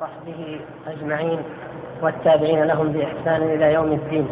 وصحبه 0.00 0.60
أجمعين 0.86 1.38
والتابعين 2.02 2.62
لهم 2.64 2.88
بإحسان 2.92 3.42
إلى 3.42 3.72
يوم 3.72 3.92
الدين. 3.92 4.28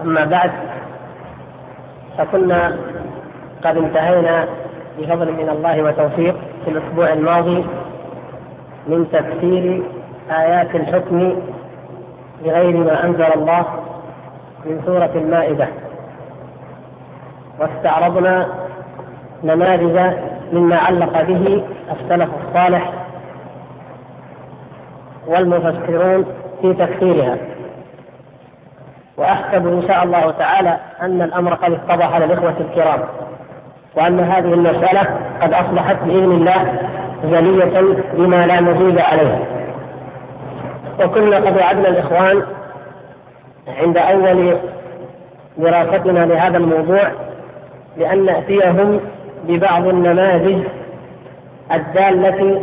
أما 0.00 0.24
بعد 0.24 0.50
فكنا 2.18 2.76
قد 3.64 3.76
انتهينا 3.76 4.48
بفضل 4.98 5.32
من 5.32 5.48
الله 5.48 5.82
وتوفيق 5.82 6.36
في 6.64 6.70
الأسبوع 6.70 7.12
الماضي 7.12 7.64
من 8.86 9.06
تفسير 9.12 9.82
آيات 10.30 10.74
الحكم 10.74 11.42
بغير 12.44 12.76
ما 12.76 13.04
أنزل 13.04 13.22
الله 13.34 13.64
من 14.64 14.82
سورة 14.86 15.10
المائدة. 15.14 15.68
واستعرضنا 17.58 18.59
نماذج 19.44 20.14
مما 20.52 20.76
علق 20.76 21.22
به 21.22 21.62
السلف 21.92 22.28
الصالح 22.48 22.92
والمفسرون 25.26 26.24
في 26.62 26.74
تفسيرها. 26.74 27.36
وأحسب 29.16 29.66
إن 29.66 29.82
شاء 29.88 30.04
الله 30.04 30.30
تعالى 30.30 30.76
أن 31.02 31.22
الأمر 31.22 31.54
قد 31.54 31.72
اتضح 31.72 32.16
للإخوة 32.16 32.54
الكرام 32.60 33.00
وأن 33.96 34.20
هذه 34.20 34.54
المسألة 34.54 35.00
قد 35.42 35.52
أصبحت 35.52 35.96
بإذن 36.04 36.32
الله 36.32 36.78
جلية 37.24 37.80
بما 38.14 38.46
لا 38.46 38.60
مزيد 38.60 38.98
عليها 38.98 39.38
وكنا 41.04 41.36
قد 41.36 41.56
وعدنا 41.56 41.88
الإخوان 41.88 42.42
عند 43.82 43.96
أول 43.96 44.56
دراستنا 45.58 46.26
لهذا 46.26 46.56
الموضوع 46.58 47.10
بأن 47.96 48.24
نأتيهم 48.24 49.00
ببعض 49.44 49.86
النماذج 49.86 50.62
الدالة 51.72 52.62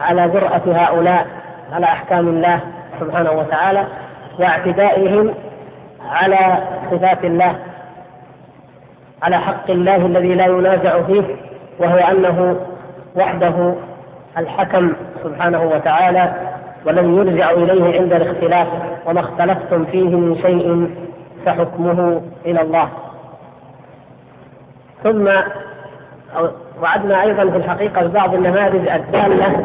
على 0.00 0.28
جرأة 0.28 0.62
هؤلاء 0.66 1.26
على 1.72 1.86
أحكام 1.86 2.28
الله 2.28 2.60
سبحانه 3.00 3.30
وتعالى 3.32 3.84
واعتدائهم 4.38 5.34
على 6.10 6.38
صفات 6.90 7.24
الله 7.24 7.54
على 9.22 9.36
حق 9.38 9.70
الله 9.70 9.96
الذي 9.96 10.34
لا 10.34 10.46
ينازع 10.46 11.02
فيه 11.02 11.22
وهو 11.78 11.96
أنه 11.96 12.56
وحده 13.16 13.74
الحكم 14.38 14.92
سبحانه 15.24 15.62
وتعالى 15.62 16.32
ولم 16.86 17.14
يرجع 17.18 17.50
إليه 17.50 18.00
عند 18.00 18.12
الاختلاف 18.12 18.66
وما 19.06 19.20
اختلفتم 19.20 19.84
فيه 19.84 20.16
من 20.16 20.36
شيء 20.42 20.90
فحكمه 21.46 22.22
إلى 22.46 22.60
الله. 22.62 22.88
ثم 25.04 25.28
وعدنا 26.82 27.22
أيضا 27.22 27.50
في 27.50 27.56
الحقيقة 27.56 28.06
ببعض 28.06 28.34
النماذج 28.34 28.88
الدالة 28.88 29.64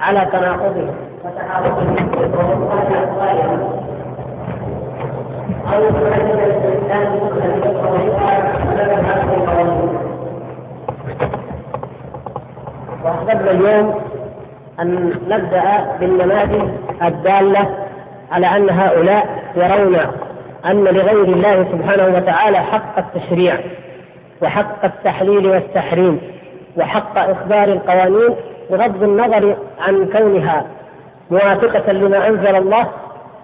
على 0.00 0.26
تناقضه 0.32 0.86
وتحاربه 1.24 1.82
أو 5.74 5.82
وأحببنا 13.04 13.50
اليوم 13.50 13.94
أن 14.80 15.12
نبدأ 15.28 15.96
بالنماذج 16.00 16.68
الدالة 17.02 17.68
على 18.32 18.46
أن 18.46 18.70
هؤلاء 18.70 19.26
يرون 19.56 19.96
أن 20.66 20.84
لغير 20.84 21.24
الله 21.24 21.64
سبحانه 21.72 22.16
وتعالى 22.16 22.58
حق 22.58 22.98
التشريع. 22.98 23.54
وحق 24.42 24.84
التحليل 24.84 25.46
والتحريم 25.46 26.20
وحق 26.76 27.18
إصدار 27.18 27.64
القوانين 27.64 28.34
بغض 28.70 29.02
النظر 29.02 29.56
عن 29.80 30.06
كونها 30.06 30.66
موافقة 31.30 31.92
لما 31.92 32.28
أنزل 32.28 32.56
الله 32.56 32.86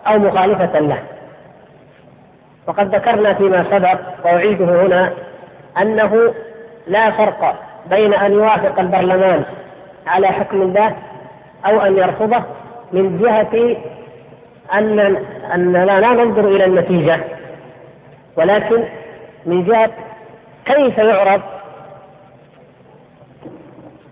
أو 0.06 0.18
مخالفة 0.18 0.78
له. 0.80 0.98
وقد 2.66 2.94
ذكرنا 2.94 3.34
فيما 3.34 3.64
سبق 3.70 3.98
وأعيده 4.24 4.64
هنا 4.86 5.12
أنه 5.80 6.34
لا 6.86 7.10
فرق 7.10 7.54
بين 7.90 8.14
أن 8.14 8.32
يوافق 8.32 8.80
البرلمان 8.80 9.42
على 10.06 10.26
حكم 10.26 10.62
الله 10.62 10.96
أو 11.66 11.80
أن 11.80 11.96
يرفضه 11.96 12.42
من 12.92 13.18
جهة 13.18 13.76
أن 14.74 15.16
أننا 15.54 16.00
لا 16.00 16.10
ننظر 16.24 16.48
إلى 16.48 16.64
النتيجة 16.64 17.20
ولكن 18.36 18.84
من 19.46 19.64
جهة 19.64 19.90
كيف 20.66 20.98
يعرض؟ 20.98 21.40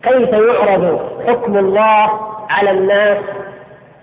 كيف 0.03 0.29
يعرض 0.29 1.01
حكم 1.27 1.59
الله 1.59 2.11
على 2.51 2.71
الناس؟ 2.71 3.19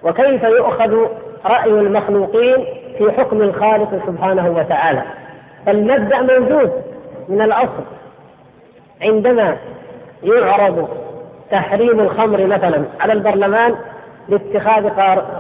وكيف 0.04 0.44
يؤخذ 0.44 0.98
رأي 1.46 1.70
المخلوقين 1.70 2.66
في 2.98 3.12
حكم 3.12 3.42
الخالق 3.42 4.06
سبحانه 4.08 4.50
وتعالى؟ 4.50 5.04
فالمبدأ 5.66 6.22
موجود 6.22 6.72
من 7.30 7.42
الأصل. 7.42 7.84
عندما 9.02 9.58
يعرض 10.24 10.90
تحريم 11.52 12.00
الخمر 12.00 12.46
مثلا 12.46 12.84
على 13.00 13.14
البرلمان 13.14 13.76
لاتخاذ 14.30 14.90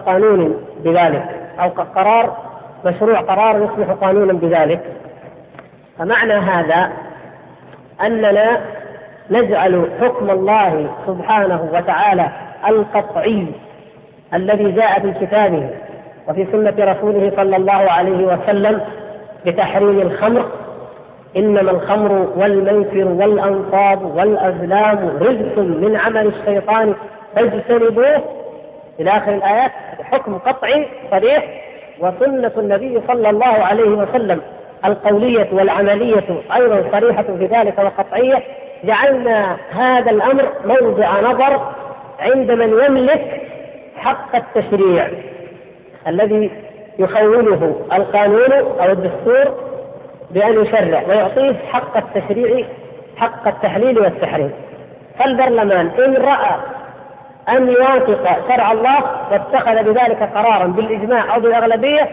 قانون 0.05 0.63
بذلك 0.83 1.25
أو 1.59 1.69
قرار 1.69 2.37
مشروع 2.85 3.19
قرار 3.19 3.57
يصبح 3.57 3.91
قانونا 3.91 4.33
بذلك. 4.33 4.81
فمعنى 5.99 6.33
هذا 6.33 6.91
أننا 8.05 8.59
نجعل 9.31 9.89
حكم 10.01 10.29
الله 10.29 10.89
سبحانه 11.07 11.69
وتعالى 11.73 12.29
القطعي 12.67 13.45
الذي 14.33 14.71
جاء 14.71 14.99
في 14.99 15.25
كتابه 15.25 15.69
وفي 16.27 16.47
سنة 16.51 16.73
رسوله 16.79 17.31
صلى 17.35 17.55
الله 17.55 17.73
عليه 17.91 18.25
وسلم 18.25 18.81
بتحريم 19.45 19.99
الخمر. 19.99 20.45
إنما 21.37 21.71
الخمر 21.71 22.11
والميسر 22.35 23.07
والأنصاب 23.07 24.15
والأزلام 24.15 25.09
رزق 25.21 25.57
من 25.59 25.99
عمل 26.05 26.27
الشيطان 26.27 26.93
فاجتنبوه. 27.35 28.23
إلى 28.99 29.09
آخر 29.09 29.31
الآيات 29.35 29.71
حكم 30.03 30.37
قطعي 30.37 30.87
صريح 31.11 31.61
وسنة 31.99 32.51
النبي 32.57 33.01
صلى 33.07 33.29
الله 33.29 33.45
عليه 33.45 33.89
وسلم. 33.89 34.41
القولية 34.85 35.47
والعملية 35.51 36.41
أيضا 36.55 36.83
صريحة 36.91 37.23
في 37.23 37.45
ذلك 37.45 37.79
وقطعية. 37.79 38.43
جعلنا 38.83 39.57
هذا 39.71 40.11
الأمر 40.11 40.49
موضع 40.65 41.21
نظر 41.21 41.73
عند 42.19 42.51
من 42.51 42.83
يملك 42.85 43.41
حق 43.97 44.35
التشريع 44.35 45.07
الذي 46.07 46.51
يخوله 46.99 47.81
القانون 47.93 48.53
أو 48.53 48.91
الدستور 48.91 49.53
بأن 50.31 50.61
يشرع 50.61 51.03
ويعطيه 51.07 51.55
حق 51.71 51.97
التشريع 51.97 52.65
حق 53.17 53.47
التحليل 53.47 53.99
والتحريم. 53.99 54.51
فالبرلمان 55.19 55.91
إن 56.05 56.13
رأى 56.13 56.55
أن 57.49 57.67
يوافق 57.67 58.53
شرع 58.53 58.71
الله 58.71 58.99
واتخذ 59.31 59.83
بذلك 59.83 60.29
قرارا 60.35 60.67
بالإجماع 60.67 61.35
أو 61.35 61.39
بالأغلبية 61.39 62.09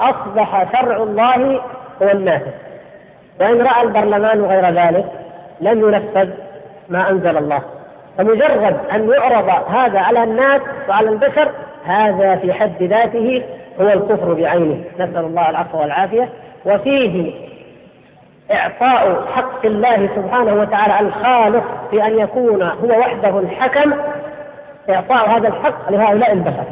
أصبح 0.00 0.72
شرع 0.72 0.96
الله 0.96 1.60
هو 2.02 2.10
النافذ. 2.10 2.50
وإن 3.40 3.62
رأى 3.62 3.82
البرلمان 3.82 4.44
غير 4.44 4.64
ذلك 4.64 5.06
لم 5.60 5.88
ينفذ 5.88 6.28
ما 6.88 7.10
أنزل 7.10 7.36
الله. 7.36 7.62
فمجرد 8.18 8.76
أن 8.94 9.10
يعرض 9.10 9.74
هذا 9.74 9.98
على 9.98 10.22
الناس 10.22 10.60
وعلى 10.88 11.08
البشر 11.08 11.50
هذا 11.84 12.36
في 12.36 12.52
حد 12.52 12.82
ذاته 12.82 13.42
هو 13.80 13.88
الكفر 13.88 14.34
بعينه. 14.34 14.84
نسأل 14.94 15.24
الله 15.24 15.50
العفو 15.50 15.78
والعافية. 15.78 16.28
وفيه 16.66 17.32
إعطاء 18.52 19.24
حق 19.34 19.66
الله 19.66 20.08
سبحانه 20.16 20.54
وتعالى 20.54 21.08
الخالق 21.08 21.64
في 21.90 22.06
أن 22.06 22.18
يكون 22.18 22.62
هو 22.62 22.98
وحده 22.98 23.38
الحكم. 23.38 23.92
إعطاء 24.90 25.30
هذا 25.30 25.48
الحق 25.48 25.90
لهؤلاء 25.90 26.32
البشر. 26.32 26.64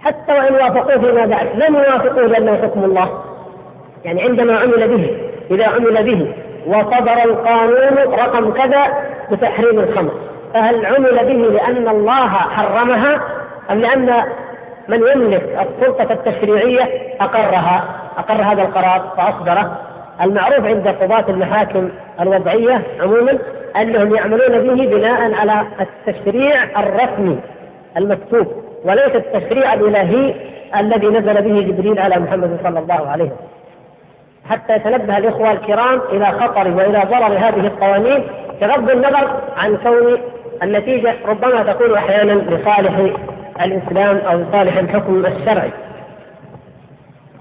حتى 0.00 0.32
وإن 0.32 0.54
وافقوه 0.54 0.98
فيما 0.98 1.26
بعد 1.26 1.46
لم 1.54 1.76
يوافقوه 1.76 2.26
لأنه 2.26 2.56
حكم 2.56 2.84
الله. 2.84 3.27
يعني 4.08 4.22
عندما 4.22 4.58
عمل 4.58 4.88
به 4.88 5.16
إذا 5.50 5.66
عمل 5.66 6.02
به 6.02 6.32
وصدر 6.66 7.24
القانون 7.24 8.14
رقم 8.14 8.52
كذا 8.52 8.82
بتحريم 9.32 9.80
الخمر. 9.80 10.10
فهل 10.54 10.86
عمل 10.86 11.18
به 11.24 11.50
لأن 11.50 11.88
الله 11.88 12.28
حرمها 12.28 13.20
أم 13.70 13.78
لأن 13.78 14.22
من 14.88 14.96
يملك 14.96 15.42
السلطة 15.42 16.12
التشريعية 16.12 16.82
أقرها؟ 17.20 17.84
أقر 18.18 18.42
هذا 18.42 18.62
القرار 18.62 19.12
فأصدره. 19.16 19.78
المعروف 20.22 20.66
عند 20.66 20.88
قضاة 20.88 21.24
المحاكم 21.28 21.88
الوضعية 22.20 22.82
عموما 23.00 23.38
أنهم 23.76 24.14
يعملون 24.14 24.48
به 24.48 24.96
بناء 24.96 25.34
على 25.34 25.66
التشريع 25.80 26.80
الرسمي 26.80 27.38
المكتوب 27.96 28.46
وليس 28.84 29.14
التشريع 29.14 29.74
الإلهي 29.74 30.34
الذي 30.76 31.06
نزل 31.06 31.42
به 31.42 31.60
جبريل 31.60 31.98
على 31.98 32.18
محمد 32.18 32.58
صلى 32.64 32.78
الله 32.78 33.08
عليه 33.08 33.24
وسلم. 33.24 33.57
حتى 34.50 34.76
يتنبه 34.76 35.18
الإخوة 35.18 35.52
الكرام 35.52 36.00
إلى 36.12 36.26
خطر 36.26 36.68
وإلى 36.68 37.02
ضرر 37.10 37.38
هذه 37.38 37.60
القوانين 37.66 38.24
بغض 38.60 38.90
النظر 38.90 39.40
عن 39.56 39.76
كون 39.76 40.18
النتيجة 40.62 41.14
ربما 41.26 41.62
تكون 41.62 41.94
أحيانا 41.94 42.32
لصالح 42.32 43.12
الإسلام 43.62 44.16
أو 44.16 44.38
لصالح 44.38 44.76
الحكم 44.76 45.26
الشرعي. 45.26 45.70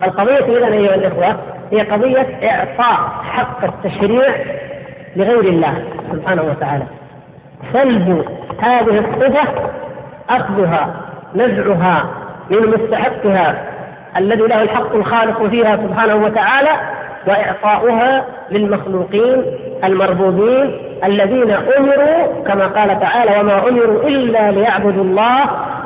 القضية 0.04 0.58
إذا 0.58 0.68
أيها 0.68 0.96
الإخوة 0.96 1.36
هي 1.72 1.82
قضية 1.82 2.28
إعطاء 2.44 3.10
حق 3.24 3.64
التشريع 3.64 4.36
لغير 5.16 5.40
الله 5.40 5.84
سبحانه 6.12 6.44
وتعالى. 6.44 6.84
سلب 7.74 8.26
هذه 8.60 9.00
الصفة 9.00 9.70
أخذها 10.30 10.96
نزعها 11.36 12.06
من 12.50 12.58
مستحقها 12.68 13.77
الذي 14.18 14.42
له 14.42 14.62
الحق 14.62 14.96
الخالق 14.96 15.44
فيها 15.48 15.76
سبحانه 15.78 16.16
وتعالى 16.16 16.70
وإعطاؤها 17.28 18.26
للمخلوقين 18.52 19.44
المربوبين 19.84 20.78
الذين 21.06 21.52
أمروا 21.52 22.44
كما 22.48 22.68
قال 22.68 23.00
تعالى 23.00 23.40
وما 23.40 23.70
أمروا 23.70 24.04
إلا 24.08 24.52
ليعبدوا 24.52 25.04
الله 25.04 25.40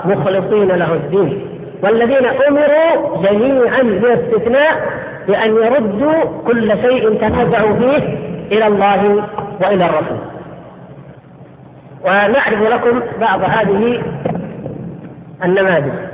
مخلصين 0.05 0.67
له 0.67 0.93
الدين 0.93 1.47
والذين 1.83 2.25
أمروا 2.47 3.17
جميعا 3.23 3.81
باستثناء 3.81 4.89
بأن 5.27 5.49
يردوا 5.55 6.13
كل 6.47 6.69
شيء 6.81 7.13
تنازعوا 7.21 7.75
فيه 7.75 8.17
إلى 8.51 8.67
الله 8.67 9.23
وإلى 9.61 9.85
الرسول. 9.85 10.17
ونعرض 12.05 12.73
لكم 12.73 13.01
بعض 13.21 13.39
هذه 13.43 14.01
النماذج. 15.43 16.10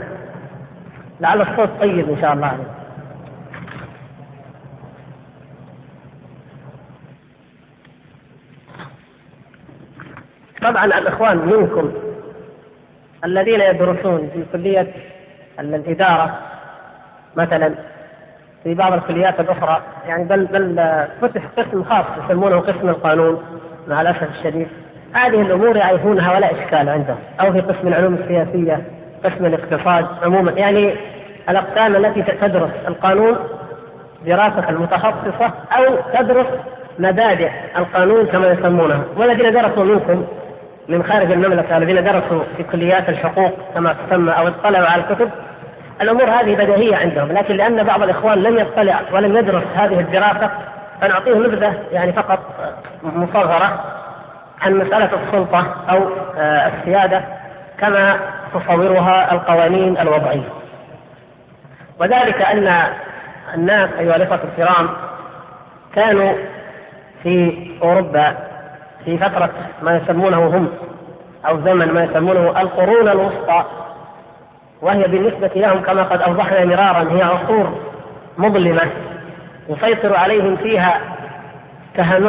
لعل 1.19 1.41
الصوت 1.41 1.69
طيب 1.81 2.09
إن 2.09 2.21
شاء 2.21 2.33
الله. 2.33 2.57
طبعا 10.61 10.85
الإخوان 10.85 11.37
منكم 11.37 11.91
الذين 13.25 13.61
يدرسون 13.61 14.29
في 14.33 14.43
كلية 14.53 14.93
الإدارة 15.59 16.39
مثلا 17.35 17.73
في 18.63 18.73
بعض 18.73 18.93
الكليات 18.93 19.39
الأخرى 19.39 19.81
يعني 20.07 20.23
بل 20.23 20.45
بل 20.45 20.75
فتح 21.21 21.41
قسم 21.57 21.83
خاص 21.83 22.05
يسمونه 22.25 22.59
قسم 22.59 22.89
القانون 22.89 23.43
مع 23.87 24.01
الأسف 24.01 24.29
الشديد. 24.29 24.67
هذه 25.13 25.41
الأمور 25.41 25.77
يعرفونها 25.77 26.35
ولا 26.35 26.51
إشكال 26.51 26.89
عندهم 26.89 27.17
أو 27.41 27.53
في 27.53 27.59
قسم 27.59 27.87
العلوم 27.87 28.13
السياسية 28.13 28.96
قسم 29.25 29.45
الاقتصاد 29.45 30.05
عموما. 30.23 30.51
يعني 30.51 30.95
الأقسام 31.49 31.95
التي 31.95 32.21
تدرس 32.21 32.71
القانون 32.87 33.37
دراسة 34.25 34.69
المتخصصة 34.69 35.51
أو 35.77 35.83
تدرس 36.13 36.47
مبادئ 36.99 37.49
القانون 37.77 38.25
كما 38.25 38.47
يسمونها. 38.47 39.03
والذين 39.17 39.53
درسوا 39.53 39.83
منكم 39.83 40.25
من 40.87 41.03
خارج 41.03 41.31
المملكة 41.31 41.77
الذين 41.77 42.03
درسوا 42.03 42.43
في 42.57 42.63
كليات 42.63 43.09
الحقوق 43.09 43.51
كما 43.75 43.95
تسمى 44.09 44.31
أو 44.31 44.47
اطلعوا 44.47 44.87
على 44.87 45.03
الكتب 45.03 45.29
الأمور 46.01 46.23
هذه 46.23 46.55
بديهية 46.55 46.95
عندهم. 46.95 47.31
لكن 47.31 47.55
لأن 47.55 47.83
بعض 47.83 48.03
الإخوان 48.03 48.43
لم 48.43 48.57
يطلع 48.57 48.99
ولم 49.13 49.37
يدرس 49.37 49.63
هذه 49.75 49.99
الدراسة 49.99 50.51
فنعطيه 51.01 51.35
نبذة 51.35 51.73
يعني 51.91 52.13
فقط 52.13 52.39
مصغرة 53.03 53.83
عن 54.61 54.73
مسألة 54.73 55.09
السلطة 55.23 55.75
أو 55.89 56.09
آه، 56.37 56.67
السيادة. 56.67 57.21
كما 57.79 58.19
تصورها 58.53 59.33
القوانين 59.33 59.97
الوضعية. 59.97 60.49
وذلك 61.99 62.41
أن 62.41 62.83
الناس 63.53 63.89
أيها 63.99 64.15
الإخوة 64.15 64.39
الكرام 64.43 64.89
كانوا 65.95 66.33
في 67.23 67.67
أوروبا 67.83 68.35
في 69.05 69.17
فترة 69.17 69.49
ما 69.81 69.97
يسمونه 69.97 70.47
هم 70.47 70.69
أو 71.47 71.61
زمن 71.65 71.93
ما 71.93 72.03
يسمونه 72.03 72.61
القرون 72.61 73.07
الوسطى 73.09 73.65
وهي 74.81 75.03
بالنسبة 75.03 75.51
لهم 75.55 75.81
كما 75.81 76.03
قد 76.03 76.21
أوضحنا 76.21 76.65
مرارا 76.65 77.11
هي 77.11 77.21
عصور 77.23 77.79
مظلمة 78.37 78.81
يسيطر 79.69 80.15
عليهم 80.17 80.55
فيها 80.55 81.01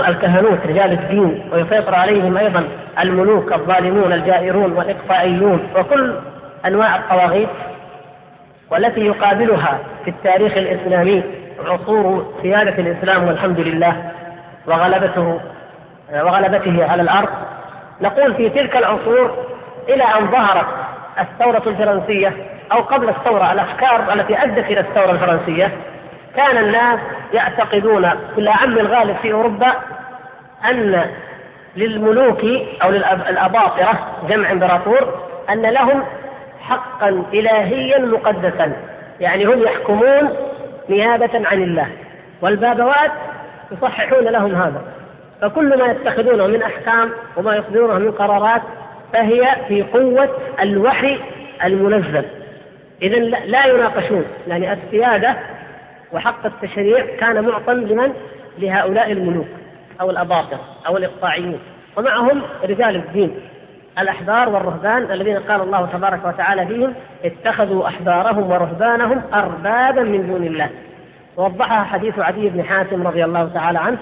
الكهنوت 0.09 0.59
رجال 0.67 0.93
الدين. 0.93 1.51
ويسيطر 1.53 1.95
عليهم 1.95 2.37
أيضا 2.37 2.65
الملوك 3.01 3.53
الظالمون 3.53 4.13
الجائرون 4.13 4.73
والإقصائيون 4.73 5.69
وكل 5.77 6.15
أنواع 6.67 6.97
الطواغيت 6.97 7.49
والتي 8.71 9.01
يقابلها 9.01 9.79
في 10.05 10.11
التاريخ 10.11 10.57
الإسلامي 10.57 11.23
عصور 11.67 12.35
سيادة 12.43 12.79
الإسلام 12.79 13.29
والحمد 13.29 13.61
لله 13.61 14.11
وغلبته 14.67 15.41
وغلبته 16.13 16.91
على 16.91 17.03
الأرض. 17.03 17.29
نقول 18.01 18.35
في 18.35 18.49
تلك 18.49 18.77
العصور 18.77 19.37
إلى 19.89 20.03
أن 20.03 20.27
ظهرت 20.31 20.67
الثورة 21.21 21.63
الفرنسية 21.67 22.33
أو 22.73 22.81
قبل 22.81 23.09
الثورة 23.09 23.53
الأفكار 23.53 24.13
التي 24.13 24.43
أدت 24.43 24.71
إلى 24.71 24.81
الثورة 24.81 25.11
الفرنسية 25.11 25.73
كان 26.37 26.65
الناس 26.65 26.99
يعتقدون 27.35 28.11
في 28.35 28.41
الأعم 28.41 28.79
الغالب 28.79 29.17
في 29.17 29.33
أوروبا 29.33 29.73
أن 30.71 31.05
للملوك 31.77 32.45
أو 32.83 32.91
للأباطرة 32.91 33.99
جمع 34.29 34.53
إمبراطور 34.53 35.23
أن 35.51 35.63
لهم 35.63 36.05
حقا 36.61 37.25
إلهيا 37.35 37.99
مقدسا. 37.99 38.73
يعني 39.21 39.45
هم 39.45 39.63
يحكمون 39.63 40.31
نيابة 40.89 41.31
عن 41.35 41.63
الله. 41.63 41.87
والبابوات 42.43 43.11
يصححون 43.73 44.25
لهم 44.25 44.55
هذا. 44.55 44.83
فكل 45.41 45.79
ما 45.79 45.87
يتخذونه 45.87 46.47
من 46.47 46.63
أحكام 46.63 47.11
وما 47.37 47.57
يصدرونه 47.57 47.99
من 47.99 48.13
قرارات 48.13 48.63
فهي 49.13 49.57
في 49.69 49.83
قوة 49.83 50.29
الوحي 50.63 51.19
المنزل. 51.65 52.25
إذا 53.03 53.19
لا 53.47 53.67
يناقشون. 53.67 54.25
يعني 54.49 54.73
السيادة 54.73 55.37
وحق 56.13 56.47
التشريع 56.47 57.17
كان 57.17 57.45
معطى 57.45 57.73
لمن؟ 57.73 58.13
لهؤلاء 58.59 59.13
الملوك 59.13 59.49
أو 60.01 60.11
الأباطرة 60.11 60.61
أو 60.87 60.97
الإقطاعيين 60.97 61.59
ومعهم 61.97 62.43
رجال 62.65 62.97
الدين 62.97 63.41
الأحبار 63.99 64.49
والرهبان 64.49 65.13
الذين 65.13 65.37
قال 65.37 65.61
الله 65.61 65.87
تبارك 65.93 66.25
وتعالى 66.25 66.67
فيهم 66.67 66.95
اتخذوا 67.25 67.89
أحبارهم 67.89 68.51
ورهبانهم 68.51 69.23
أربابا 69.35 70.03
من 70.03 70.27
دون 70.27 70.45
الله. 70.45 70.71
ووضحها 71.37 71.85
حديث 71.85 72.19
عدي 72.19 72.49
بن 72.49 72.63
حاتم 72.65 73.07
رضي 73.07 73.25
الله 73.25 73.51
تعالى 73.55 73.79
عنه 73.79 73.99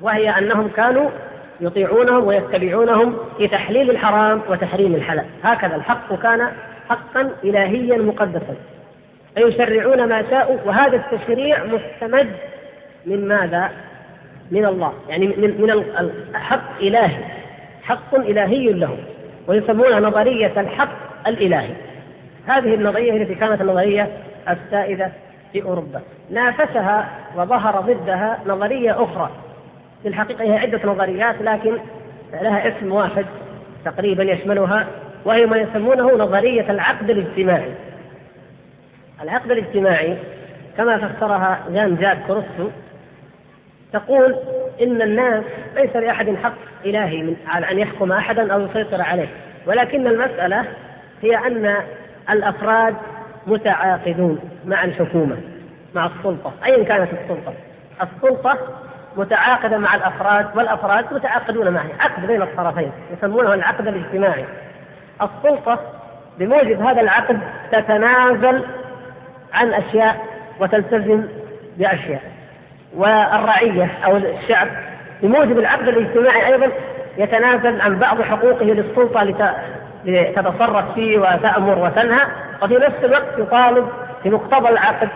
وهي 0.00 0.30
أنهم 0.30 0.68
كانوا 0.68 1.10
يطيعونهم 1.60 2.24
ويتبعونهم 2.24 3.16
في 3.38 3.48
تحليل 3.48 3.90
الحرام 3.90 4.40
وتحريم 4.48 4.94
الحلال. 4.94 5.24
هكذا 5.44 5.76
الحق 5.76 6.14
كان 6.14 6.48
حقا 6.88 7.30
إلهيا 7.44 7.98
مقدسا. 7.98 8.54
فيشرعون 9.34 10.08
ما 10.08 10.30
شاءوا 10.30 10.56
وهذا 10.64 10.96
التشريع 10.96 11.64
مستمد 11.64 12.32
من 13.06 13.28
ماذا؟ 13.28 13.70
من 14.50 14.66
الله 14.66 14.92
يعني 15.08 15.26
من 15.26 15.60
من 15.60 15.70
الحق 15.70 16.78
إلهي 16.80 17.24
حق 17.82 18.14
إلهي 18.14 18.72
له 18.72 18.96
ويسمونها 19.46 20.00
نظرية 20.00 20.60
الحق 20.60 21.28
الإلهي. 21.28 21.70
هذه 22.46 22.74
النظرية 22.74 23.22
التي 23.22 23.34
كانت 23.34 23.60
النظرية 23.60 24.08
السائدة 24.48 25.12
في 25.52 25.62
أوروبا. 25.62 26.00
نافسها 26.30 27.08
وظهر 27.36 27.80
ضدها 27.80 28.38
نظرية 28.46 29.04
أخرى. 29.04 29.30
في 30.02 30.08
الحقيقة 30.08 30.44
هي 30.44 30.58
عدة 30.58 30.80
نظريات 30.84 31.42
لكن 31.42 31.78
لها 32.32 32.68
اسم 32.68 32.92
واحد 32.92 33.26
تقريبا 33.84 34.22
يشملها 34.22 34.86
وهي 35.24 35.46
ما 35.46 35.56
يسمونه 35.56 36.16
نظرية 36.16 36.70
العقد 36.70 37.10
الاجتماعي. 37.10 37.72
العقد 39.22 39.50
الاجتماعي 39.50 40.18
كما 40.76 41.08
فسرها 41.08 41.64
جان 41.70 41.96
جاك 41.96 42.18
كروسو 42.26 42.70
تقول 43.92 44.36
إن 44.82 45.02
الناس 45.02 45.44
ليس 45.76 45.96
لأحد 45.96 46.36
حق 46.42 46.54
إلهي 46.84 47.22
من 47.22 47.36
أن 47.70 47.78
يحكم 47.78 48.12
أحدا 48.12 48.52
أو 48.52 48.60
يسيطر 48.60 49.02
عليه 49.02 49.28
ولكن 49.66 50.06
المسألة 50.06 50.64
هي 51.22 51.36
أن 51.36 51.76
الأفراد 52.30 52.94
متعاقدون 53.46 54.38
مع 54.66 54.84
الحكومة 54.84 55.36
مع 55.94 56.06
السلطة 56.06 56.52
أيا 56.64 56.84
كانت 56.84 57.08
السلطة. 57.12 57.54
السلطة 58.02 58.58
متعاقدة 59.16 59.78
مع 59.78 59.94
الأفراد 59.94 60.46
والأفراد 60.56 61.14
متعاقدون 61.14 61.70
معه 61.70 61.86
عقد 62.00 62.26
بين 62.26 62.42
الطرفين 62.42 62.92
يسمونه 63.18 63.54
العقد 63.54 63.86
الاجتماعي. 63.86 64.44
السلطة 65.22 65.80
بموجب 66.38 66.82
هذا 66.82 67.00
العقد 67.00 67.40
تتنازل 67.72 68.64
عن 69.54 69.72
أشياء 69.72 70.16
وتلتزم 70.60 71.24
بأشياء. 71.76 72.22
والرعية 72.96 73.90
أو 74.04 74.16
الشعب 74.16 74.68
بموجب 75.22 75.58
العقد 75.58 75.88
الاجتماعي 75.88 76.46
أيضا 76.46 76.70
يتنازل 77.18 77.80
عن 77.80 77.98
بعض 77.98 78.22
حقوقه 78.22 78.64
للسلطة 78.64 79.22
لتتصرف 80.04 80.94
فيه 80.94 81.18
وتأمر 81.18 81.78
وتنهى 81.78 82.26
وفي 82.62 82.74
نفس 82.74 83.04
الوقت 83.04 83.38
يطالب 83.38 83.88
بمقتضى 84.24 84.68
العقد 84.68 85.08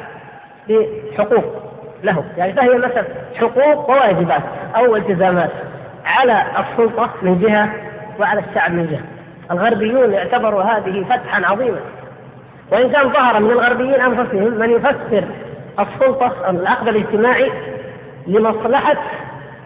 بحقوق 0.69 1.45
له. 2.03 2.25
يعني 2.37 2.53
فهي 2.53 2.79
مثلا 2.79 3.05
حقوق 3.35 3.91
وواجبات 3.91 4.43
أو 4.77 4.97
التزامات 4.97 5.51
على 6.05 6.45
السلطة 6.59 7.11
من 7.23 7.39
جهة 7.39 7.69
وعلى 8.21 8.41
الشعب 8.41 8.73
من 8.73 8.87
جهة. 8.87 9.05
الغربيون 9.51 10.15
اعتبروا 10.15 10.63
هذه 10.63 11.05
فتحا 11.05 11.43
عظيما. 11.45 11.81
وإن 12.73 12.91
كان 12.91 13.09
ظهر 13.13 13.41
من 13.41 13.51
الغربيين 13.51 13.95
أنفسهم 13.95 14.59
من 14.59 14.71
يفسر 14.71 15.25
السلطة 15.81 16.51
العقد 16.51 16.89
الاجتماعي 16.89 17.53
لمصلحة 18.27 18.97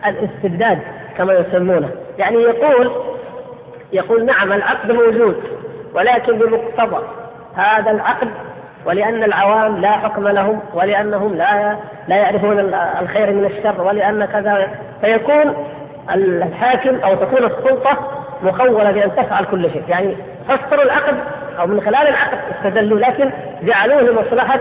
الاستبداد 0.06 0.78
كما 1.18 1.34
يسمونه. 1.34 1.90
يعني 2.18 2.36
يقول 2.36 2.90
يقول 3.92 4.24
نعم 4.24 4.52
العقد 4.52 4.92
موجود 4.92 5.36
ولكن 5.94 6.38
بمقتضى 6.38 7.02
هذا 7.54 7.90
العقد 7.90 8.28
ولأن 8.86 9.24
العوام 9.24 9.76
لا 9.76 9.90
حكم 9.90 10.28
لهم 10.28 10.60
ولأنهم 10.74 11.34
لا 11.34 11.76
لا 12.08 12.16
يعرفون 12.16 12.58
الخير 13.00 13.32
من 13.32 13.44
الشر 13.44 13.82
ولأن 13.82 14.24
كذا. 14.24 14.68
فيكون 15.00 15.66
الحاكم 16.14 16.96
أو 17.00 17.14
تكون 17.14 17.44
السلطة 17.44 17.98
مخولة 18.42 18.90
بأن 18.90 19.16
تفعل 19.16 19.44
كل 19.44 19.70
شيء. 19.70 19.82
يعني 19.88 20.16
فسروا 20.48 20.82
العقد 20.82 21.14
أو 21.58 21.66
من 21.66 21.80
خلال 21.80 22.08
العقد 22.08 22.38
استدلوا 22.56 22.98
لكن 22.98 23.30
جعلوه 23.62 24.00
لمصلحة 24.00 24.60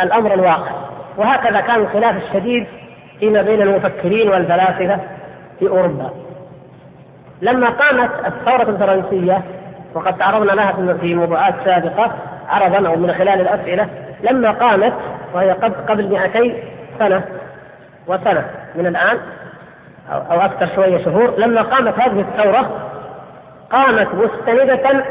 الأمر 0.00 0.34
الواقع. 0.34 0.70
وهكذا 1.16 1.60
كان 1.60 1.80
الخلاف 1.80 2.16
الشديد 2.16 2.66
فيما 3.20 3.42
بين 3.42 3.62
المفكرين 3.62 4.28
والفلاسفة 4.30 4.98
في 5.58 5.68
أوروبا. 5.68 6.10
لما 7.42 7.68
قامت 7.68 8.10
الثورة 8.26 8.70
الفرنسية 8.70 9.42
وقد 9.94 10.18
تعرضنا 10.18 10.52
لها 10.52 10.94
في 11.00 11.14
موضوعات 11.14 11.54
سابقة 11.64 12.12
عرضا 12.48 12.88
أو 12.88 12.96
من 12.96 13.12
خلال 13.12 13.40
الأسئلة 13.40 13.88
لما 14.22 14.50
قامت 14.50 14.92
وهي 15.34 15.52
قبل 15.88 16.08
200 16.08 16.52
سنة 16.98 17.22
وسنة 18.06 18.44
من 18.74 18.86
الآن 18.86 19.18
أو 20.10 20.40
أكثر 20.40 20.74
شوية 20.74 21.04
شهور 21.04 21.34
لما 21.38 21.62
قامت 21.62 21.98
هذه 21.98 22.20
الثورة 22.20 22.70
قامت 23.70 24.08
مستندة 24.14 25.04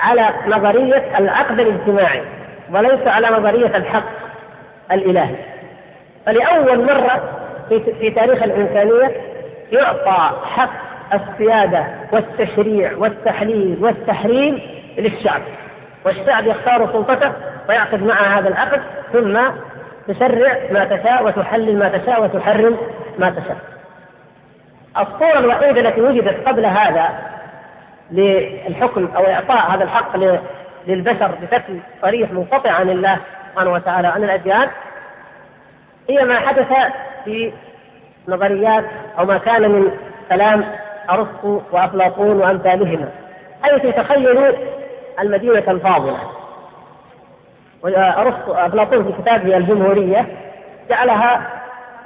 على 0.00 0.30
نظرية 0.46 1.18
العقد 1.18 1.60
الاجتماعي 1.60 2.22
وليس 2.72 3.06
على 3.06 3.28
نظرية 3.28 3.76
الحق 3.76 4.04
الإلهي. 4.92 5.36
فلأول 6.26 6.84
مرة 6.84 7.22
في, 7.68 8.10
تاريخ 8.10 8.42
الإنسانية 8.42 9.16
يعطى 9.72 10.30
حق 10.44 10.70
السيادة 11.14 11.86
والتشريع 12.12 12.92
والتحليل 12.96 13.78
والتحريم 13.80 14.60
للشعب. 14.98 15.42
والشعب 16.04 16.46
يختار 16.46 16.92
سلطته 16.92 17.32
ويعقد 17.68 18.02
معها 18.02 18.38
هذا 18.38 18.48
العقد 18.48 18.80
ثم 19.12 19.40
تشرع 20.08 20.56
ما 20.70 20.84
تشاء 20.84 21.26
وتحلل 21.26 21.78
ما 21.78 21.88
تشاء 21.88 22.22
وتحرم 22.22 22.78
ما 23.18 23.30
تشاء. 23.30 23.56
الصورة 24.98 25.38
الوحيدة 25.38 25.80
التي 25.80 26.00
وجدت 26.00 26.48
قبل 26.48 26.66
هذا 26.66 27.33
للحكم 28.14 29.08
أو 29.16 29.26
إعطاء 29.26 29.70
هذا 29.70 29.84
الحق 29.84 30.16
للبشر 30.86 31.30
بشكل 31.42 31.78
صريح 32.02 32.30
منقطع 32.30 32.70
عن 32.70 32.90
الله 32.90 33.18
سبحانه 33.50 33.72
وتعالى 33.72 34.08
عن 34.08 34.24
الأديان 34.24 34.68
هي 36.10 36.24
ما 36.24 36.38
حدث 36.38 36.66
في 37.24 37.52
نظريات 38.28 38.84
أو 39.18 39.24
ما 39.24 39.38
كان 39.38 39.70
من 39.70 39.90
كلام 40.28 40.64
أرسطو 41.10 41.60
وأفلاطون 41.72 42.36
وأمثالهما 42.36 43.08
حيث 43.62 43.96
تخيلوا 43.96 44.52
المدينة 45.20 45.64
الفاضلة. 45.68 46.18
وأرسطو 47.82 48.52
أفلاطون 48.52 49.04
في 49.04 49.22
كتابه 49.22 49.56
الجمهورية 49.56 50.26
جعلها 50.90 51.50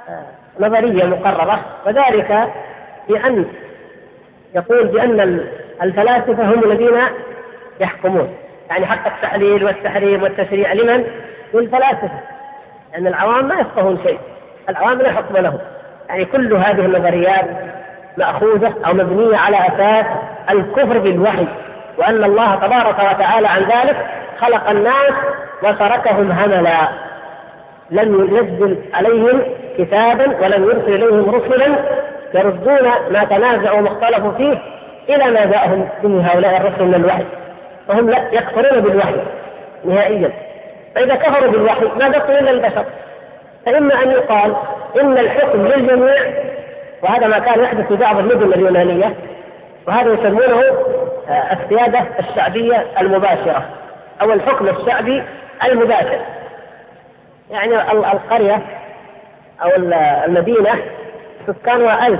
آه، 0.09 0.25
نظرية 0.59 1.05
مقررة 1.05 1.59
وذلك 1.85 2.53
بأن 3.09 3.45
يقول 4.55 4.87
بأن 4.87 5.47
الفلاسفة 5.83 6.43
هم 6.53 6.63
الذين 6.63 6.99
يحكمون. 7.79 8.35
يعني 8.69 8.85
حق 8.85 9.07
التحليل 9.07 9.63
والتحريم 9.63 10.23
والتشريع 10.23 10.73
لمن؟ 10.73 11.03
للفلاسفة. 11.53 12.19
لأن 12.93 13.07
العوام 13.07 13.47
ما 13.47 13.55
يفقهون 13.55 13.99
شيء. 14.07 14.19
العوام 14.69 15.01
لا 15.01 15.11
حكم 15.11 15.37
لهم. 15.37 15.59
يعني 16.09 16.25
كل 16.25 16.53
هذه 16.53 16.85
النظريات 16.85 17.45
مأخوذة 18.17 18.73
أو 18.87 18.93
مبنية 18.93 19.37
على 19.37 19.57
أساس 19.57 20.05
الكفر 20.49 20.97
بالوحي 20.99 21.47
وأن 21.97 22.23
الله 22.23 22.55
تبارك 22.55 22.95
وتعالى 22.99 23.47
عن 23.47 23.61
ذلك 23.61 24.05
خلق 24.39 24.69
الناس 24.69 25.13
وتركهم 25.63 26.31
هملا. 26.31 26.89
لم 27.91 28.15
ينزل 28.15 28.77
عليهم 28.93 29.41
كتابا 29.77 30.25
ولم 30.41 30.63
يرسل 30.63 30.93
إليهم 30.93 31.29
رسلا 31.29 31.75
يردون 32.33 32.89
ما 33.11 33.23
تنازعوا 33.23 33.81
واختلفوا 33.81 34.31
فيه 34.31 34.61
إلى 35.09 35.31
ما 35.31 35.45
جاءهم 35.45 35.89
به 36.03 36.27
هؤلاء 36.27 36.57
الرسل 36.57 36.83
من 36.83 36.95
الوحي 36.95 37.23
فهم 37.87 38.09
لا 38.09 38.31
يكفرون 38.31 38.81
بالوحي 38.81 39.15
نهائيا. 39.85 40.31
فإذا 40.95 41.15
كفروا 41.15 41.51
بالوحي 41.51 41.85
ما 41.85 42.07
بقي 42.07 42.39
إلا 42.39 42.51
البشر. 42.51 42.85
فإما 43.65 44.03
أن 44.03 44.11
يقال 44.11 44.55
إن 45.01 45.17
الحكم 45.17 45.67
للجميع 45.67 46.15
وهذا 47.03 47.27
ما 47.27 47.39
كان 47.39 47.63
يحدث 47.63 47.87
في 47.87 47.95
بعض 47.95 48.19
المدن 48.19 48.53
اليونانية 48.53 49.15
وهذا 49.87 50.13
يسمونه 50.13 50.63
آه، 51.29 51.53
السيادة 51.53 51.99
الشعبية 52.19 52.85
المباشرة 53.01 53.65
أو 54.21 54.33
الحكم 54.33 54.67
الشعبي 54.67 55.23
المباشر. 55.65 56.19
يعني 57.51 57.91
القرية 57.91 58.61
أو 59.63 59.69
المدينة 60.25 60.71
سكانها 61.47 62.07
ألف 62.07 62.19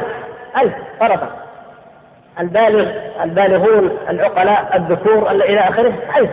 ألف 0.58 0.74
فرضا 1.00 1.49
البالغ 2.40 2.92
البالغون 3.24 3.98
العقلاء 4.10 4.72
الذكور 4.76 5.32
إلى 5.32 5.60
آخره 5.60 5.94
ألف 6.18 6.30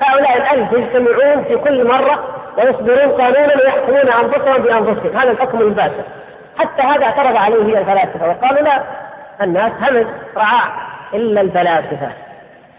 هؤلاء 0.00 0.36
الألف 0.36 0.72
يجتمعون 0.72 1.44
في 1.44 1.56
كل 1.56 1.88
مرة 1.88 2.24
ويصدرون 2.58 3.20
قانونا 3.20 3.56
ويحكمون 3.56 4.08
أنفسهم 4.08 4.62
بأنفسهم. 4.62 5.16
هذا 5.16 5.30
الحكم 5.30 5.60
المباشر 5.60 6.04
حتى 6.58 6.82
هذا 6.82 7.04
اعترض 7.04 7.36
عليه 7.36 7.78
الفلاسفة 7.78 8.28
وقالوا 8.28 8.62
لا 8.62 8.82
الناس 9.42 9.72
همج 9.80 10.06
رعاع 10.36 10.62
إلا 11.14 11.40
الفلاسفة. 11.40 12.08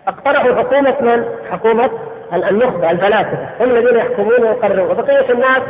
اقترحوا 0.08 0.56
حكومة 0.56 0.96
من؟ 1.02 1.26
حكومة 1.52 1.90
النخبة 2.34 2.92
الفلاسفة. 2.92 3.48
هم 3.60 3.70
الذين 3.70 3.98
يحكمون 3.98 4.44
ويقررون. 4.44 4.92
وبقية 4.92 5.32
الناس 5.32 5.62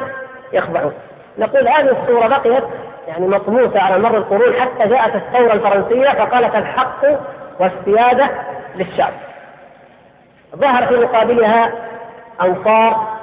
يخضعون. 0.54 0.94
نقول 1.38 1.68
هذه 1.68 1.98
الصورة 2.02 2.28
بقيت 2.28 2.64
يعني 3.08 3.28
مطموسة 3.28 3.82
على 3.82 4.00
مر 4.00 4.18
القرون 4.18 4.54
حتى 4.54 4.90
جاءت 4.90 5.16
الثورة 5.16 5.54
الفرنسية 5.54 6.10
فقالت 6.10 6.56
الحق 6.56 7.02
والسيادة 7.60 8.30
للشعب 8.76 9.14
ظهر 10.56 10.86
في 10.88 10.96
مقابلها 10.96 11.72
أنصار 12.42 13.18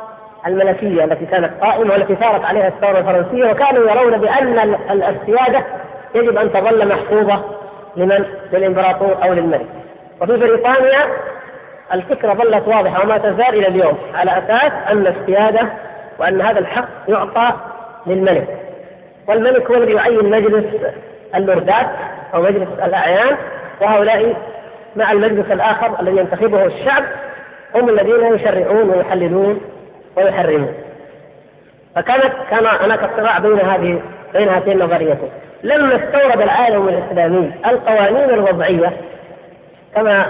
الملكية 0.47 1.05
التي 1.05 1.27
كانت 1.27 1.51
قائمة 1.61 1.93
والتي 1.93 2.15
ثارت 2.15 2.45
عليها 2.45 2.69
الثورة 2.69 2.99
الفرنسية 2.99 3.51
وكانوا 3.51 3.91
يرون 3.91 4.19
بأن 4.19 4.75
السيادة 4.91 5.65
يجب 6.15 6.39
أن 6.39 6.53
تظل 6.53 6.89
محفوظة 6.89 7.45
لمن؟ 7.97 8.25
للإمبراطور 8.53 9.17
أو 9.25 9.33
للملك. 9.33 9.67
وفي 10.21 10.37
بريطانيا 10.37 11.07
الفكرة 11.95 12.35
ظلت 12.35 12.69
واضحة 12.69 13.03
وما 13.03 13.19
تزال 13.19 13.49
إلى 13.49 13.69
اليوم 13.69 13.99
على 14.15 14.31
أساس 14.31 14.73
أن 14.91 15.07
السيادة 15.07 15.69
وأن 16.19 16.41
هذا 16.41 16.59
الحق 16.59 16.89
يعطى 17.09 17.53
للملك. 18.07 18.64
والملك 19.29 19.71
هو 19.71 19.77
الذي 19.77 19.93
يعين 19.93 20.31
مجلس 20.31 20.65
اللوردات 21.35 21.87
أو 22.35 22.43
مجلس 22.43 22.69
الأعيان 22.85 23.37
وهؤلاء 23.81 24.37
مع 24.97 25.13
المجلس 25.13 25.51
الآخر 25.51 26.01
الذي 26.01 26.17
ينتخبه 26.17 26.67
الشعب 26.67 27.05
هم 27.75 27.89
الذين 27.89 28.35
يشرعون 28.35 28.91
ويحللون 28.91 29.61
ويحرمون. 30.17 30.75
فكانت 31.97 32.33
كان 32.51 32.67
هناك 32.67 33.11
صراع 33.17 33.39
بين 33.39 33.61
هذه 33.61 34.03
بين 34.35 34.49
هاتين 34.49 34.83
النظريتين 34.83 35.31
لما 35.63 35.97
استورد 35.97 36.43
العالم 36.43 36.89
الإسلامي 36.89 37.53
القوانين 37.67 38.31
الوضعية 38.31 38.93
كما 39.95 40.27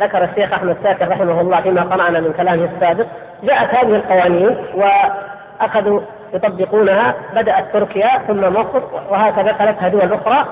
ذكر 0.00 0.24
الشيخ 0.24 0.52
أحمد 0.52 0.76
ساكر 0.82 1.08
رحمه 1.08 1.40
الله 1.40 1.60
فيما 1.60 1.82
قرأنا 1.82 2.20
من 2.20 2.32
كلامه 2.32 2.68
السابق 2.74 3.06
جاءت 3.42 3.74
هذه 3.74 3.96
القوانين 3.96 4.56
وأخذوا 4.74 6.00
يطبقونها 6.34 7.14
بدأت 7.34 7.72
تركيا 7.72 8.08
ثم 8.28 8.40
مصر 8.40 8.82
وهكذا 9.10 9.52
ثلاثها 9.52 9.88
دول 9.88 10.12
أخرى. 10.12 10.46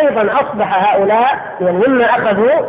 أيضا 0.00 0.32
أصبح 0.40 0.94
هؤلاء 0.94 1.38
يعني 1.60 1.78
مما 1.88 2.04
أخذوا 2.04 2.66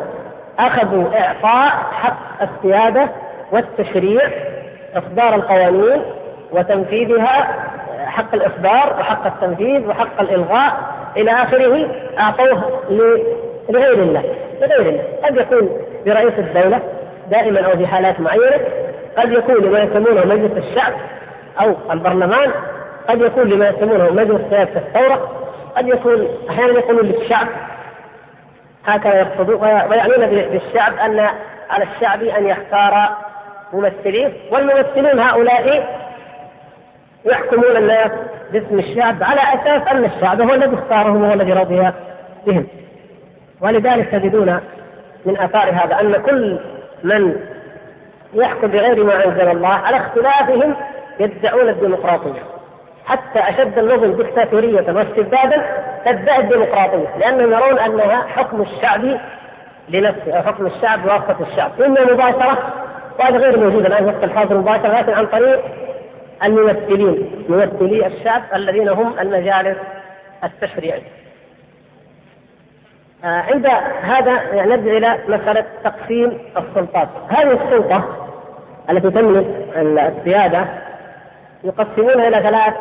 أخذوا 0.59 1.19
إعطاء 1.19 1.71
حق 1.91 2.17
السيادة 2.41 3.09
والتشريع 3.51 4.21
إصدار 4.95 5.35
القوانين 5.35 6.01
وتنفيذها 6.51 7.47
حق 8.05 8.33
الإصدار 8.35 8.95
وحق 8.99 9.25
التنفيذ 9.25 9.87
وحق 9.87 10.21
الإلغاء 10.21 10.73
إلى 11.17 11.31
آخره 11.31 11.87
أعطوه 12.19 12.81
لغير 13.69 13.93
الله 13.93 14.23
لغير 14.61 14.81
الله. 14.81 15.03
قد 15.23 15.37
يكون 15.37 15.69
برئيس 16.05 16.39
الدولة 16.39 16.79
دائما 17.31 17.61
أو 17.61 17.77
في 17.77 17.87
حالات 17.87 18.19
معينة 18.19 18.59
قد 19.17 19.31
يكون 19.31 19.55
لما 19.55 19.79
يسمونه 19.79 20.25
مجلس 20.25 20.51
الشعب 20.57 20.93
أو 21.61 21.75
البرلمان 21.91 22.51
قد 23.09 23.21
يكون 23.21 23.49
لما 23.49 23.69
يسمونه 23.69 24.11
مجلس 24.11 24.41
سياسة 24.49 24.77
الثورة 24.77 25.31
قد 25.77 25.87
يكون 25.87 26.27
أحيانا 26.49 26.79
يقولون 26.79 27.05
للشعب 27.05 27.47
هكذا 28.85 29.19
يقصدون 29.19 29.55
ويعنون 29.61 30.25
بالشعب 30.25 30.93
أن 30.93 31.29
على 31.69 31.83
الشعب 31.83 32.23
أن 32.23 32.45
يختار 32.45 33.09
ممثلين 33.73 34.33
والممثلون 34.51 35.19
هؤلاء 35.19 35.99
يحكمون 37.25 37.77
الناس 37.77 38.11
باسم 38.51 38.79
الشعب 38.79 39.23
على 39.23 39.41
أساس 39.41 39.87
أن 39.87 40.05
الشعب 40.05 40.41
هو 40.41 40.53
الذي 40.53 40.75
اختارهم 40.75 41.23
وهو 41.23 41.33
الذي 41.33 41.53
رضي 41.53 41.91
بهم. 42.47 42.67
ولذلك 43.61 44.09
تجدون 44.09 44.59
من 45.25 45.37
آثار 45.37 45.69
هذا 45.69 45.99
أن 46.01 46.13
كل 46.13 46.59
من 47.03 47.35
يحكم 48.33 48.67
بغير 48.67 49.03
ما 49.03 49.25
أنزل 49.25 49.51
الله 49.51 49.67
على 49.67 49.97
اختلافهم 49.97 50.75
يدعون 51.19 51.69
الديمقراطية. 51.69 52.43
حتى 53.05 53.39
أشد 53.39 53.79
النظم 53.79 54.11
دكتاتوريه 54.11 54.93
واستبدادا 54.93 55.65
تدعي 56.05 56.39
الديمقراطية 56.39 57.17
لأنهم 57.19 57.51
يرون 57.51 57.79
أنها 57.79 58.27
حكم 58.27 58.61
الشعب 58.61 59.01
لنفسه 59.89 60.33
أو 60.33 60.43
حكم 60.43 60.65
الشعب 60.65 61.03
بواسطه 61.03 61.47
الشعب. 61.51 61.81
اما 61.81 62.13
مباشره 62.13 62.57
وهذا 63.19 63.37
غير 63.37 63.59
موجود 63.59 63.85
الآن 63.85 64.05
وقت 64.05 64.23
الحاضر 64.23 64.57
مباشرة 64.57 64.99
لكن 64.99 65.13
عن 65.13 65.25
طريق 65.25 65.61
الممثلين 66.43 67.45
ممثلي 67.49 68.07
الشعب 68.07 68.41
الذين 68.55 68.89
هم 68.89 69.19
المجالس 69.19 69.77
التشريعية. 70.43 71.19
آه، 73.23 73.27
عند 73.27 73.65
هذا 74.01 74.43
يعني 74.53 74.75
نرجع 74.75 74.97
إلى 74.97 75.19
مسألة 75.27 75.65
تقسيم 75.83 76.37
السلطات. 76.57 77.07
هذه 77.29 77.51
السلطة 77.51 78.27
التي 78.89 79.09
تملك 79.09 79.45
السيادة 79.75 80.65
يقسمونها 81.63 82.27
إلى 82.27 82.41
ثلاث 82.43 82.73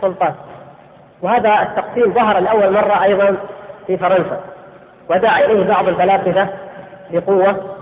سلطات. 0.00 0.34
وهذا 1.22 1.62
التقسيم 1.62 2.12
ظهر 2.14 2.38
لأول 2.38 2.72
مرة 2.72 3.02
أيضا 3.02 3.36
في 3.86 3.96
فرنسا. 3.96 4.40
ودعا 5.10 5.44
إليه 5.44 5.64
بعض 5.64 5.88
الفلاسفة 5.88 6.48
بقوة 7.10 7.76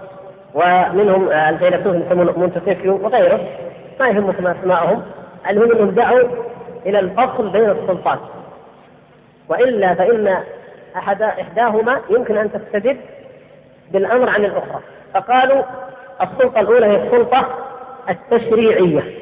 ومنهم 0.54 1.30
الفيلسوف 1.33 1.97
يسمونه 1.97 2.33
مونتسكيو 2.38 3.04
وغيره. 3.04 3.40
ما 4.00 4.09
يهمكم 4.09 4.47
اسماءهم 4.47 5.02
المهم 5.50 5.73
إنهم 5.73 5.90
دعوا 5.90 6.28
إلى 6.87 6.99
الفصل 6.99 7.50
بين 7.50 7.71
السلطات. 7.71 8.18
وإلا 9.49 9.95
فإن 9.95 10.38
أحد 10.97 11.23
إحداهما 11.23 12.00
يمكن 12.11 12.37
أن 12.37 12.52
تستجد 12.52 12.97
بالأمر 13.90 14.30
عن 14.30 14.45
الأخرى. 14.45 14.80
فقالوا 15.14 15.62
السلطة 16.23 16.61
الأولى 16.61 16.87
هي 16.87 17.07
السلطة 17.07 17.49
التشريعية. 18.11 19.18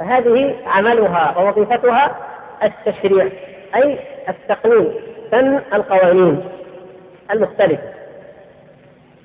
فهذه 0.00 0.54
عملها 0.66 1.38
ووظيفتها 1.38 2.16
التشريع 2.62 3.28
أي 3.76 3.98
التقنين 4.28 4.94
سن 5.30 5.60
القوانين 5.74 6.48
المختلفة. 7.30 7.88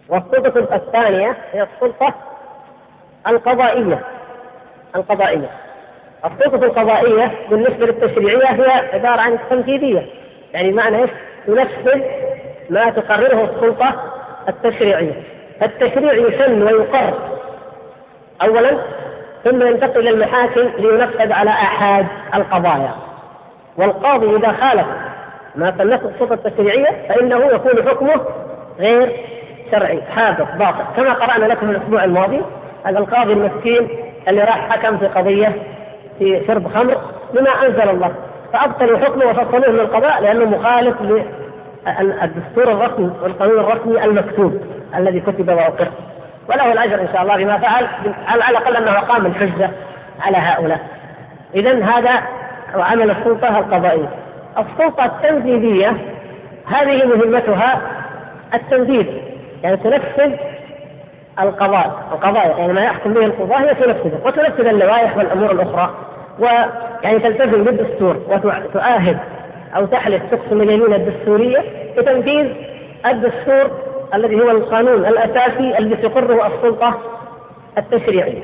والسلطة 0.10 0.76
الثانية 0.76 1.38
هي 1.54 1.64
السلطة 1.64 2.14
القضائية 3.28 4.00
القضائية. 4.96 5.50
السلطة 6.26 6.66
القضائية 6.66 7.32
بالنسبة 7.50 7.86
للتشريعية 7.86 8.46
هي 8.46 8.90
عبارة 8.94 9.22
عن 9.22 9.34
التنفيذية 9.34 10.06
يعني 10.54 10.72
معنى 10.72 10.98
إيش؟ 11.02 11.10
تنفذ 11.48 12.02
ما 12.70 12.90
تقرره 12.90 13.44
السلطة 13.44 14.14
التشريعية. 14.48 15.24
فالتشريع 15.60 16.14
يسن 16.14 16.64
ويقر. 16.64 17.14
أولا 18.42 18.78
ثم 19.44 19.68
ينتقل 19.68 20.00
إلى 20.00 20.10
المحاكم 20.10 20.70
لينفذ 20.78 21.32
على 21.32 21.50
آحاد 21.50 22.06
القضايا. 22.36 22.92
والقاضي 23.78 24.36
إذا 24.36 24.52
خالف 24.52 24.86
ما 25.56 25.74
سنته 25.78 26.10
السلطة 26.10 26.34
التشريعية 26.34 27.08
فإنه 27.10 27.46
يكون 27.46 27.90
حكمه 27.90 28.22
غير 28.80 29.12
شرعي 29.72 30.02
حادث 30.02 30.48
باطل. 30.60 30.84
كما 30.98 31.14
قرأنا 31.14 31.46
لكم 31.46 31.70
الأسبوع 31.70 32.04
الماضي 32.04 32.42
هذا 32.84 33.00
القاضي 33.00 33.34
المسكين 33.34 33.88
اللي 34.28 34.42
راح 34.42 34.70
حكم 34.70 34.98
في 34.98 35.08
قضية 35.08 35.56
في 36.20 36.42
شرب 36.48 36.68
خمر 36.68 36.98
بما 37.34 37.50
أنزل 37.50 37.90
الله. 37.90 38.12
فأبطلوا 38.54 38.98
حكمه 38.98 39.26
وفصلوه 39.26 39.72
من 39.72 39.80
القضاء 39.80 40.22
لأنه 40.22 40.46
مخالف 40.46 40.96
للدستور 41.02 42.64
الرسمي 42.72 43.12
والقانون 43.24 43.60
الرسمي 43.60 44.04
المكتوب 44.06 44.62
الذي 44.96 45.20
كتب 45.20 45.50
واقر 45.50 45.88
وله 46.50 46.72
الأجر 46.72 47.02
إن 47.02 47.08
شاء 47.14 47.22
الله 47.22 47.38
بما 47.38 47.58
فعل 47.58 47.88
على 48.28 48.50
الأقل 48.50 48.76
أنه 48.76 48.92
أقام 48.92 49.26
الحجة 49.26 49.70
على 50.22 50.38
هؤلاء. 50.38 50.80
اذا 51.56 51.84
هذا 51.84 52.24
عمل 52.76 53.12
السلطة 53.12 53.60
القضائية. 53.60 54.10
السلطة 54.58 55.06
التنفيذية 55.06 55.94
هذه 56.68 57.06
مهمتها 57.06 57.82
التنفيذ 58.54 59.06
يعني 59.64 59.78
تنفذ 59.78 60.32
القضاء. 61.40 62.04
القضايا 62.12 62.58
يعني 62.58 62.74
ما 62.74 62.82
يحكم 62.84 63.14
به 63.14 63.26
القضاة 63.26 63.58
هي 63.58 63.74
تنفذه 63.76 64.20
وتنفذ 64.26 64.68
اللوائح 64.68 65.18
والأمور 65.18 65.52
الأخرى 65.52 65.94
ويعني 66.40 67.20
تلتزم 67.20 67.64
بالدستور 67.64 68.18
وتؤاهد 68.30 69.18
أو 69.76 69.86
تحلف 69.86 70.22
تقسم 70.32 70.62
اليمين 70.62 70.94
الدستورية 70.94 71.64
بتنفيذ 71.98 72.48
الدستور 73.06 73.72
الذي 74.14 74.36
هو 74.36 74.52
القانون 74.52 75.06
الأساسي 75.06 75.78
الذي 75.78 75.96
تقره 75.96 76.48
السلطة 76.48 76.98
التشريعية. 77.78 78.44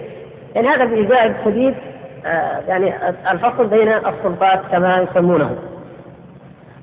يعني 0.55 0.67
هذا 0.67 0.85
بإيجاز 0.85 1.31
شديد 1.45 1.75
آه، 2.25 2.59
يعني 2.67 2.93
الفصل 3.31 3.67
بين 3.67 3.87
السلطات 3.87 4.61
كما 4.71 5.07
يسمونه. 5.11 5.55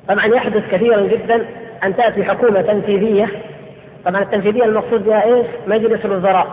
طبعا 0.08 0.26
يحدث 0.26 0.70
كثيرا 0.70 1.00
جدا 1.00 1.46
أن 1.84 1.96
تأتي 1.96 2.24
حكومة 2.24 2.62
تنفيذية. 2.62 3.28
طبعا 4.04 4.22
التنفيذية 4.22 4.64
المقصود 4.64 5.04
بها 5.04 5.24
إيش؟ 5.24 5.46
مجلس 5.66 6.04
الوزراء. 6.04 6.46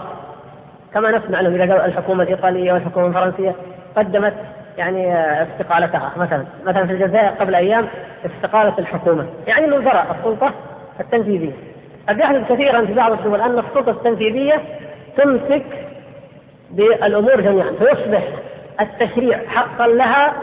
كما 0.93 1.17
نسمع 1.17 1.41
لهم 1.41 1.61
إذا 1.61 1.85
الحكومة 1.85 2.23
الإيطالية 2.23 2.73
والحكومة 2.73 3.07
الفرنسية 3.07 3.55
قدمت 3.97 4.33
يعني 4.77 5.13
استقالتها. 5.17 6.11
مثلا 6.17 6.45
مثلا 6.65 6.85
في 6.85 6.93
الجزائر 6.93 7.27
قبل 7.27 7.55
أيام 7.55 7.87
استقاله 8.25 8.73
الحكومة. 8.79 9.25
يعني 9.47 9.65
الوزراء 9.65 10.15
السلطة 10.19 10.53
التنفيذية. 10.99 11.68
قد 12.09 12.19
يحدث 12.19 12.51
كثيرا 12.51 12.85
في 12.85 12.93
بعض 12.93 13.11
الدول 13.11 13.41
أن 13.41 13.59
السلطه 13.59 13.89
التنفيذية 13.89 14.61
تمسك 15.17 15.65
بالأمور 16.71 17.41
جميعا 17.41 17.71
فيصبح 17.71 18.23
التشريع 18.81 19.39
حقا 19.47 19.87
لها 19.87 20.33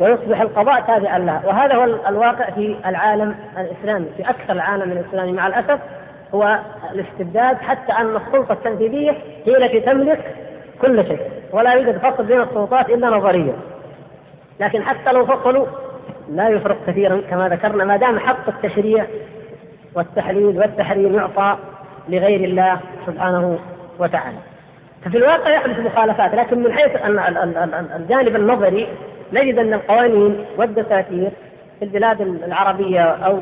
ويصبح 0.00 0.40
القضاء 0.40 0.80
تابعا 0.80 1.18
لها. 1.18 1.42
وهذا 1.46 1.74
هو 1.74 1.84
الواقع 1.84 2.50
في 2.50 2.76
العالم 2.86 3.34
الإسلامي 3.58 4.06
في 4.16 4.30
أكثر 4.30 4.52
العالم 4.52 4.92
الإسلامي 4.92 5.32
مع 5.32 5.46
الأسف 5.46 5.78
هو 6.34 6.58
الاستبداد 6.92 7.56
حتى 7.56 7.92
أن 7.92 8.16
السلطه 8.16 8.52
التنفيذية 8.52 9.10
هي 9.46 9.56
التي 9.56 9.80
تملك 9.80 10.34
كل 10.82 11.06
شيء 11.06 11.20
ولا 11.52 11.72
يوجد 11.72 11.98
فصل 11.98 12.24
بين 12.24 12.40
السلطات 12.40 12.90
إلا 12.90 13.10
نظريا. 13.10 13.56
لكن 14.60 14.82
حتى 14.82 15.12
لو 15.12 15.26
فصلوا 15.26 15.66
لا 16.30 16.48
يفرق 16.48 16.76
كثيرا 16.86 17.20
كما 17.30 17.48
ذكرنا 17.48 17.84
ما 17.84 17.96
دام 17.96 18.18
حق 18.18 18.48
التشريع 18.48 19.06
والتحليل 19.96 20.58
والتحرير 20.58 21.14
يعطى 21.14 21.56
لغير 22.08 22.44
الله 22.44 22.80
سبحانه 23.06 23.58
وتعالى. 23.98 24.38
ففي 25.04 25.16
الواقع 25.16 25.50
يحدث 25.50 25.78
مخالفات 25.78 26.34
لكن 26.34 26.62
من 26.62 26.72
حيث 26.72 26.90
الجانب 27.96 28.36
النظري 28.36 28.88
نجد 29.32 29.58
أن 29.58 29.74
القوانين 29.74 30.44
والدساتير 30.56 31.30
في 31.78 31.84
البلاد 31.84 32.20
العربية 32.20 33.00
أو 33.00 33.40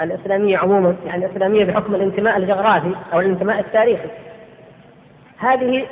الإسلامية 0.00 0.58
عموما 0.58 0.96
يعني 1.06 1.26
الإسلامية 1.26 1.64
بحكم 1.64 1.94
الانتماء 1.94 2.36
الجغرافي 2.36 2.94
أو 3.12 3.20
الانتماء 3.20 3.60
التاريخي. 3.60 4.08
هذه 5.38 5.86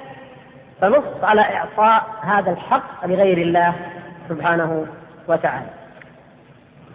تنص 0.80 1.04
على 1.22 1.40
إعطاء 1.40 2.02
هذا 2.22 2.50
الحق 2.50 3.06
لغير 3.06 3.38
الله 3.38 3.74
سبحانه 4.28 4.86
وتعالى. 5.28 5.66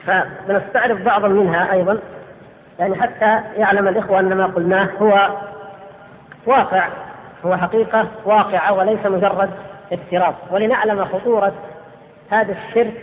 فبنستعرض 0.05 1.03
بعضا 1.03 1.27
منها 1.27 1.73
أيضا. 1.73 1.99
يعني 2.79 2.95
حتى 2.95 3.41
يعلم 3.57 3.87
الإخوة 3.87 4.19
أن 4.19 4.33
ما 4.33 4.45
قلناه 4.45 4.89
هو 5.01 5.29
واقع 6.45 6.87
هو 7.45 7.57
حقيقة 7.57 8.07
واقعة 8.25 8.73
وليس 8.73 9.05
مجرد 9.05 9.49
افتراض. 9.93 10.33
ولنعلم 10.51 11.05
خطورة 11.05 11.53
هذا 12.29 12.51
الشرك 12.51 12.93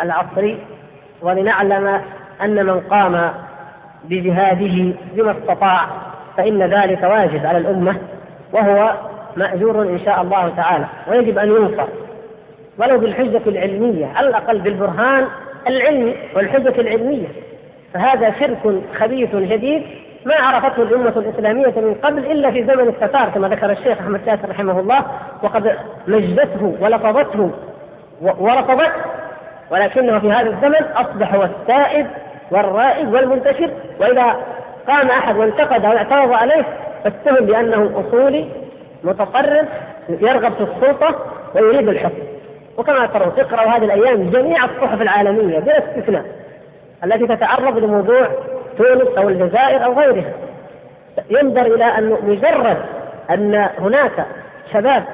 العصري 0.00 0.58
ولنعلم 1.22 2.00
أن 2.42 2.66
من 2.66 2.80
قام 2.80 3.32
بجهاده 4.04 4.94
بما 5.14 5.30
استطاع 5.38 5.86
فإن 6.36 6.62
ذلك 6.62 7.02
واجب 7.02 7.46
على 7.46 7.58
الأمة 7.58 7.96
وهو 8.52 8.94
مأجور 9.36 9.82
إن 9.82 10.00
شاء 10.04 10.22
الله 10.22 10.48
تعالى. 10.56 10.86
ويجب 11.08 11.38
أن 11.38 11.48
ينصر. 11.48 11.86
ولو 12.78 12.98
بالحجة 12.98 13.42
العلمية 13.46 14.06
على 14.06 14.28
الأقل 14.28 14.58
بالبرهان 14.58 15.26
العلمي 15.66 16.14
والحجة 16.34 16.80
العلمية. 16.80 17.28
فهذا 17.94 18.34
شرك 18.40 18.82
خبيث 18.98 19.36
جديد 19.36 19.82
ما 20.26 20.34
عرفته 20.34 20.82
الأمة 20.82 21.12
الإسلامية 21.16 21.80
من 21.80 21.94
قبل 22.02 22.18
إلا 22.30 22.50
في 22.50 22.64
زمن 22.64 22.88
التتار 22.88 23.28
كما 23.28 23.48
ذكر 23.48 23.70
الشيخ 23.70 23.98
أحمد 23.98 24.20
شاكر 24.26 24.48
رحمه 24.48 24.80
الله 24.80 25.04
وقد 25.42 25.76
مجدته 26.06 26.76
ولفظته 26.80 27.50
ورفضته 28.22 28.92
ولكنه 29.70 30.18
في 30.18 30.32
هذا 30.32 30.50
الزمن 30.50 30.84
أصبح 30.94 31.34
هو 31.34 31.42
السائد 31.42 32.06
والرائد 32.50 33.14
والمنتشر 33.14 33.70
وإذا 34.00 34.36
قام 34.88 35.08
أحد 35.08 35.36
وانتقد 35.36 35.84
أو 35.84 35.92
اعترض 35.92 36.32
عليه 36.32 36.64
فاتهم 37.04 37.46
بأنه 37.46 38.04
أصولي 38.08 38.48
متقرر 39.04 39.64
يرغب 40.08 40.52
في 40.52 40.62
السلطة 40.62 41.16
ويريد 41.54 41.88
الحكم. 41.88 42.22
وكما 42.78 43.06
ترون 43.06 43.32
اقرأوا 43.38 43.70
هذه 43.70 43.84
الأيام 43.84 44.30
جميع 44.30 44.64
الصحف 44.64 45.02
العالمية 45.02 45.58
بلا 45.58 45.78
استثناء. 45.78 46.24
التي 47.04 47.26
تتعرض 47.26 47.78
لموضوع 47.78 48.28
تونس 48.78 49.18
أو 49.18 49.28
الجزائر 49.28 49.84
أو 49.84 49.92
غيرها. 49.92 50.32
ينظر 51.30 51.66
إلى 51.66 51.84
أن 51.84 52.16
مجرد 52.22 52.76
أن 53.30 53.68
هناك 53.78 54.26
شباب 54.72 55.04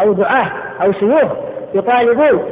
أو 0.00 0.12
دعاة 0.12 0.46
أو 0.82 0.92
شيوخ 0.92 1.32
يطالبون 1.74 2.42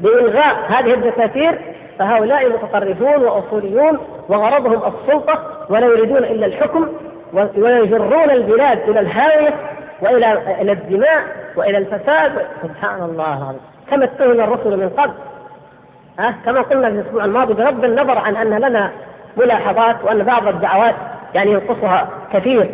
بإلغاء 0.00 0.56
هذه 0.68 0.94
الدساتير 0.94 1.58
فهؤلاء 1.98 2.48
متطرفون 2.48 3.24
وأصوليون 3.24 3.98
وغرضهم 4.28 4.94
السلطة 4.94 5.66
ولا 5.70 5.86
يريدون 5.86 6.24
إلا 6.24 6.46
الحكم 6.46 6.88
ويجرون 7.32 8.30
البلاد 8.30 8.88
إلى 8.88 9.00
الهاوية 9.00 9.54
وإلى 10.02 10.32
إلى 10.60 10.72
الدماء 10.72 11.22
وإلى 11.56 11.78
الفساد. 11.78 12.32
سبحان 12.62 13.02
الله. 13.02 13.56
كما 13.90 14.04
اتهم 14.04 14.40
الرسل 14.40 14.76
من 14.76 14.88
قبل. 14.88 15.14
ها؟ 16.18 16.34
كما 16.44 16.60
قلنا 16.60 16.90
في 16.90 16.96
الأسبوع 16.96 17.24
الماضي 17.24 17.54
بغض 17.54 17.84
النظر 17.84 18.18
عن 18.18 18.36
أن 18.36 18.58
لنا 18.58 18.90
ملاحظات 19.36 19.96
وأن 20.04 20.22
بعض 20.22 20.48
الدعوات 20.48 20.94
يعني 21.34 21.50
ينقصها 21.50 22.08
كثير 22.32 22.70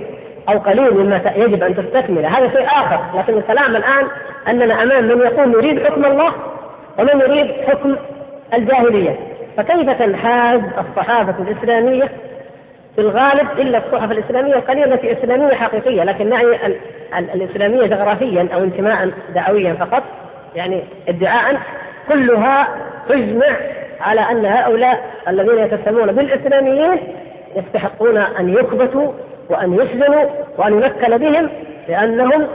أو 0.48 0.59
قليل 0.59 0.94
مما 0.94 1.20
يجب 1.37 1.62
أن 1.62 1.76
تستكمل. 1.76 2.26
هذا 2.26 2.48
شيء 2.48 2.66
آخر 2.66 3.00
لكن 3.18 3.38
الكلام 3.38 3.76
الآن 3.76 4.07
أننا 4.48 4.83
أمام 4.83 5.05
من 5.05 5.18
يقول 5.18 5.48
نريد 5.48 5.87
حكم 5.87 6.05
الله 6.05 6.33
ومن 6.98 7.20
يريد 7.20 7.50
حكم 7.68 7.96
الجاهلية. 8.55 9.16
فكيف 9.57 9.90
تنحاز 9.90 10.61
الصحافة 10.79 11.35
الإسلامية؟ 11.42 12.11
في 12.96 13.00
الغالب 13.00 13.48
إلا 13.59 13.79
الصحف 13.79 14.11
الإسلامية 14.11 14.55
القليلة 14.55 14.94
التي 14.94 15.12
إسلامية 15.12 15.55
حقيقية 15.55 16.05
لكن 16.05 16.29
نعني 16.29 16.74
الإسلامية 17.35 17.87
جغرافيا 17.87 18.48
أو 18.55 18.59
انتماء 18.59 19.11
دعويا 19.35 19.74
فقط 19.74 20.03
يعني 20.57 20.83
ادعاء 21.09 21.61
كلها 22.09 22.68
تجمع 23.11 23.57
على 24.01 24.20
أن 24.20 24.46
هؤلاء 24.46 25.05
الذين 25.29 25.59
يتسمون 25.59 26.12
بالإسلاميين 26.12 26.99
يستحقون 27.57 28.16
أن 28.16 28.49
يكبتوا 28.49 29.12
وأن 29.51 29.75
يسجنوا 29.75 30.25
وأن 30.59 30.73
يمكن 30.73 31.18
بهم 31.18 31.51
لأنهم 31.88 32.46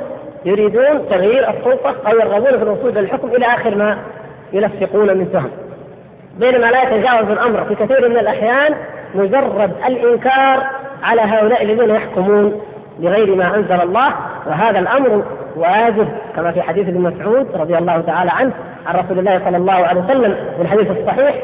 يريدون 0.45 1.09
تغيير 1.09 1.49
السلطة 1.49 1.95
أو 2.07 2.17
يرغبون 2.19 2.57
في 2.57 2.63
الوصول 2.63 2.89
إلى 2.89 2.99
الحكم 2.99 3.27
إلى 3.27 3.45
آخر 3.45 3.75
ما 3.75 3.97
يلفقون 4.53 5.17
من 5.17 5.31
تهم. 5.33 5.51
بينما 6.39 6.71
لا 6.71 6.83
يتجاوز 6.83 7.31
الأمر 7.31 7.65
في 7.65 7.75
كثير 7.75 8.09
من 8.09 8.17
الأحيان 8.17 8.75
مجرد 9.15 9.71
الإنكار 9.87 10.63
على 11.03 11.21
هؤلاء 11.21 11.63
الذين 11.63 11.89
يحكمون 11.95 12.61
بغير 12.99 13.35
ما 13.35 13.55
أنزل 13.55 13.81
الله 13.81 14.13
وهذا 14.47 14.79
الأمر 14.79 15.23
واجب 15.57 16.07
كما 16.35 16.51
في 16.51 16.61
حديث 16.61 16.87
ابن 16.87 17.01
مسعود 17.01 17.47
رضي 17.55 17.77
الله 17.77 18.01
تعالى 18.01 18.31
عنه 18.31 18.51
عن 18.85 18.95
رسول 18.95 19.19
الله 19.19 19.41
صلى 19.45 19.57
الله 19.57 19.73
عليه 19.73 20.01
وسلم 20.01 20.35
في 20.55 20.61
الحديث 20.61 20.91
الصحيح 20.91 21.35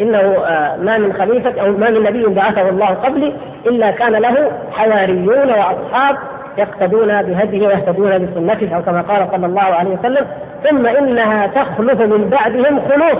إنه 0.00 0.18
آه، 0.18 0.76
ما 0.76 0.98
من 0.98 1.12
خليفة 1.12 1.60
أو 1.60 1.72
ما 1.72 1.90
من 1.90 2.02
نبي 2.02 2.26
بعثه 2.26 2.68
الله 2.68 2.86
قبلي 2.86 3.32
إلا 3.66 3.90
كان 3.90 4.12
له 4.12 4.52
حواريون 4.72 5.50
وأصحاب 5.50 6.16
يقتدون 6.58 7.22
بهديه 7.22 7.66
ويهتدون 7.66 8.10
بسنته 8.10 8.76
أو 8.76 8.82
كما 8.82 9.02
قال 9.02 9.28
صلى 9.32 9.46
الله 9.46 9.62
عليه 9.62 9.90
وسلم 9.90 10.26
ثم 10.64 10.86
إنها 10.86 11.46
تخلف 11.46 12.00
من 12.00 12.30
بعدهم 12.30 12.80
خلوف 12.88 13.18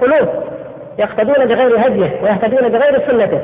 خلوف 0.00 0.28
يقتدون 0.98 1.46
بغير 1.46 1.86
هديه 1.86 2.10
ويهتدون 2.22 2.68
بغير 2.68 3.00
سنته 3.08 3.40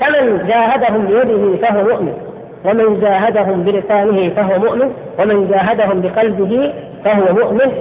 فمن 0.00 0.46
جاهدهم 0.48 1.06
بيده 1.06 1.66
فهو 1.66 1.82
مؤمن. 1.82 2.25
ومن 2.64 3.00
جاهدهم 3.00 3.62
بلسانه 3.62 4.34
فهو 4.34 4.58
مؤمن 4.58 4.92
ومن 5.18 5.48
جاهدهم 5.48 6.00
بقلبه 6.00 6.74
فهو 7.04 7.34
مؤمن 7.34 7.72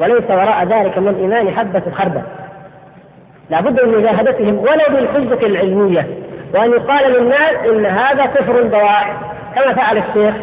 وليس 0.00 0.30
وراء 0.30 0.64
ذلك 0.64 0.98
من 0.98 1.08
الإيمان 1.08 1.50
حبة 1.50 1.82
خردل. 1.94 2.22
لابد 3.50 3.84
من 3.84 3.98
مجاهدتهم 3.98 4.58
ولو 4.58 4.96
بالحجة 4.96 5.46
العلمية. 5.46 6.06
وأن 6.54 6.70
يقال 6.70 7.12
للناس 7.12 7.54
إن 7.66 7.86
هذا 7.86 8.26
كفر 8.26 8.62
بواح 8.62 9.20
كما 9.54 9.74
فعل 9.74 9.98
الشيخ 9.98 10.34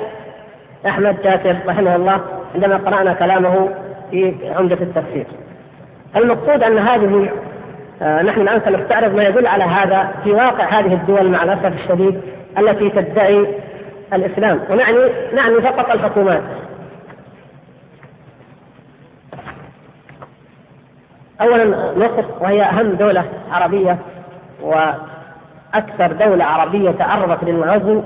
أحمد 0.88 1.15
شاكر 1.23 1.56
رحمه 1.67 1.95
الله 1.95 2.21
عندما 2.56 2.78
قرأنا 2.78 3.13
كلامه 3.13 3.69
في 4.12 4.34
عمدة 4.58 4.78
التفسير. 4.82 5.25
المقصود 6.15 6.63
أن 6.63 6.78
هذه 6.78 7.30
آه 8.02 8.21
نحن 8.21 8.41
الآن 8.41 8.62
سنستعرض 8.65 9.15
ما 9.15 9.23
يدل 9.23 9.47
على 9.47 9.63
هذا 9.63 10.12
في 10.23 10.32
واقع 10.32 10.63
هذه 10.63 10.93
الدول 10.93 11.28
مع 11.28 11.43
الأسف 11.43 11.73
الشديد 11.84 12.21
التي 12.58 12.89
تدعي 12.89 13.47
الإسلام 14.13 14.60
ونعني 14.69 14.98
نعني 15.34 15.62
فقط 15.62 15.91
الحكومات 15.91 16.41
أولا 21.41 21.93
مصر 21.98 22.26
وهي 22.41 22.63
أهم 22.63 22.93
دولة 22.93 23.26
عربية 23.52 23.98
وأكثر 24.62 26.12
دولة 26.26 26.45
عربية 26.45 26.91
تعرضت 26.91 27.43
للنظم 27.43 28.02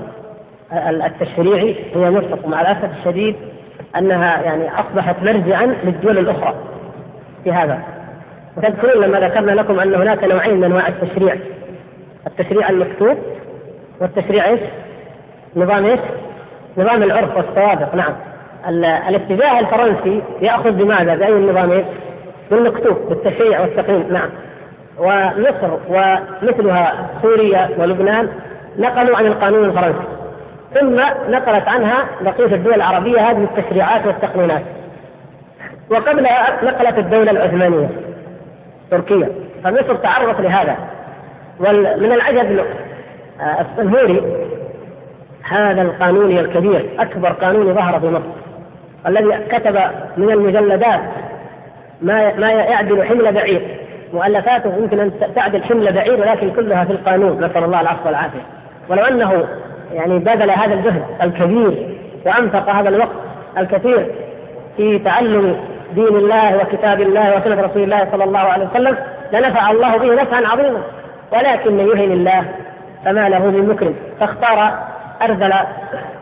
التشريعي 0.72 1.76
هي 1.94 2.10
مصر 2.10 2.38
ومع 2.44 2.60
الأسف 2.60 2.98
الشديد 2.98 3.36
أنها 3.96 4.42
يعني 4.42 4.70
أصبحت 4.80 5.16
مرجعا 5.22 5.66
للدول 5.84 6.18
الأخرى 6.18 6.54
في 7.44 7.52
هذا 7.52 7.82
وتذكرون 8.56 9.04
لما 9.04 9.20
ذكرنا 9.20 9.52
لكم 9.52 9.80
أن 9.80 9.94
هناك 9.94 10.24
نوعين 10.24 10.56
من 10.56 10.64
أنواع 10.64 10.88
التشريع 10.88 11.36
التشريع 12.26 12.68
المكتوب 12.68 13.18
والتشريع؟ 14.00 14.56
نظام 15.56 15.84
إيش؟ 15.84 16.00
نظام 16.76 17.02
العرف 17.02 17.36
والسوابق 17.36 17.94
نعم 17.94 18.12
الاتجاه 19.08 19.60
الفرنسي 19.60 20.22
يأخذ 20.40 20.70
بماذا؟ 20.70 21.14
بأي 21.14 21.32
النظامين؟ 21.32 21.84
بالمكتوب 22.50 22.96
بالتشريع 23.08 23.60
والتقييم 23.60 24.12
نعم 24.12 24.28
ومصر 24.98 25.78
ومثلها 25.88 27.10
سوريا 27.22 27.70
ولبنان 27.78 28.28
نقلوا 28.78 29.16
عن 29.16 29.26
القانون 29.26 29.64
الفرنسي 29.64 30.04
ثم 30.74 30.96
نقلت 31.30 31.68
عنها 31.68 32.04
بقية 32.20 32.54
الدول 32.54 32.74
العربية 32.74 33.30
هذه 33.30 33.44
التشريعات 33.44 34.06
والتقنينات 34.06 34.62
وقبلها 35.90 36.64
نقلت 36.64 36.98
الدولة 36.98 37.30
العثمانية 37.30 37.88
تركيا 38.90 39.28
فمصر 39.64 39.94
تعرضت 39.94 40.40
لهذا 40.40 40.76
ومن 41.60 42.12
العجب 42.12 42.64
السنهوري 43.60 44.43
هذا 45.48 45.82
القانوني 45.82 46.40
الكبير 46.40 46.90
أكبر 46.98 47.28
قانوني 47.28 47.72
ظهر 47.72 48.00
في 48.00 48.06
مصر. 48.06 48.24
الذي 49.06 49.38
كتب 49.50 49.78
من 50.16 50.30
المجلدات 50.30 51.00
ما 52.02 52.34
ما 52.36 52.50
يعدل 52.52 53.04
حمل 53.04 53.32
بعير. 53.32 53.78
مؤلفاته 54.12 54.76
يمكن 54.76 55.00
أن 55.00 55.12
تعدل 55.36 55.64
حمل 55.64 55.92
بعير 55.92 56.20
ولكن 56.20 56.50
كلها 56.50 56.84
في 56.84 56.92
القانون. 56.92 57.44
نسأل 57.44 57.64
الله 57.64 57.80
العفو 57.80 58.06
والعافية. 58.06 58.40
ولو 58.88 59.02
أنه 59.02 59.44
يعني 59.92 60.18
بذل 60.18 60.50
هذا 60.50 60.74
الجهد 60.74 61.02
الكبير 61.22 61.96
وأنفق 62.26 62.70
هذا 62.70 62.88
الوقت 62.88 63.16
الكثير 63.58 64.06
في 64.76 64.98
تعلم 64.98 65.56
دين 65.94 66.16
الله 66.16 66.56
وكتاب 66.56 67.00
الله 67.00 67.36
وسنة 67.36 67.62
رسول 67.62 67.82
الله 67.82 68.08
صلى 68.12 68.24
الله 68.24 68.38
عليه 68.38 68.66
وسلم 68.66 68.96
لنفع 69.32 69.70
الله 69.70 69.96
به 69.96 70.22
نفعا 70.22 70.46
عظيما. 70.46 70.80
ولكن 71.32 71.78
يهن 71.78 72.12
الله 72.12 72.44
فما 73.04 73.28
له 73.28 73.46
من 73.46 73.68
مكرم. 73.68 73.94
فاختار 74.20 74.78
أرذل 75.22 75.52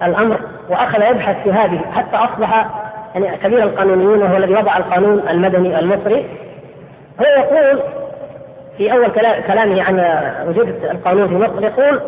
الأمر 0.02 0.40
وأخذ 0.68 1.11
يبحث 1.11 1.37
في 1.44 1.52
هذه 1.52 1.81
حتى 1.96 2.16
أصبح 2.16 2.66
يعني 3.14 3.37
كبير 3.37 3.62
القانونيين 3.62 4.22
وهو 4.22 4.37
الذي 4.37 4.55
وضع 4.55 4.76
القانون 4.76 5.22
المدني 5.31 5.78
المصري. 5.78 6.26
هو 7.20 7.24
يقول 7.24 7.83
في 8.78 8.92
أول 8.92 9.09
كلامه 9.46 9.83
عن 9.83 10.22
وجود 10.48 10.68
القانون 10.90 11.28
في 11.28 11.35
مصر 11.35 11.64
يقول 11.64 12.00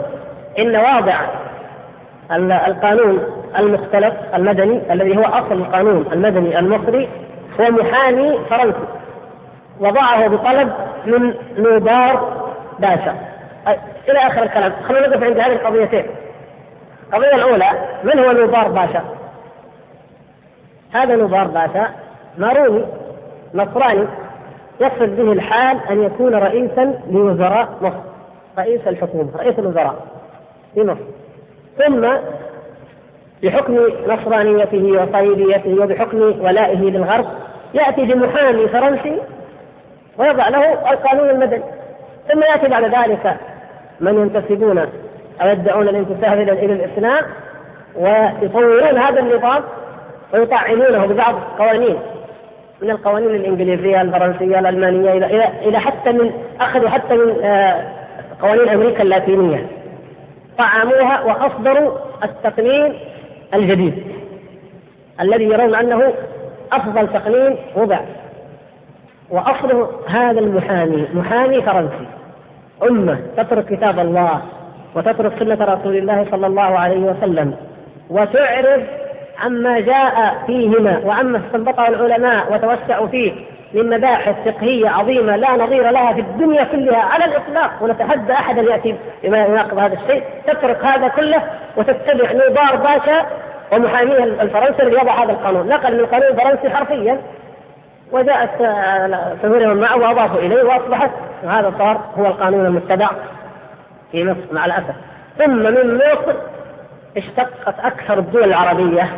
إن 0.59 0.77
واضع 0.77 1.15
القانون 2.67 3.21
المختلف 3.59 4.15
المدني 4.35 4.81
الذي 4.93 5.17
هو 5.17 5.23
أصل 5.23 5.53
القانون 5.53 6.07
المدني 6.13 6.59
المصري 6.59 7.09
هو 7.61 7.71
محامي 7.71 8.39
فرنسي. 8.51 8.79
وضعه 9.81 10.29
بطلب 10.29 10.73
من 11.07 11.35
نوبار 11.59 12.45
باشا. 12.79 13.15
إلى 14.09 14.19
آخر 14.19 14.43
الكلام. 14.43 14.73
خلونا 14.89 15.09
نقف 15.09 15.23
عند 15.23 15.39
هذه 15.39 15.53
القضيتين. 15.53 16.05
القضية 17.13 17.35
الأولى 17.35 17.71
من 18.05 18.19
هو 18.19 18.33
نوبار 18.33 18.69
باشا؟ 18.69 19.05
هذا 20.93 21.17
نوبار 21.17 21.47
باشا 21.47 21.89
ماروني 22.39 22.85
نصراني 23.55 24.07
يقصد 24.81 25.17
به 25.17 25.33
الحال 25.33 25.79
أن 25.91 26.03
يكون 26.03 26.35
رئيسا 26.35 27.01
لوزراء 27.11 27.69
مصر 27.83 27.97
رئيس 28.59 28.81
الحكومة 28.87 29.31
رئيس 29.37 29.59
الوزراء 29.59 30.07
في 30.75 30.83
مصر 30.83 31.01
ثم 31.79 32.09
بحكم 33.43 33.79
نصرانيته 34.07 35.03
وصليبيته 35.03 35.83
وبحكم 35.83 36.23
ولائه 36.23 36.79
للغرب 36.79 37.27
يأتي 37.75 38.05
بمحامي 38.05 38.69
فرنسي 38.69 39.21
ويضع 40.19 40.49
له 40.49 40.91
القانون 40.93 41.31
المدني 41.31 41.63
ثم 42.33 42.43
يأتي 42.43 42.69
بعد 42.69 42.85
ذلك 42.85 43.37
من 44.01 44.15
ينتسبون 44.19 44.87
أو 45.43 45.49
يدعون 45.49 45.89
الانتساب 45.89 46.41
إلى 46.41 46.53
الإسلام 46.53 47.25
ويطورون 47.97 48.99
هذا 48.99 49.21
النظام 49.21 49.63
ويطعنونه 50.35 51.07
ببعض 51.07 51.35
القوانين 51.35 51.97
من 52.83 52.91
القوانين 52.91 53.31
الإنجليزية 53.31 54.01
الفرنسية 54.03 54.59
الألمانية 54.59 55.13
إلى 55.13 55.27
إلى 55.27 55.69
إلى 55.69 55.79
حتى 55.79 56.13
من 56.13 56.31
أخذوا 56.61 56.89
حتى 56.89 57.15
من 57.15 57.45
آه، 57.45 57.85
قوانين 58.43 58.69
أمريكا 58.69 59.03
اللاتينية. 59.03 59.67
طعموها 60.59 61.21
وأصدروا 61.23 61.99
التقنين 62.25 62.95
الجديد 63.55 64.05
الذي 65.21 65.45
يرون 65.45 65.75
أنه 65.75 66.13
أفضل 66.73 67.09
تقنين 67.09 67.57
وضع. 67.77 68.01
وأصله 69.31 69.91
هذا 70.07 70.41
المحامي 70.41 71.07
محامي 71.15 71.63
فرنسي. 71.63 72.07
أمة 72.83 73.19
تترك 73.37 73.65
كتاب 73.65 73.99
الله. 73.99 74.43
وتترك 74.95 75.39
سنة 75.39 75.59
رسول 75.61 75.97
الله 75.97 76.27
صلى 76.31 76.47
الله 76.47 76.79
عليه 76.79 76.99
وسلم. 76.99 77.57
وتعرض 78.11 78.83
عما 79.45 79.81
جاء 79.81 80.35
فيهما 80.47 81.01
وعما 81.05 81.41
استنبطه 81.47 81.89
العلماء 81.89 82.53
وتوسعوا 82.53 83.07
فيه 83.07 83.33
من 83.75 83.91
مباحث 83.91 84.35
فقهية 84.45 84.89
عظيمة 84.89 85.37
لا 85.37 85.51
نظير 85.51 85.91
لها 85.91 86.13
في 86.13 86.21
الدنيا 86.21 86.65
كلها 86.65 87.03
على 87.03 87.25
الإطلاق. 87.25 87.71
ونتحدى 87.81 88.33
أحدا 88.33 88.63
يأتي 88.63 88.95
بما 89.25 89.39
يناقض 89.39 89.79
هذا 89.79 89.95
الشيء. 89.95 90.23
تترك 90.47 90.85
هذا 90.85 91.09
كله 91.09 91.43
وتتبع 91.77 92.33
نوبار 92.33 92.77
باشا 92.77 93.27
ومحاميه 93.73 94.25
الفرنسي 94.25 94.83
الذي 94.83 94.97
يضع 94.97 95.25
هذا 95.25 95.33
القانون. 95.33 95.69
نقل 95.69 95.95
من 95.95 96.01
القانون 96.01 96.29
الفرنسي 96.29 96.71
حرفيا. 96.71 97.19
وجاءت 98.13 98.51
سهولة 99.43 99.67
من 99.67 99.81
معه 99.81 99.97
وأضافوا 99.97 100.39
إليه 100.39 100.63
وأصبحت 100.63 101.11
وهذا 101.45 101.73
صار 101.79 102.01
هو 102.19 102.27
القانون 102.27 102.67
المتبع. 102.67 103.09
في 104.15 104.25
مصر 104.25 104.53
مع 104.53 104.67
الأسف 104.67 104.95
ثم 105.39 105.57
من 105.57 105.97
مصر 105.97 106.35
اشتقت 107.17 107.75
أكثر 107.79 108.19
الدول 108.19 108.45
العربية 108.45 109.09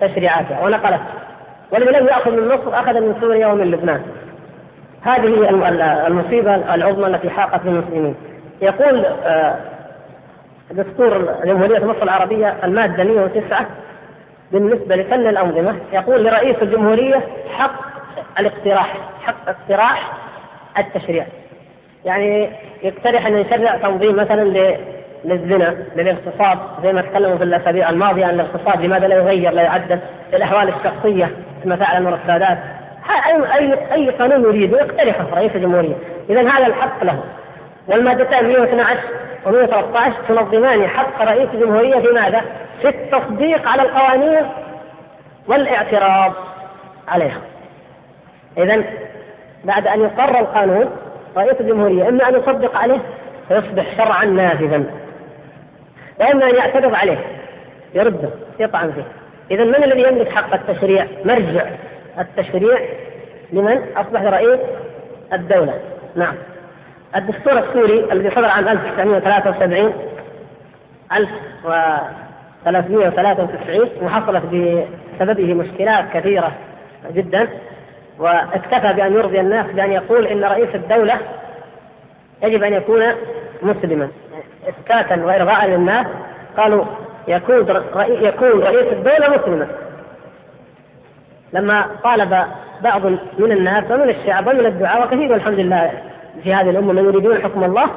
تشريعاتها 0.00 0.60
ونقلت. 0.64 1.00
والذي 1.70 2.00
لم 2.00 2.06
يأخذ 2.06 2.30
من 2.30 2.48
مصر 2.48 2.80
أخذ 2.80 3.00
من 3.00 3.16
سوريا 3.20 3.46
ومن 3.46 3.70
لبنان. 3.70 4.02
هذه 5.02 5.48
المصيبة 6.06 6.74
العظمى 6.74 7.06
التي 7.06 7.30
حاقت 7.30 7.60
بالمسلمين. 7.62 8.14
يقول 8.62 9.04
آه، 9.24 9.56
دستور 10.70 11.34
جمهورية 11.44 11.84
مصر 11.84 12.02
العربية 12.02 12.56
المادة 12.64 13.04
109 13.04 13.66
بالنسبة 14.52 14.96
لفن 14.96 15.26
الأنظمة 15.26 15.76
يقول 15.92 16.24
لرئيس 16.24 16.56
الجمهورية 16.62 17.22
حق 17.58 17.80
الاقتراح 18.38 18.96
حق 19.22 19.48
اقتراح 19.48 20.12
التشريع. 20.78 21.26
يعني 22.04 22.48
يقترح 22.82 23.26
أن 23.26 23.38
يشرع 23.38 23.76
تنظيم 23.76 24.16
مثلا 24.16 24.74
للزنا 25.24 25.76
للاغتصاب 25.96 26.58
زي 26.82 26.92
ما 26.92 27.00
تكلموا 27.00 27.36
في 27.36 27.44
الأسابيع 27.44 27.90
الماضية 27.90 28.24
عن 28.24 28.34
الاغتصاب 28.34 28.80
لماذا 28.80 29.08
لا 29.08 29.16
يغير 29.16 29.52
لا 29.52 29.62
يعدل 29.62 29.98
الأحوال 30.34 30.68
الشخصية 30.68 31.30
كما 31.64 31.76
فعل 31.76 31.96
المرتدات 31.96 32.58
اي 33.10 33.58
اي 33.58 33.92
أي 33.92 34.10
قانون 34.10 34.42
يريد 34.42 34.72
يقترحه 34.72 35.26
رئيس 35.34 35.56
الجمهوريه 35.56 35.94
اذا 36.30 36.40
هذا 36.40 36.66
الحق 36.66 37.04
له 37.04 37.20
والمادتان 37.88 38.48
112 38.48 38.98
و 39.46 39.50
113 39.50 40.12
تنظمان 40.28 40.88
حق 40.88 41.22
رئيس 41.22 41.48
الجمهوريه 41.54 42.00
في 42.00 42.12
ماذا؟ 42.12 42.42
في 42.82 42.88
التصديق 42.88 43.68
على 43.68 43.82
القوانين 43.82 44.46
والاعتراض 45.48 46.32
عليها. 47.08 47.40
اذا 48.58 48.84
بعد 49.64 49.86
أن 49.86 50.00
يقر 50.00 50.40
القانون 50.40 50.90
رئيس 51.36 51.60
الجمهورية 51.60 52.08
إما 52.08 52.28
أن 52.28 52.34
يصدق 52.34 52.76
عليه 52.76 52.98
فيصبح 53.48 53.96
شرعا 53.96 54.24
نافذا. 54.24 54.84
وإما 56.20 56.50
أن 56.50 56.54
يعترض 56.54 56.94
عليه 56.94 57.18
يرده 57.94 58.28
يطعن 58.60 58.92
فيه. 58.92 59.04
إذا 59.50 59.64
من 59.64 59.84
الذي 59.84 60.02
يملك 60.02 60.32
حق 60.32 60.54
التشريع؟ 60.54 61.06
مرجع 61.24 61.66
التشريع 62.18 62.78
لمن؟ 63.52 63.80
أصبح 63.96 64.22
رئيس 64.22 64.60
الدولة. 65.32 65.80
نعم. 66.16 66.34
الدستور 67.16 67.58
السوري 67.58 68.12
الذي 68.12 68.30
صدر 68.30 68.44
عام 68.44 68.68
1973 68.68 69.92
1393 71.12 73.88
وحصلت 74.02 74.42
بسببه 74.44 75.54
مشكلات 75.54 76.04
كثيرة 76.14 76.52
جدا. 77.14 77.48
واكتفى 78.22 78.92
بأن 78.92 79.12
يرضي 79.12 79.40
الناس 79.40 79.66
بأن 79.66 79.92
يقول 79.92 80.26
إن 80.26 80.44
رئيس 80.44 80.74
الدولة 80.74 81.14
يجب 82.42 82.62
أن 82.62 82.72
يكون 82.72 83.02
مسلما 83.62 84.08
إسكاتا 84.68 85.24
وإرضاء 85.24 85.66
للناس. 85.66 86.06
قالوا 86.56 86.84
يكون 87.28 87.82
يكون 87.98 88.48
رئيس 88.48 88.92
الدولة 88.92 89.30
مسلما. 89.30 89.66
لما 91.52 91.86
طالب 92.04 92.46
بعض 92.82 93.06
من 93.38 93.52
الناس 93.52 93.84
ومن 93.90 94.08
الشعب 94.08 94.46
ومن 94.46 94.66
الدعاء 94.66 95.02
وكثير 95.02 95.34
الحمد 95.34 95.58
لله 95.58 95.90
في 96.42 96.54
هذه 96.54 96.70
الأمة 96.70 96.92
من 96.92 97.04
يريدون 97.04 97.42
حكم 97.42 97.64
الله 97.64 97.90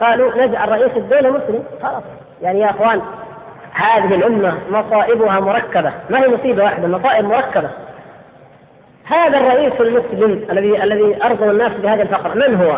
قالوا 0.00 0.46
نجعل 0.46 0.68
رئيس 0.68 0.96
الدولة 0.96 1.30
مسلم. 1.30 1.64
خلاص. 1.82 2.02
يعني 2.42 2.60
يا 2.60 2.70
أخوان 2.70 3.00
هذه 3.72 4.14
الأمة 4.14 4.54
مصائبها 4.70 5.40
مركبة. 5.40 5.92
ما 6.10 6.22
هي 6.22 6.28
مصيبة 6.28 6.64
واحدة؟ 6.64 6.88
مصائب 6.88 7.24
مركبة. 7.24 7.70
هذا 9.04 9.38
الرئيس 9.38 9.72
المسلم 9.80 10.46
الذي 10.50 10.82
الذي 10.82 11.24
أرضى 11.24 11.44
الناس 11.44 11.72
بهذا 11.82 12.02
الفقر 12.02 12.34
من 12.34 12.54
هو؟ 12.54 12.76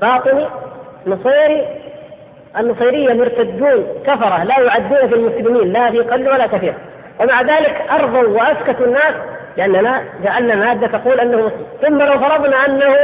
باطني 0.00 0.46
نصيري 1.06 1.66
النصيرية 2.58 3.14
مرتدون 3.14 3.86
كفرة 4.06 4.44
لا 4.44 4.60
يعدون 4.60 5.08
في 5.08 5.14
المسلمين 5.14 5.72
لا 5.72 5.90
في 5.90 5.98
قل 5.98 6.28
ولا 6.28 6.46
كثير 6.46 6.74
ومع 7.20 7.42
ذلك 7.42 7.82
أرضوا 7.90 8.28
وأسكتوا 8.28 8.86
الناس 8.86 9.14
لأننا 9.56 10.02
جعلنا 10.24 10.54
مادة 10.54 10.86
تقول 10.86 11.20
أنه 11.20 11.36
مسلم. 11.36 11.66
ثم 11.82 11.98
لو 11.98 12.18
فرضنا 12.18 12.66
أنه 12.66 12.96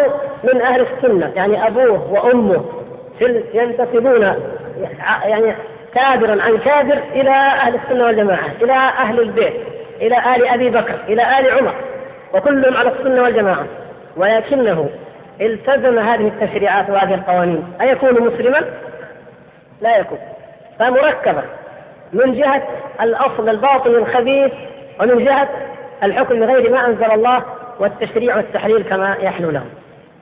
من 0.44 0.60
أهل 0.60 0.80
السنة 0.80 1.32
يعني 1.36 1.66
أبوه 1.66 2.12
وأمه 2.12 2.64
ينتسبون 3.54 4.34
يعني 5.24 5.54
كابرا 5.94 6.42
عن 6.42 6.58
كابر 6.58 6.98
إلى 7.14 7.30
أهل 7.30 7.74
السنة 7.74 8.04
والجماعة 8.04 8.48
إلى 8.62 8.72
أهل 8.72 9.20
البيت 9.20 9.54
إلى 10.00 10.16
آل 10.36 10.48
أبي 10.48 10.70
بكر 10.70 10.94
إلى 11.08 11.22
آل 11.22 11.58
عمر. 11.58 11.74
وكلهم 12.34 12.76
على 12.76 12.92
السنة 12.92 13.22
والجماعة. 13.22 13.66
ولكنه 14.16 14.88
التزم 15.40 15.98
هذه 15.98 16.28
التشريعات 16.28 16.90
وهذه 16.90 17.14
القوانين. 17.14 17.72
أيكون 17.80 18.22
مسلما؟ 18.22 18.64
لا 19.80 19.96
يكون. 19.96 20.18
فمركبة. 20.78 21.42
من 22.12 22.34
جهة 22.34 22.62
الأصل 23.00 23.48
الباطن 23.48 23.90
الخبيث 23.90 24.52
ومن 25.00 25.24
جهة 25.24 25.48
الحكم 26.02 26.40
بغير 26.40 26.70
ما 26.70 26.86
أنزل 26.86 27.12
الله 27.12 27.42
والتشريع 27.78 28.36
والتحليل 28.36 28.82
كما 28.82 29.16
يحلو 29.20 29.50
له 29.50 29.64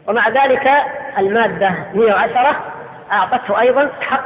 ومع 0.08 0.28
ذلك 0.28 0.70
المادة 1.18 1.70
110 1.94 2.56
أعطته 3.12 3.60
أيضا 3.60 3.90
حق 4.00 4.24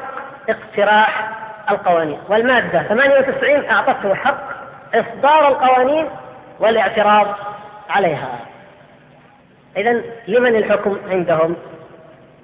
اقتراح 0.48 1.30
القوانين. 1.70 2.18
والمادة 2.28 2.82
98 2.82 3.70
أعطته 3.70 4.14
حق 4.14 4.40
إصدار 4.94 5.48
القوانين 5.48 6.06
والاعتراض 6.60 7.26
عليها. 7.90 8.38
إذا 9.76 10.02
لمن 10.28 10.56
الحكم 10.56 10.98
عندهم؟ 11.10 11.56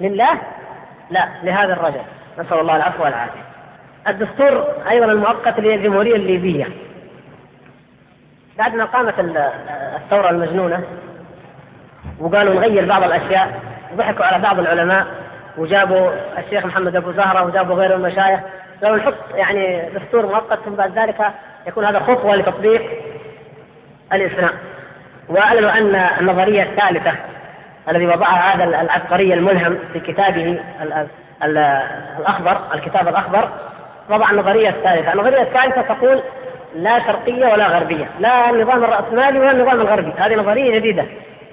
لله؟ 0.01 0.39
لا 1.11 1.29
لهذا 1.43 1.73
الرجل. 1.73 2.03
نسأل 2.39 2.61
الله 2.61 2.77
العفو 2.77 3.05
والعافية. 3.05 3.41
الدستور 4.09 4.67
أيضا 4.91 5.07
المؤقت 5.07 5.61
للجمهورية 5.61 6.17
الليبية. 6.17 6.67
بعد 8.59 8.75
ما 8.75 8.85
قامت 8.85 9.15
الثورة 9.97 10.31
المجنونة 10.31 10.83
وقالوا 12.21 12.55
نغير 12.55 12.85
بعض 12.89 13.03
الأشياء 13.03 13.61
ضحكوا 13.95 14.25
على 14.25 14.43
بعض 14.43 14.59
العلماء 14.59 15.07
وجابوا 15.59 16.11
الشيخ 16.39 16.67
محمد 16.67 16.97
أبو 16.97 17.13
زهرة 17.13 17.45
وجابوا 17.45 17.75
غيره 17.75 17.95
المشايخ. 17.95 18.41
قالوا 18.83 18.97
نحط 18.97 19.15
يعني 19.35 19.91
دستور 19.91 20.27
مؤقت 20.27 20.59
ثم 20.65 20.75
بعد 20.75 20.99
ذلك 20.99 21.31
يكون 21.67 21.85
هذا 21.85 21.99
خطوة 21.99 22.37
لتطبيق 22.37 22.83
الإسلام. 24.13 24.53
وأعلنوا 25.29 25.79
أن 25.79 25.95
النظرية 26.21 26.63
الثالثة 26.63 27.13
الذي 27.89 28.07
وضعها 28.07 28.55
هذا 28.55 28.65
العبقري 28.65 29.35
الملهم 29.35 29.79
في 29.93 30.01
كتابه 30.01 30.61
الأخضر 31.43 32.61
الكتاب 32.75 33.09
الأخضر 33.09 33.49
وضع 34.11 34.31
النظرية 34.31 34.69
الثالثة. 34.69 35.13
النظرية 35.13 35.43
الثالثة 35.43 35.83
تقول 35.83 36.21
لا 36.77 36.99
شرقية 36.99 37.47
ولا 37.47 37.67
غربية 37.67 38.09
لا 38.21 38.51
النظام 38.51 38.85
الرأسمالي 38.85 39.39
ولا 39.39 39.51
النظام 39.51 39.81
الغربي. 39.81 40.13
هذه 40.19 40.35
نظرية 40.35 40.79
جديدة. 40.79 41.05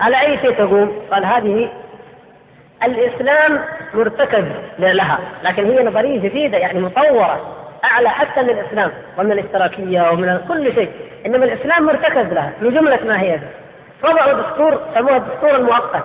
على 0.01 0.21
أي 0.21 0.37
شيء 0.37 0.51
تقوم؟ 0.51 1.01
قال 1.11 1.25
هذه 1.25 1.69
الإسلام 2.83 3.59
مرتكز 3.93 4.43
لها 4.79 5.19
لكن 5.43 5.65
هي 5.65 5.83
نظرية 5.83 6.19
جديدة 6.19 6.57
يعني 6.57 6.79
مطورة 6.79 7.55
أعلى 7.83 8.09
حتى 8.09 8.41
من 8.41 8.49
الإسلام 8.49 8.91
ومن 9.17 9.31
الاشتراكية 9.31 10.11
ومن 10.11 10.39
كل 10.47 10.75
شيء. 10.75 10.91
إنما 11.25 11.45
الإسلام 11.45 11.85
مرتكز 11.85 12.33
لها 12.33 12.51
من 12.61 12.69
جملة 12.69 12.99
ما 13.05 13.21
هي 13.21 13.39
وضعوا 14.03 14.33
دستور 14.33 14.81
سموه 14.95 15.17
الدستور 15.17 15.55
المؤقت 15.55 16.03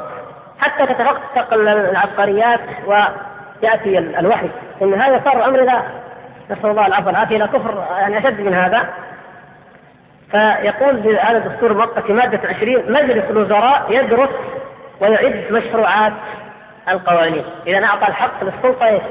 حتى 0.60 0.86
تتفقق 0.86 1.54
العبقريات 1.54 2.60
ويأتي 2.86 3.98
الوحي. 3.98 4.48
إن 4.82 4.94
هذا 4.94 5.20
صار 5.24 5.36
الأمر 5.36 5.62
إلى 5.62 5.82
نسأل 6.50 6.70
الله 6.70 6.86
العفو 6.86 7.06
والعافية. 7.06 7.36
إلى 7.36 7.46
كفر 7.46 7.84
يعني 7.90 8.18
أشد 8.18 8.40
من 8.40 8.54
هذا. 8.54 8.88
فيقول 10.30 11.18
هذا 11.18 11.38
الدستور 11.38 11.70
المؤقت 11.70 11.98
في 11.98 12.12
مادة 12.12 12.48
20 12.48 12.92
مجلس 12.92 13.24
الوزراء 13.30 13.86
يدرس 13.90 14.30
ويعد 15.00 15.44
مشروعات 15.50 16.12
القوانين. 16.88 17.44
إذا 17.66 17.84
أعطى 17.84 18.08
الحق 18.08 18.44
للسلطة 18.44 18.86
إيش؟ 18.86 19.02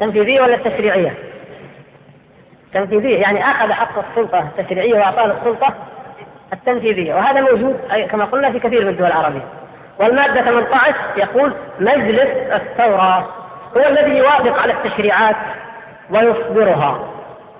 تنفيذية 0.00 0.40
ولا 0.40 0.56
تشريعية؟ 0.56 1.14
تنفيذية 2.74 3.20
يعني 3.20 3.50
أخذ 3.50 3.72
حق 3.72 3.98
السلطة 3.98 4.48
التشريعية 4.58 4.94
وأعطاه 4.94 5.24
السلطة 5.24 5.74
التنفيذية. 6.52 7.14
وهذا 7.14 7.40
موجود 7.40 7.76
كما 8.10 8.24
قلنا 8.24 8.52
في 8.52 8.58
كثير 8.58 8.82
من 8.82 8.88
الدول 8.88 9.06
العربية. 9.06 9.44
والمادة 9.98 10.42
18 10.42 10.94
يقول 11.16 11.52
مجلس 11.80 12.30
الثورة 12.52 13.28
هو 13.76 13.80
الذي 13.88 14.16
يوافق 14.16 14.62
على 14.62 14.72
التشريعات 14.72 15.36
ويصدرها. 16.10 17.08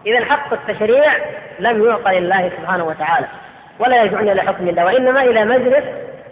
إذا 0.07 0.25
حق 0.25 0.53
التشريع 0.53 1.13
لم 1.59 1.85
يعطى 1.85 2.21
لله 2.21 2.51
سبحانه 2.61 2.85
وتعالى 2.85 3.27
ولا 3.79 4.03
يرجعون 4.03 4.29
إلى 4.29 4.43
حكم 4.43 4.69
الله 4.69 4.85
وإنما 4.85 5.23
إلى 5.23 5.45
مجلس 5.45 5.85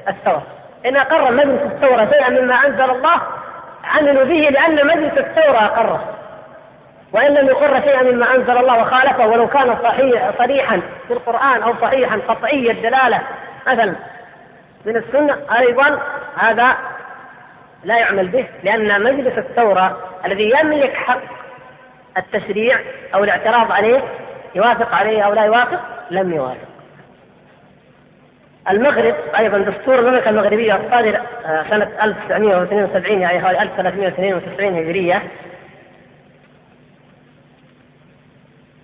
الثورة. 0.08 0.42
إن 0.86 0.96
أقر 0.96 1.32
مجلس 1.32 1.62
الثورة 1.62 2.10
شيئا 2.12 2.30
مما 2.30 2.54
أنزل 2.54 2.90
الله 2.90 3.20
عملوا 3.84 4.24
به 4.24 4.48
لأن 4.50 4.86
مجلس 4.86 5.18
الثورة 5.18 5.58
أقره. 5.58 6.04
وإن 7.12 7.34
لم 7.34 7.46
يقر 7.46 7.80
شيئا 7.80 8.02
مما 8.02 8.34
أنزل 8.34 8.58
الله 8.58 8.82
وخالفه 8.82 9.26
ولو 9.26 9.46
كان 9.46 9.76
صحيح 9.82 10.30
صريحا 10.38 10.80
في 11.08 11.12
القرآن 11.12 11.62
أو 11.62 11.74
صحيحا 11.82 12.16
قطعي 12.28 12.70
الدلالة. 12.70 13.20
مثلا 13.66 13.94
من 14.84 14.96
السنة 14.96 15.36
أيضا 15.58 15.98
هذا 16.36 16.76
لا 17.84 17.98
يعمل 17.98 18.28
به 18.28 18.46
لأن 18.64 19.02
مجلس 19.02 19.38
الثورة 19.38 19.98
الذي 20.24 20.52
يملك 20.60 20.94
حق 20.94 21.20
التشريع 22.16 22.78
أو 23.14 23.24
الاعتراض 23.24 23.72
عليه 23.72 24.02
يوافق 24.54 24.94
عليه 24.94 25.22
أو 25.22 25.32
لا 25.34 25.44
يوافق 25.44 25.80
لم 26.10 26.32
يوافق. 26.32 26.68
المغرب 28.70 29.14
أيضا 29.38 29.58
دستور 29.58 29.98
المملكة 29.98 30.30
المغربية 30.30 30.76
الصادر 30.76 31.20
آه، 31.46 31.64
سنة 31.70 31.88
1972 32.02 33.20
يعني 33.20 33.40
حوالي 33.40 33.62
1392 33.62 34.78
هجرية. 34.78 35.22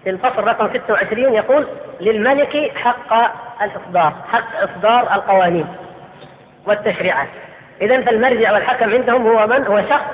في 0.09 0.15
الفصل 0.15 0.45
رقم 0.45 0.69
26 0.69 1.35
يقول 1.35 1.67
للملك 2.01 2.73
حق 2.77 3.33
الإصدار 3.63 4.13
حق 4.33 4.63
إصدار 4.63 5.15
القوانين 5.15 5.67
والتشريعات. 6.67 7.29
إذا 7.81 8.01
فالمرجع 8.01 8.53
والحكم 8.53 8.91
عندهم 8.91 9.27
هو 9.27 9.47
من؟ 9.47 9.67
هو 9.67 9.83
شخص 9.91 10.05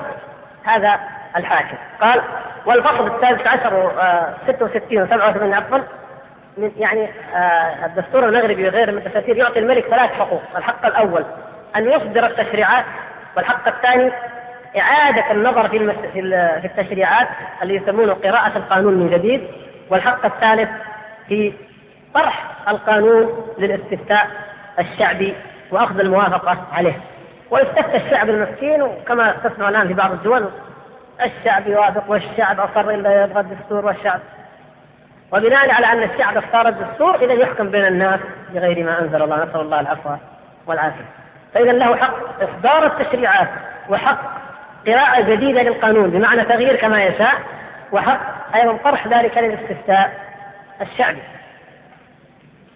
هذا 0.64 1.00
الحاكم. 1.36 1.76
قال 2.00 2.22
والفصل 2.66 3.06
الثالث 3.06 3.46
عشر 3.46 3.74
و 3.74 3.90
66 4.52 5.02
و 5.02 5.06
87 5.06 5.54
عفوا 5.54 5.78
من 6.56 6.70
يعني 6.76 7.08
آه 7.34 7.86
الدستور 7.86 8.28
المغربي 8.28 8.68
وغيره 8.68 8.90
من 8.90 8.98
الدساتير 8.98 9.36
يعطي 9.36 9.58
الملك 9.58 9.86
ثلاث 9.86 10.10
حقوق، 10.10 10.42
الحق 10.56 10.86
الأول 10.86 11.24
أن 11.76 11.88
يصدر 11.88 12.26
التشريعات 12.26 12.84
والحق 13.36 13.68
الثاني 13.68 14.12
إعادة 14.78 15.30
النظر 15.30 15.68
في 15.68 15.92
في 16.60 16.64
التشريعات 16.64 17.28
اللي 17.62 17.74
يسمونه 17.76 18.12
قراءة 18.12 18.56
القانون 18.56 18.94
من 18.94 19.10
جديد، 19.10 19.48
والحق 19.90 20.24
الثالث 20.24 20.68
في 21.28 21.52
طرح 22.14 22.50
القانون 22.68 23.46
للاستفتاء 23.58 24.30
الشعبي 24.78 25.34
وأخذ 25.70 26.00
الموافقة 26.00 26.58
عليه. 26.72 27.00
ويستفتى 27.50 27.96
الشعب 27.96 28.30
المسكين 28.30 28.82
وكما 28.82 29.34
تسمع 29.44 29.68
الآن 29.68 29.88
في 29.88 29.94
بعض 29.94 30.12
الدول 30.12 30.50
الشعب 31.24 31.66
يوافق 31.66 32.04
والشعب 32.08 32.60
أصر 32.60 32.90
إلا 32.90 33.24
يبغى 33.24 33.40
الدستور 33.40 33.86
والشعب. 33.86 34.20
وبناء 35.32 35.70
على 35.70 35.86
أن 35.86 36.10
الشعب 36.10 36.36
اختار 36.36 36.68
الدستور 36.68 37.14
اذا 37.14 37.32
يحكم 37.32 37.70
بين 37.70 37.86
الناس 37.86 38.20
بغير 38.54 38.84
ما 38.84 39.00
أنزل 39.00 39.22
الله. 39.22 39.44
نسأل 39.44 39.60
الله 39.60 39.80
العفو 39.80 40.10
والعافية. 40.66 41.04
فإذا 41.54 41.72
له 41.72 41.96
حق 41.96 42.42
إصدار 42.42 42.86
التشريعات 42.86 43.48
وحق 43.88 44.18
قراءة 44.86 45.20
جديدة 45.20 45.62
للقانون 45.62 46.10
بمعنى 46.10 46.44
تغيير 46.44 46.76
كما 46.76 47.04
يشاء 47.04 47.34
وحق 47.92 48.43
أيضا 48.54 48.76
طرح 48.84 49.06
ذلك 49.06 49.38
للاستفتاء 49.38 50.20
الشعبي. 50.80 51.22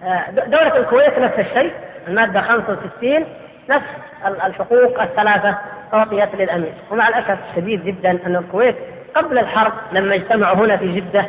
آه، 0.02 0.30
دولة 0.30 0.76
الكويت 0.76 1.18
نفس 1.18 1.38
الشيء 1.38 1.72
المادة 2.08 2.40
65 2.40 3.24
نفس 3.68 3.86
الحقوق 4.26 5.02
الثلاثة 5.02 5.58
تعطيت 5.92 6.34
للأمير 6.34 6.72
ومع 6.90 7.08
الأسف 7.08 7.38
الشديد 7.50 7.84
جدا 7.84 8.10
أن 8.26 8.36
الكويت 8.36 8.76
قبل 9.14 9.38
الحرب 9.38 9.72
لما 9.92 10.14
اجتمعوا 10.14 10.56
هنا 10.56 10.76
في 10.76 11.00
جدة 11.00 11.24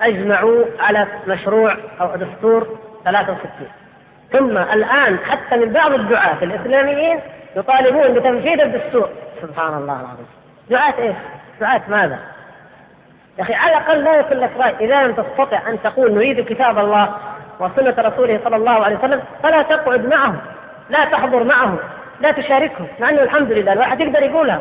أجمعوا 0.00 0.64
على 0.80 1.06
مشروع 1.26 1.76
أو 2.00 2.16
دستور 2.16 2.78
63 3.04 3.68
ثم 4.32 4.58
الآن 4.58 5.18
حتى 5.18 5.56
من 5.56 5.72
بعض 5.72 5.92
الدعاة 5.92 6.36
الإسلاميين 6.42 7.20
يطالبون 7.56 8.14
بتنفيذ 8.14 8.60
الدستور 8.60 9.08
سبحان 9.42 9.74
الله 9.74 10.00
العظيم 10.00 10.26
دعاة 10.70 10.94
إيش؟ 10.98 11.16
دعاة 11.60 11.80
ماذا؟ 11.88 12.18
يا 13.38 13.42
أخي 13.42 13.54
على 13.54 13.72
الأقل 13.72 14.04
لا 14.04 14.14
يكون 14.14 14.38
لك 14.38 14.50
رأي. 14.58 14.74
إذا 14.80 15.02
لم 15.02 15.12
تستطع 15.12 15.68
أن 15.68 15.82
تقول 15.82 16.14
نريد 16.14 16.40
كتاب 16.40 16.78
الله 16.78 17.08
وسنة 17.60 17.94
رسوله 17.98 18.40
صلى 18.44 18.56
الله 18.56 18.84
عليه 18.84 18.96
وسلم 18.96 19.22
فلا 19.42 19.62
تقعد 19.62 20.06
معهم 20.06 20.36
لا 20.90 21.04
تحضر 21.04 21.44
معهم 21.44 21.78
لا 22.20 22.32
تشاركهم 22.32 22.86
مع 23.00 23.10
أنه 23.10 23.22
الحمد 23.22 23.52
لله 23.52 23.72
الواحد 23.72 24.00
يقدر 24.00 24.22
يقولها. 24.22 24.60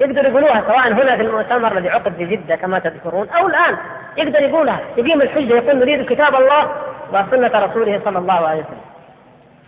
يقدر 0.00 0.24
يقولوها 0.24 0.62
سواء 0.66 0.92
هنا 0.92 1.16
في 1.16 1.22
المؤتمر 1.22 1.72
الذي 1.72 1.88
عقد 1.88 2.14
في 2.14 2.24
جدة 2.24 2.56
كما 2.56 2.78
تذكرون 2.78 3.28
أو 3.28 3.46
الآن 3.46 3.76
يقدر 4.16 4.42
يقولها. 4.42 4.80
يقيم 4.96 5.22
الحجة 5.22 5.54
يقول 5.54 5.78
نريد 5.78 6.06
كتاب 6.12 6.34
الله 6.34 6.70
وسنة 7.12 7.50
رسوله 7.66 8.00
صلى 8.04 8.18
الله 8.18 8.48
عليه 8.48 8.60
وسلم. 8.60 8.80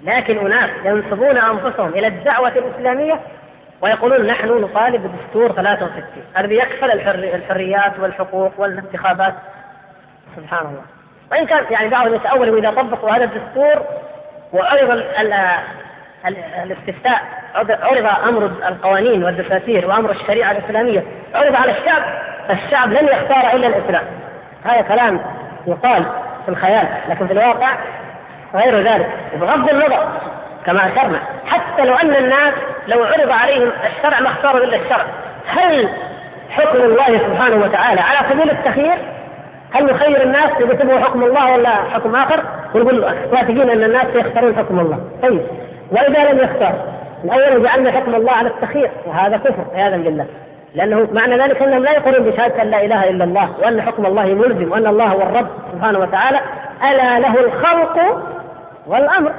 لكن 0.05 0.39
أناس 0.39 0.71
ينسبون 0.85 1.39
أنفسهم 1.39 1.89
إلى 1.89 2.07
الدعوة 2.07 2.49
الإسلامية 2.49 3.21
ويقولون 3.81 4.27
نحن 4.27 4.49
نطالب 4.49 5.03
بدستور 5.03 5.53
63 5.53 6.05
الذي 6.39 6.55
يكفل 6.55 6.91
الحريات 7.35 7.99
والحقوق 7.99 8.53
والانتخابات. 8.59 9.35
سبحان 10.37 10.67
الله. 10.67 10.83
وإن 11.33 11.47
كان 11.47 11.65
يعني 11.71 11.89
بعضهم 11.89 12.15
يتأول 12.15 12.59
إذا 12.59 12.71
طبقوا 12.71 13.11
هذا 13.11 13.25
الدستور 13.25 13.83
وعرض 14.53 15.03
الاستفتاء 16.65 17.23
عرض 17.55 18.07
أمر 18.29 18.45
القوانين 18.69 19.25
والدساتير 19.25 19.89
وأمر 19.89 20.11
الشريعة 20.11 20.51
الإسلامية 20.53 21.05
عرض 21.35 21.55
على 21.55 21.73
الشعب 21.73 22.03
الشعب 22.51 22.93
لن 22.93 23.05
يختار 23.05 23.57
إلا 23.57 23.67
الإسلام. 23.67 24.05
هذا 24.65 24.81
كلام 24.81 25.21
يقال 25.67 26.05
في 26.45 26.49
الخيال 26.49 26.89
لكن 27.09 27.27
في 27.27 27.33
الواقع 27.33 27.77
غير 28.55 28.81
ذلك. 28.81 29.11
بغض 29.41 29.69
النظر 29.69 30.09
كما 30.67 30.87
أشرنا 30.87 31.19
حتى 31.47 31.85
لو 31.85 31.95
أن 31.95 32.17
الناس 32.17 32.55
لو 32.89 33.05
عرض 33.05 33.31
عليهم 33.31 33.71
الشرع 33.87 34.21
ما 34.21 34.29
اختاروا 34.29 34.65
إلا 34.65 34.77
الشرع. 34.77 35.05
هل 35.47 35.89
حكم 36.51 36.79
الله 36.79 37.19
سبحانه 37.19 37.65
وتعالى 37.65 38.01
على 38.01 38.29
سبيل 38.31 38.51
التخيير؟ 38.51 38.99
هل 39.75 39.85
نخير 39.85 40.23
الناس 40.23 40.51
اذا 40.61 40.75
تبغوا 40.75 41.01
حكم 41.01 41.23
الله 41.23 41.53
ولا 41.53 41.71
حكم 41.71 42.17
آخر؟ 42.17 42.43
ونقول 42.75 43.05
واثقين 43.33 43.71
أن 43.71 43.83
الناس 43.83 44.07
سيختارون 44.13 44.57
حكم 44.57 44.81
الله. 44.81 44.99
طيب. 45.23 45.47
وإذا 45.91 46.33
لم 46.33 46.39
يختار؟ 46.39 46.75
الأول 47.25 47.63
جعلنا 47.63 47.93
حكم 47.93 48.15
الله 48.15 48.33
على 48.33 48.49
التخيير 48.49 48.91
وهذا 49.07 49.37
كفر 49.37 49.65
عياذا 49.75 49.97
بالله. 49.97 50.27
لأنه 50.75 51.09
معنى 51.13 51.39
ذلك 51.39 51.63
أنهم 51.63 51.85
لا 51.85 51.93
يقولون 51.93 52.31
بشهادة 52.31 52.63
أن 52.63 52.71
لا 52.71 52.85
إله 52.85 53.11
إلا 53.11 53.25
الله 53.25 53.49
وأن 53.63 53.83
حكم 53.83 54.07
الله 54.07 54.25
ملزم 54.25 54.73
وأن 54.73 54.87
الله 54.87 55.05
هو 55.05 55.23
الرب 55.23 55.49
سبحانه 55.73 55.99
وتعالى. 55.99 56.41
ألا 56.91 57.19
له 57.19 57.41
الخلق 57.41 58.23
والأمر. 58.87 59.33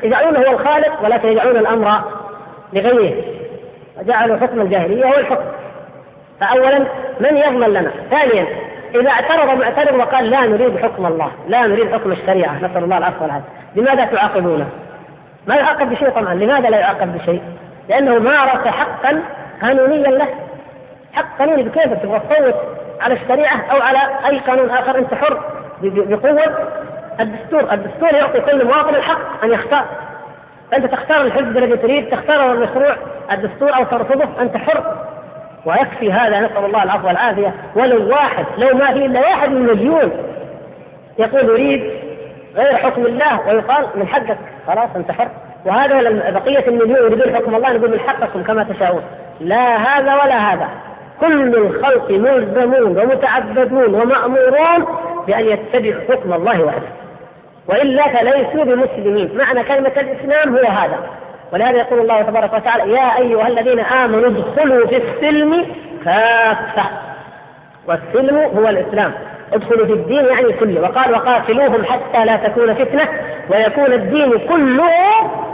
فيجعلونه 0.00 0.38
هو 0.38 0.52
الخالق 0.52 1.04
ولكن 1.04 1.28
يجعلون 1.28 1.56
الأمر 1.56 2.00
لغيره 2.72 3.14
وجعلوا 3.98 4.36
حكم 4.36 4.60
الجاهلية 4.60 5.04
هو 5.04 5.14
الحكم. 5.18 5.44
فاولا 6.40 6.78
من 7.20 7.36
يضمن 7.36 7.68
لنا؟ 7.68 7.90
ثانيا 8.10 8.46
إذا 8.94 9.10
اعترض 9.10 9.58
معترض 9.58 9.94
وقال 9.94 10.30
لا 10.30 10.46
نريد 10.46 10.78
حكم 10.78 11.06
الله 11.06 11.30
لا 11.48 11.66
نريد 11.66 11.94
حكم 11.94 12.12
الشريعة 12.12 12.56
نسأل 12.56 12.84
الله 12.84 12.98
العفو 12.98 13.22
والعافية. 13.22 13.48
لماذا 13.76 14.04
تعاقبونه؟ 14.04 14.66
ما 15.46 15.54
يعاقب 15.54 15.90
بشيء 15.90 16.10
طبعا. 16.10 16.34
لماذا 16.34 16.70
لا 16.70 16.78
يعاقب 16.78 17.18
بشيء؟ 17.18 17.42
لأنه 17.88 18.18
مارس 18.18 18.68
حقا 18.68 19.22
قانونيا 19.62 20.10
له. 20.10 20.28
حق 21.12 21.38
قانوني 21.38 21.62
بكيفك 21.62 21.98
تبغى 22.02 22.20
تصوت 22.30 22.54
على 23.00 23.14
الشريعة 23.14 23.64
أو 23.70 23.82
على 23.82 23.98
أي 24.26 24.38
قانون 24.38 24.70
آخر؟ 24.70 24.98
أنت 24.98 25.14
حر 25.14 25.40
بقوة. 25.82 26.68
الدستور 27.20 27.72
الدستور 27.72 28.08
يعطي 28.12 28.40
كل 28.40 28.64
مواطن 28.64 28.94
الحق 28.94 29.44
أن 29.44 29.52
يختار. 29.52 29.84
أنت 30.74 30.86
تختار 30.86 31.20
الحزب 31.20 31.56
الذي 31.56 31.76
تريد 31.76 32.08
تختار 32.08 32.52
المشروع. 32.52 32.96
الدستور 33.32 33.76
أو 33.76 33.84
ترفضه 33.84 34.28
أنت 34.40 34.56
حر. 34.56 34.96
ويكفي 35.66 36.12
هذا 36.12 36.40
نسأل 36.40 36.64
الله 36.64 36.82
العفو 36.82 37.06
والعافية. 37.06 37.54
ولو 37.76 38.08
واحد 38.10 38.44
لو 38.58 38.76
ما 38.76 38.92
في 38.92 39.06
إلا 39.06 39.20
واحد 39.20 39.50
من 39.50 39.62
مليون 39.62 40.12
يقول 41.18 41.50
أريد 41.50 41.90
غير 42.56 42.76
حكم 42.76 43.06
الله 43.06 43.48
ويقال 43.48 43.86
من 43.94 44.06
حقك 44.06 44.38
خلاص 44.66 44.88
أنت 44.96 45.12
حر. 45.12 45.28
وهذا 45.66 46.30
بقية 46.30 46.68
المليون 46.68 46.96
يريدون 46.96 47.36
حكم 47.36 47.54
الله 47.54 47.72
نقول 47.72 47.90
من 47.90 48.00
حقكم 48.00 48.42
كما 48.42 48.64
تشاءون. 48.64 49.02
لا 49.40 49.76
هذا 49.76 50.14
ولا 50.14 50.52
هذا. 50.52 50.68
كل 51.20 51.56
الخلق 51.56 52.10
ملزمون 52.10 52.98
ومتعبدون 52.98 53.94
ومأمورون 53.94 54.86
بأن 55.26 55.44
يتبعوا 55.44 56.02
حكم 56.10 56.32
الله 56.32 56.62
وحده. 56.62 57.03
وإلا 57.68 58.02
فليسوا 58.02 58.64
بمسلمين. 58.64 59.38
معنى 59.38 59.62
كلمة 59.62 59.92
الإسلام 59.96 60.56
هو 60.56 60.64
هذا. 60.64 60.98
ولهذا 61.52 61.78
يقول 61.78 62.00
الله 62.00 62.22
تبارك 62.22 62.54
وتعالى 62.54 62.92
يا 62.92 63.18
أيها 63.18 63.48
الذين 63.48 63.80
آمنوا 63.80 64.28
ادخلوا 64.28 64.86
في 64.86 64.96
السلم 64.96 65.66
كافة. 66.04 66.84
والسلم 67.86 68.36
هو 68.36 68.68
الإسلام. 68.68 69.12
ادخلوا 69.52 69.86
في 69.86 69.92
الدين 69.92 70.24
يعني 70.24 70.52
كله. 70.52 70.80
وقال 70.80 71.12
وقاتلوهم 71.12 71.84
حتى 71.84 72.24
لا 72.24 72.36
تكون 72.36 72.74
فتنة 72.74 73.08
ويكون 73.50 73.92
الدين 73.92 74.38
كله 74.38 74.90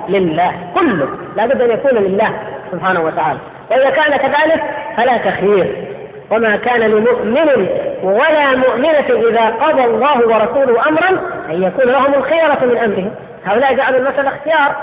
لله. 0.09 0.53
كله. 0.75 1.09
لا 1.37 1.47
بد 1.47 1.63
أن 1.63 1.71
يكون 1.71 1.99
لله 1.99 2.31
سبحانه 2.73 3.01
وتعالى. 3.01 3.39
وإذا 3.71 3.91
كان 3.91 4.17
كذلك 4.17 4.63
فلا 4.97 5.17
تخيير 5.17 5.90
وما 6.31 6.57
كان 6.57 6.81
لمؤمن 6.81 7.69
ولا 8.03 8.57
مؤمنة 8.57 9.29
إذا 9.29 9.47
قضى 9.51 9.85
الله 9.85 10.19
ورسوله 10.19 10.89
أمرا 10.89 11.09
أن 11.51 11.63
يكون 11.63 11.85
لهم 11.85 12.15
الخيرة 12.15 12.65
من 12.65 12.79
أمرهم. 12.79 13.15
هؤلاء 13.45 13.75
جعلوا 13.75 13.99
المسألة 13.99 14.29
اختيار. 14.29 14.77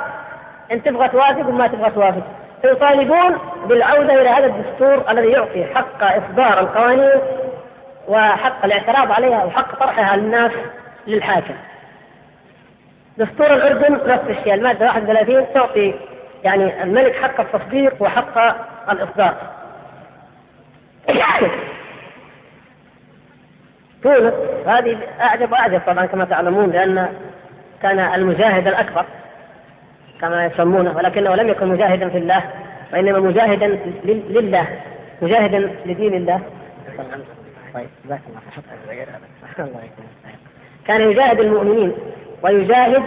إن 0.72 0.84
تبغى 0.84 1.08
توافق 1.08 1.48
وما 1.50 1.68
تبغى 1.68 1.91
توافق. 1.91 2.24
فيطالبون 2.62 3.38
بالعودة 3.66 4.22
إلى 4.22 4.30
هذا 4.30 4.45
الدستور 4.45 5.04
الذي 5.10 5.28
يعطي 5.28 5.66
حق 5.66 6.04
إصدار 6.04 6.60
القوانين 6.60 7.22
وحق 8.08 8.66
الاعتراض 8.66 9.12
عليها 9.12 9.45
وحق 9.45 9.80
طرحها 9.80 10.18
للناس 10.18 10.52
للحاكم. 11.08 11.56
دستور 13.18 13.54
الأردن 13.54 13.93
نفس 13.93 14.24
الشيء. 14.30 14.54
المادة 14.54 14.86
31 14.86 15.45
تعطي 15.54 15.93
يعني 16.43 16.84
الملك 16.84 17.16
حق 17.16 17.39
التصديق 17.39 17.93
وحق 18.00 18.56
الإصدار. 18.91 19.57
تونس 24.03 24.34
هذه 24.68 24.97
أعجب 25.22 25.51
وأعجب 25.51 25.82
طبعا 25.88 26.05
كما 26.05 26.26
تعلمون 26.26 26.72
لأن 26.72 27.10
كان 27.82 27.99
المجاهد 27.99 28.68
الأكبر 28.68 29.05
كما 30.22 30.45
يسمونه 30.45 30.97
ولكنه 30.97 31.36
لم 31.36 31.49
يكن 31.49 31.68
مجاهدا 31.68 32.10
في 32.10 32.18
الله 32.18 32.43
وإنما 32.93 33.20
مجاهدا 33.20 33.68
لله 34.05 34.68
مجاهدا 35.22 35.72
لدين 35.86 36.14
الله. 36.14 36.41
طيب 37.74 37.88
الله 38.05 38.20
كان 40.88 41.12
يجاهد 41.12 41.39
المؤمنين 41.39 41.93
ويجاهد 42.43 43.03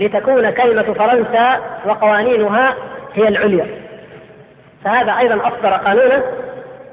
لتكون 0.00 0.50
كلمة 0.50 0.82
فرنسا 0.82 1.60
وقوانينها 1.86 2.74
هي 3.14 3.28
العليا. 3.28 3.66
فهذا 4.84 5.12
أيضا 5.18 5.48
أصدر 5.48 5.68
قانونا 5.68 6.22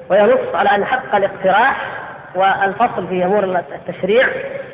وينص 0.10 0.56
على 0.56 0.70
أن 0.70 0.86
حق 0.86 1.16
الاقتراح 1.16 1.88
والفصل 2.36 3.08
في 3.08 3.26
أمور 3.26 3.44
التشريع 3.44 4.28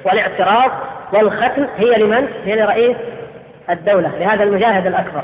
والاعتراض 0.05 0.71
والختم 1.13 1.67
هي 1.77 2.03
لمن؟ 2.03 2.27
هي 2.45 2.55
لرئيس 2.55 2.97
الدولة 3.69 4.11
لهذا 4.19 4.43
المجاهد 4.43 4.88
الأكبر 4.88 5.23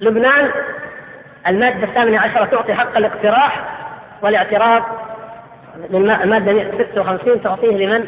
لبنان 0.00 0.50
المادة 1.46 1.84
الثامنة 1.84 2.20
عشرة 2.20 2.44
تعطي 2.44 2.74
حق 2.74 2.96
الاقتراح 2.96 3.64
والاعتراض 4.22 4.82
المادة 5.94 6.70
56 6.92 7.42
تعطيه 7.42 7.76
لمن؟ 7.76 8.04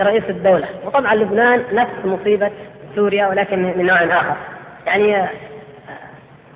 رئيس 0.00 0.24
الدولة 0.28 0.66
وطبعا 0.84 1.14
لبنان 1.14 1.64
نفس 1.72 2.04
مصيبة 2.04 2.50
سوريا 2.94 3.26
ولكن 3.26 3.62
من 3.62 3.86
نوع 3.86 4.02
آخر 4.02 4.36
يعني 4.86 5.28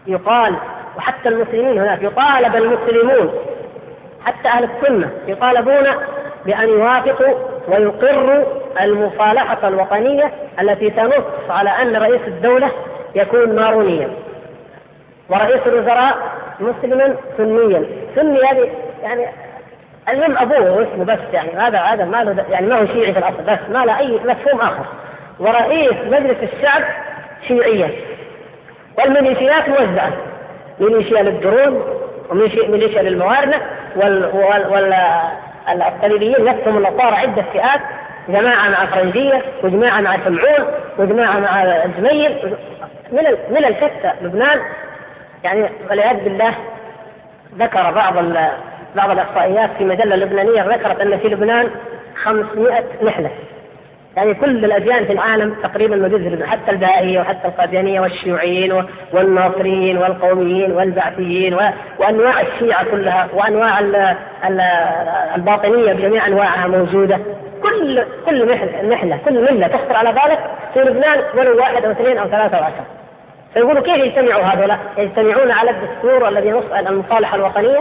يقال 0.06 0.56
وحتى 0.97 1.28
المسلمين 1.28 1.78
هناك 1.78 2.03
يطالب 2.03 2.57
المسلمون 2.57 3.32
حتى 4.26 4.49
أهل 4.49 4.64
السنة 4.64 5.11
يطالبون 5.26 5.86
بأن 6.47 6.68
يوافقوا 6.68 7.34
ويقروا 7.68 8.44
المصالحة 8.80 9.68
الوطنية 9.68 10.32
التي 10.61 10.90
تنص 10.90 11.51
على 11.51 11.70
أن 11.70 11.97
رئيس 11.97 12.20
الدولة 12.26 12.70
يكون 13.14 13.57
مارونيا. 13.57 14.11
ورئيس 15.28 15.61
الوزراء 15.66 16.16
مسلما 16.61 17.16
سنيا. 17.36 17.86
سني 18.16 18.42
هذه 18.42 18.70
يعني 19.03 19.26
المهم 20.09 20.38
أبوه 20.38 20.72
واسمه 20.72 21.05
بس 21.05 21.18
يعني 21.32 21.51
هذا 21.51 21.78
هذا 21.78 22.05
ما 22.05 22.24
له 22.24 22.44
يعني 22.51 22.66
ما 22.66 22.80
هو 22.80 22.86
شيعي 22.86 23.12
في 23.12 23.18
الأصل 23.18 23.42
بس 23.47 23.59
ما 23.72 23.84
له 23.84 23.99
أي 23.99 24.20
مفهوم 24.24 24.61
آخر. 24.61 24.84
ورئيس 25.38 25.94
مجلس 26.11 26.36
الشعب 26.42 26.82
شيعيا 27.49 27.90
والميليشيات 28.99 29.68
موزعة. 29.68 30.12
ميليشيا 30.81 31.22
للدرون 31.22 31.85
وميليشيا 32.31 33.03
للموارنة 33.03 33.61
والصليبيين 35.66 36.45
نفسهم 36.45 36.77
اللي 36.77 36.91
صار 36.99 37.14
عدة 37.14 37.43
فئات 37.53 37.81
جماعة 38.29 38.68
مع 38.68 38.87
فرنجية 38.87 39.43
وجماعة 39.62 40.01
مع 40.01 40.16
سمعون 40.24 40.66
وجماعة 40.99 41.39
مع 41.39 41.62
الجميل 41.62 42.57
من 43.12 43.22
من 43.51 43.64
الشتى 43.64 44.12
لبنان. 44.22 44.61
يعني 45.45 45.68
والعياذ 45.91 46.24
بالله 46.24 46.55
ذكر 47.59 47.91
بعض 47.91 48.14
بعض 48.97 49.11
الاحصائيات 49.11 49.70
في 49.79 49.85
مجلة 49.85 50.16
لبنانية 50.16 50.62
ذكرت 50.62 51.01
أن 51.01 51.18
في 51.18 51.29
لبنان 51.29 51.70
500 52.24 52.85
نحله 53.03 53.31
يعني 54.16 54.34
كل 54.34 54.64
الأديان 54.64 55.04
في 55.04 55.12
العالم 55.12 55.54
تقريبا 55.62 55.96
موجوده 55.96 56.46
حتى 56.46 56.70
البهائيه 56.70 57.20
وحتى 57.20 57.48
القاديانيه 57.48 58.00
والشيوعيين 58.00 58.84
والناصريين 59.12 59.98
والقوميين 59.98 60.72
والبعثيين 60.72 61.56
وأنواع 61.98 62.40
الشيعة 62.40 62.84
كلها 62.84 63.28
وأنواع 63.34 63.80
الباطنية 65.36 65.92
بجميع 65.92 66.26
أنواعها 66.26 66.66
موجودة 66.66 67.18
كل 67.62 68.04
كل 68.26 68.48
نحله 68.88 69.18
كل 69.24 69.42
ملة 69.42 69.66
تخطر 69.66 69.96
على 69.96 70.12
بالك 70.12 70.38
في 70.74 70.80
لبنان 70.80 71.18
ولو 71.38 71.56
واحد 71.56 71.84
أو 71.84 71.90
اثنين 71.90 72.18
أو 72.18 72.28
ثلاثة 72.28 72.56
أو 72.56 72.64
عشره 72.64 72.86
فيقولوا 73.54 73.82
كيف 73.82 73.96
يجتمعوا 73.96 74.42
هذولا؟ 74.42 74.76
يجتمعون 74.98 75.50
على 75.50 75.70
الدستور 75.70 76.28
الذي 76.28 76.48
ينص 76.48 76.64
المصالحه 76.88 77.36
الوطنية 77.36 77.80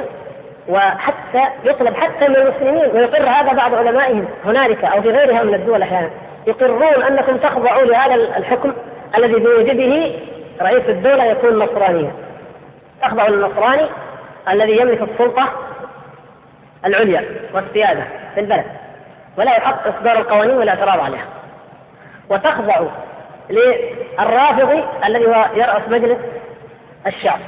وحتى 0.69 1.43
يطلب 1.63 1.95
حتى 1.95 2.27
من 2.27 2.35
المسلمين 2.35 2.95
ويقر 2.95 3.29
هذا 3.29 3.53
بعض 3.53 3.75
علمائهم 3.75 4.27
هنالك 4.45 4.83
أو 4.85 5.01
في 5.01 5.09
غيرها 5.09 5.43
من 5.43 5.53
الدول 5.53 5.81
أحيانا. 5.81 6.09
يقرون 6.47 7.03
أنكم 7.03 7.37
تخضعوا 7.37 7.85
لهذا 7.85 8.15
الحكم 8.15 8.73
الذي 9.17 9.33
بوجوده 9.33 10.11
رئيس 10.61 10.89
الدولة 10.89 11.23
يكون 11.23 11.59
نصرانيا 11.59 12.11
تخضعوا 13.01 13.29
للنصراني 13.29 13.85
الذي 14.49 14.81
يملك 14.81 15.01
السلطة 15.01 15.49
العليا 16.85 17.25
والسيادة 17.53 18.03
في 18.33 18.39
البلد 18.39 18.65
ولا 19.37 19.57
يحق 19.57 19.87
إصدار 19.87 20.17
القوانين 20.17 20.57
والاعتراض 20.57 20.99
عليها. 20.99 21.25
وتخضع 22.29 22.81
للرافضي 23.49 24.83
الذي 25.05 25.25
هو 25.25 25.45
يرأس 25.55 25.81
مجلس 25.89 26.17
الشعب. 27.07 27.39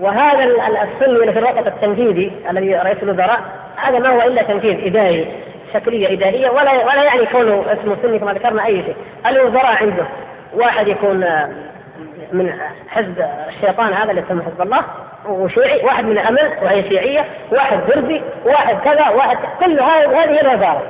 وهذا 0.00 0.44
السني 0.44 1.32
في 1.32 1.38
الوسط 1.38 1.66
التنفيذي 1.66 2.32
الذي 2.50 2.74
رئيس 2.74 3.02
الوزراء 3.02 3.40
هذا 3.76 3.98
ما 3.98 4.08
هو 4.08 4.22
إلا 4.28 4.42
تنفيذ 4.42 4.86
إداري 4.86 5.26
شكلية 5.74 6.12
إدارية 6.12 6.50
ولا 6.50 6.72
ولا 6.72 7.02
يعني 7.02 7.26
كونه 7.26 7.64
اسمه 7.72 7.96
سني 8.02 8.18
كما 8.18 8.32
ذكرنا 8.32 8.66
أي 8.66 8.82
شيء. 8.82 8.96
الوزراء 9.26 9.82
عنده 9.82 10.04
واحد 10.54 10.88
يكون 10.88 11.26
من 12.32 12.52
حزب 12.88 13.24
الشيطان 13.48 13.92
هذا 13.92 14.10
اللي 14.10 14.22
يسمى 14.22 14.42
حزب 14.42 14.62
الله 14.62 14.80
وشيعي 15.28 15.84
واحد 15.84 16.04
من 16.04 16.12
الامل 16.12 16.52
وهي 16.62 16.82
شيعية 16.88 17.24
واحد 17.52 17.80
درزي 17.88 18.22
واحد 18.44 18.76
كذا 18.84 19.08
واحد 19.08 19.38
كل 19.60 19.80
هذه 19.80 20.24
هذه 20.24 20.40
الوزارة 20.40 20.82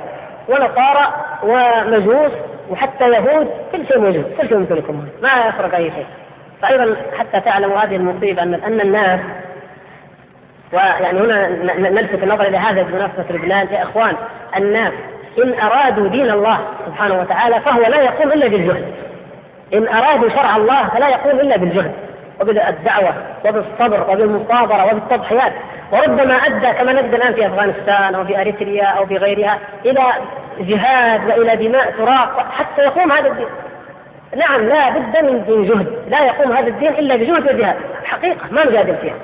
ونصارى 0.49 1.13
ومجوس 1.43 2.31
وحتى 2.69 3.09
يهود 3.09 3.47
كل 3.71 3.87
شيء 3.87 3.99
موجود 3.99 4.35
كل 4.41 4.47
شيء 4.47 4.57
يمتلكهم 4.57 5.07
ما 5.21 5.29
يفرق 5.47 5.75
أي 5.75 5.91
شيء. 5.91 6.05
فايضا 6.61 6.95
حتى 7.19 7.39
تعلموا 7.39 7.77
هذه 7.77 7.95
المصيبة 7.95 8.43
ان 8.43 8.53
أن 8.53 8.81
الناس 8.81 9.19
ويعني 10.73 11.19
هنا 11.19 11.47
نلفت 11.89 12.23
النظر 12.23 12.47
إلى 12.47 12.57
هذا 12.57 12.81
بمناسبة 12.81 13.25
لبنان 13.29 13.67
يا 13.71 13.83
إخوان 13.83 14.15
الناس 14.57 14.93
إن 15.43 15.53
أرادوا 15.59 16.07
دين 16.07 16.31
الله 16.31 16.59
سبحانه 16.85 17.19
وتعالى 17.19 17.61
فهو 17.61 17.81
لا 17.81 18.01
يقوم 18.01 18.31
إلا 18.31 18.47
بالجهد. 18.47 18.85
إن 19.73 19.87
أرادوا 19.87 20.29
شرع 20.29 20.55
الله 20.55 20.87
فلا 20.87 21.09
يقوم 21.09 21.39
إلا 21.39 21.57
بالجهد 21.57 21.91
وبالدعوة 22.41 23.13
وبالصبر 23.45 24.09
وبالمصابرة 24.09 24.85
وبالتضحيات. 24.85 25.53
وربما 25.91 26.33
أدى 26.33 26.71
كما 26.77 26.93
نجد 26.93 27.13
الآن 27.13 27.33
في 27.33 27.47
أفغانستان 27.47 28.15
أو 28.15 28.25
في 28.25 28.41
أريتريا 28.41 28.85
أو 28.85 29.05
في 29.05 29.17
غيرها 29.17 29.59
إلى 29.85 30.03
جهاد 30.59 31.27
وإلى 31.27 31.67
دماء 31.67 31.93
تراق 31.97 32.51
حتى 32.51 32.81
يقوم 32.81 33.11
هذا 33.11 33.27
الدين. 33.27 33.47
نعم 34.35 34.67
لا 34.69 34.89
بد 34.89 35.23
من 35.23 35.65
جهد. 35.67 36.09
لا 36.09 36.25
يقوم 36.25 36.51
هذا 36.51 36.67
الدين 36.67 36.89
إلا 36.89 37.15
بجهد 37.15 37.55
وجهاد. 37.55 37.75
حقيقة 38.03 38.51
ما 38.51 38.65
نجادل 38.65 38.95
فيها. 38.95 39.15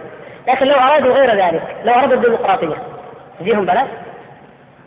لكن 0.47 0.65
لو 0.65 0.75
أرادوا 0.75 1.13
غير 1.13 1.29
ذلك 1.29 1.75
لو 1.85 1.93
أرادوا 1.93 2.13
الديمقراطية. 2.13 2.75
تجيهم 3.39 3.65
بلاش 3.65 3.87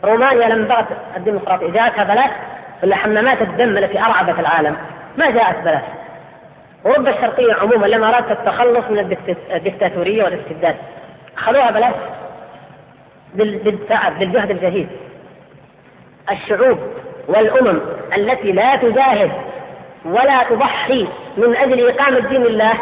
رومانيا 0.03 0.47
لما 0.47 0.67
بغت 0.67 0.87
الديمقراطية. 1.17 1.71
جاءتها 1.71 2.03
بلاش 2.03 2.31
ولا 2.83 2.95
حمامات 2.95 3.41
الدم 3.41 3.77
التي 3.77 3.99
أرعبت 3.99 4.39
العالم. 4.39 4.77
ما 5.17 5.31
جاءت 5.31 5.57
بلاش 5.57 5.83
أوروبا 6.85 7.09
الشرقية 7.09 7.53
عموما 7.53 7.85
لما 7.85 8.09
أرادت 8.09 8.31
التخلص 8.31 8.85
من 8.89 9.17
الدكتاتورية 9.51 10.23
والاستبداد. 10.23 10.75
أخذوها 11.37 11.71
بلاش 11.71 11.93
بالتعب 13.35 14.19
بالجهد 14.19 14.51
الجهيد. 14.51 14.89
الشعوب 16.31 16.79
والأمم 17.27 17.79
التي 18.17 18.51
لا 18.51 18.75
تجاهد 18.75 19.31
ولا 20.05 20.43
تضحي 20.49 21.07
من 21.37 21.55
أجل 21.55 21.89
إقامة 21.89 22.19
دين 22.19 22.45
الله 22.45 22.73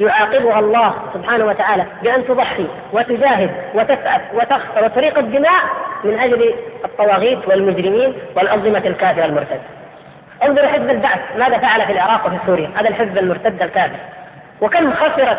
يعاقبها 0.00 0.58
الله 0.58 0.94
سبحانه 1.14 1.44
وتعالى 1.44 1.86
بأن 2.02 2.26
تضحي 2.26 2.66
وتجاهد 2.92 3.50
وتسعف 3.74 4.20
وتخسر 4.34 4.84
وتريق 4.84 5.18
الدماء 5.18 5.60
من 6.04 6.18
أجل 6.18 6.54
الطواغيت 6.84 7.48
والمجرمين 7.48 8.14
والأنظمة 8.36 8.82
الكافرة 8.86 9.24
المرتدة. 9.24 9.60
انظر 10.44 10.66
حزب 10.68 10.90
البعث 10.90 11.20
ماذا 11.38 11.58
فعل 11.58 11.86
في 11.86 11.92
العراق 11.92 12.26
وفي 12.26 12.36
سوريا؟ 12.46 12.70
هذا 12.76 12.88
الحزب 12.88 13.18
المرتد 13.18 13.62
الكافر. 13.62 13.96
وكم 14.60 14.92
خسرت 14.92 15.38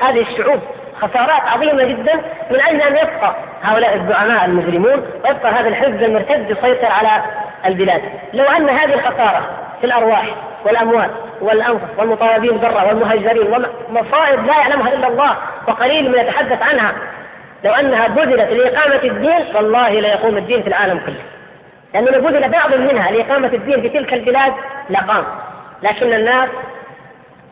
هذه 0.00 0.20
الشعوب 0.20 0.60
خسارات 1.00 1.42
عظيمة 1.42 1.84
جدا 1.84 2.14
من 2.50 2.60
أجل 2.60 2.80
أن 2.80 2.96
يبقى 2.96 3.34
هؤلاء 3.62 3.96
الزعماء 3.96 4.44
المجرمون 4.44 5.02
ويبقى 5.24 5.52
هذا 5.52 5.68
الحزب 5.68 6.02
المرتد 6.02 6.50
يسيطر 6.50 6.86
على 6.86 7.22
البلاد. 7.66 8.02
لو 8.34 8.44
أن 8.44 8.68
هذه 8.68 8.94
الخسارة 8.94 9.50
في 9.80 9.86
الأرواح 9.86 10.24
والأموال 10.68 11.10
والأنفس 11.40 11.84
والمطالبين 11.98 12.58
برا 12.58 12.82
والمهجرين 12.82 13.46
ومصائب 13.88 14.46
لا 14.46 14.58
يعلمها 14.58 14.94
إلا 14.94 15.08
الله 15.08 15.36
وقليل 15.68 16.10
من 16.12 16.18
يتحدث 16.18 16.62
عنها. 16.62 16.92
لو 17.64 17.72
أنها 17.72 18.08
بذلت 18.08 18.52
لإقامة 18.52 19.00
الدين 19.04 19.56
والله 19.56 20.00
ليقوم 20.00 20.36
الدين 20.36 20.62
في 20.62 20.68
العالم 20.68 20.98
كله. 20.98 21.22
لأنه 21.94 22.10
لو 22.10 22.20
بذل 22.20 22.48
بعض 22.48 22.74
منها 22.74 23.10
لإقامة 23.10 23.48
الدين 23.48 23.82
في 23.82 23.88
تلك 23.88 24.14
البلاد 24.14 24.52
لقام. 24.90 25.24
لكن 25.82 26.12
الناس 26.12 26.48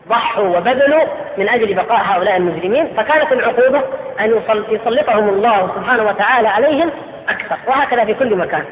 ضحوا 0.09 0.57
وبذلوا 0.57 1.03
من 1.37 1.49
أجل 1.49 1.73
بقاء 1.73 2.01
هؤلاء 2.03 2.37
المجرمين 2.37 2.87
فكانت 2.97 3.31
العقوبة 3.31 3.81
أن 4.19 4.41
يسلطهم 4.69 5.29
الله 5.29 5.71
سبحانه 5.75 6.03
وتعالى 6.03 6.47
عليهم 6.47 6.91
أكثر. 7.29 7.55
وهكذا 7.67 8.05
في 8.05 8.13
كل 8.13 8.35
مكان. 8.35 8.63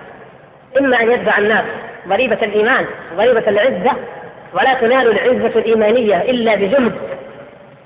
إما 0.80 1.02
أن 1.02 1.12
يدفع 1.12 1.38
الناس 1.38 1.64
ضريبة 2.08 2.38
الإيمان 2.42 2.86
ضريبة 3.18 3.44
العزة 3.48 3.92
ولا 4.56 4.74
تنال 4.74 5.12
العزة 5.12 5.60
الإيمانية 5.60 6.22
إلا 6.22 6.56
بجهد. 6.56 6.94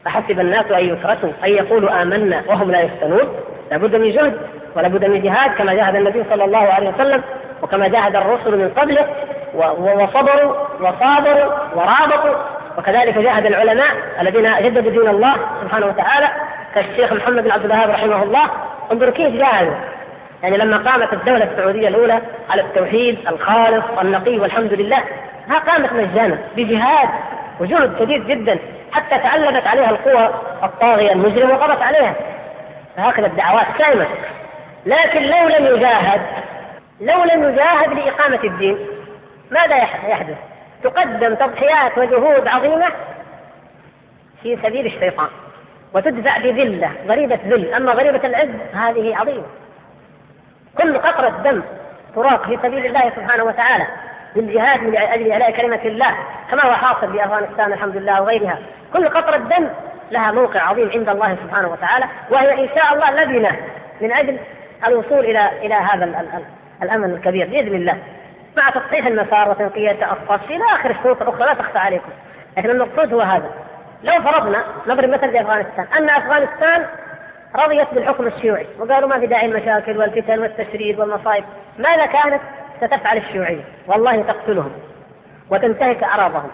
أحسب 0.08 0.40
الناس 0.40 0.66
أن 0.72 0.86
يتركوا 0.86 1.30
أن 1.46 1.50
يقولوا 1.50 2.02
آمنا 2.02 2.44
وهم 2.48 2.72
لا 2.72 2.82
يفتنون. 2.82 3.36
لابد 3.72 3.96
من 3.96 4.12
جهد 4.12 4.38
ولابد 4.76 5.06
من 5.06 5.22
جهاد 5.22 5.52
كما 5.52 5.74
جاهد 5.74 5.96
النبي 5.96 6.24
صلى 6.30 6.46
الله 6.46 6.68
عليه 6.68 6.90
وسلم 6.90 7.24
وكما 7.62 7.88
جاهد 7.88 8.16
الرسل 8.16 8.58
من 8.58 8.70
قبله 8.70 9.08
وصبروا 9.78 10.56
وصابروا 10.82 11.54
ورابطوا. 11.76 12.36
وكذلك 12.78 13.18
جاهد 13.18 13.46
العلماء 13.46 13.92
الذين 14.22 14.56
جددوا 14.62 14.92
دين 14.92 15.10
الله 15.10 15.36
سبحانه 15.62 15.86
وتعالى 15.86 16.28
كالشيخ 16.76 17.14
محمد 17.14 17.44
بن 17.44 17.52
عبد 17.52 17.66
الوهاب 17.66 17.90
رحمه 17.90 18.24
الله. 18.24 18.50
انظروا 18.92 19.14
كيف 19.14 19.36
جاهدوا. 19.36 19.74
يعني 20.44 20.58
لما 20.58 20.78
قامت 20.78 21.14
الدولة 21.14 21.44
السعودية 21.44 21.88
الأولى 21.88 22.20
على 22.50 22.62
التوحيد 22.62 23.18
الخالص 23.30 23.86
النقي 24.02 24.40
والحمد 24.40 24.74
لله 24.74 25.04
ما 25.50 25.58
قامت 25.58 25.94
مجانا 25.94 26.38
بجهاد 26.58 27.10
وجهد 27.60 28.00
كبير 28.00 28.24
جدا 28.24 28.60
حتى 28.92 29.20
تألبت 29.20 29.68
عليها 29.68 29.90
القوى 29.90 30.34
الطاغية 30.64 31.12
المجرمة 31.12 31.54
وقضت 31.54 31.82
عليها. 31.82 32.16
هكذا 32.98 33.28
الدعوات 33.28 33.66
كلمة 33.78 34.08
لكن 34.86 35.22
لو 35.22 35.48
لم 35.48 35.66
يجاهد 35.76 36.22
لو 37.02 37.24
لم 37.24 37.44
يجاهد 37.44 37.94
لإقامة 37.94 38.40
الدين 38.44 38.78
ماذا 39.52 39.78
يحدث؟ 39.78 40.38
تقدم 40.84 41.36
تضحيات 41.36 41.98
وجهود 41.98 42.48
عظيمة 42.48 42.86
في 44.44 44.58
سبيل 44.64 44.86
الشيطان 44.86 45.28
وتدفع 45.94 46.38
بذلة 46.38 46.92
ضريبة 47.08 47.40
ذل. 47.46 47.74
أما 47.74 47.94
ضريبة 47.94 48.28
العز 48.28 48.50
هذه 48.74 49.18
عظيمة. 49.18 49.46
كل 50.78 50.98
قطرة 50.98 51.30
دم 51.30 51.64
تراق 52.16 52.46
في 52.46 52.58
سبيل 52.64 52.86
الله 52.86 53.10
سبحانه 53.16 53.44
وتعالى. 53.44 53.88
بالجهاد 54.36 54.84
من 54.84 54.98
أجل 54.98 55.32
إعلاء 55.32 55.52
كلمة 55.52 55.80
الله 55.86 56.16
كما 56.52 56.66
هو 56.66 56.74
حاصل 56.74 57.12
في 57.12 57.26
أفغانستان 57.26 57.74
الحمد 57.74 57.98
لله 57.98 58.22
وغيرها. 58.22 58.60
كل 58.94 59.08
قطره 59.08 59.38
دم 59.38 59.70
لها 60.12 60.32
موقع 60.32 60.62
عظيم 60.62 60.90
عند 60.94 61.10
الله 61.10 61.38
سبحانه 61.44 61.68
وتعالى 61.68 62.06
وهي 62.30 62.64
إن 62.64 62.70
شاء 62.76 62.94
الله 62.94 63.24
لبنه 63.24 63.60
من 64.02 64.12
أجل 64.12 64.38
الوصول 64.88 65.20
إلى 65.20 65.50
إلى 65.62 65.74
هذا 65.74 66.26
الامل 66.84 67.14
الكبير 67.14 67.48
بإذن 67.48 67.76
الله. 67.76 67.98
مع 68.58 68.70
تصحيح 68.70 69.06
المسار 69.06 69.50
وتنقية 69.50 69.92
الصف 69.92 70.52
إلى 70.52 70.64
آخر 70.64 70.92
الشروط 70.92 71.22
الأخرى 71.22 71.46
لا 71.46 71.54
تخفى 71.54 71.78
عليكم. 71.78 72.10
لكن 72.58 72.70
المقصود 72.70 73.14
هو 73.14 73.22
هذا. 73.22 73.50
لو 74.04 74.14
فرضنا 74.14 74.64
نضرب 74.88 75.10
مثل 75.10 75.32
بافغانستان 75.32 75.86
أن 75.98 76.10
أفغانستان 76.10 76.86
رضيت 77.56 77.88
بالحكم 77.94 78.28
الشيوعي 78.28 78.68
وقالوا 78.80 79.10
ما 79.10 79.20
في 79.20 79.28
داعي 79.28 79.46
المشاكل 79.46 79.98
والفتن 79.98 80.40
والتشريد 80.40 81.00
والمصائب. 81.00 81.44
ماذا 81.78 82.06
كانت؟ 82.06 82.42
ستفعل 82.82 83.18
الشيوعية. 83.18 83.64
والله 83.88 84.22
تقتلهم 84.22 84.72
وتنتهك 85.50 86.04
أراضهم 86.04 86.50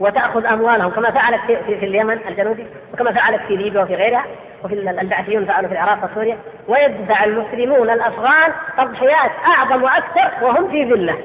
وتأخذ 0.00 0.46
أموالهم 0.46 0.90
كما 0.90 1.10
فعلت 1.10 1.40
في, 1.46 1.56
في 1.64 1.86
اليمن 1.86 2.18
الجنوبي 2.28 2.66
وكما 2.92 3.12
فعلت 3.12 3.42
في 3.48 3.56
ليبيا 3.56 3.82
وفي 3.82 3.94
غيرها 3.94 4.24
وفي 4.64 4.74
البعثيون 4.74 5.44
فعلوا 5.44 5.68
في 5.68 5.74
العراق 5.74 6.10
وسوريا. 6.10 6.38
ويدفع 6.68 7.24
المسلمون 7.24 7.90
الأفغان 7.90 8.52
تضحيات 8.78 9.30
أعظم 9.46 9.82
وأكثر 9.82 10.44
وهم 10.44 10.70
في 10.70 10.84
ذلة. 10.84 11.18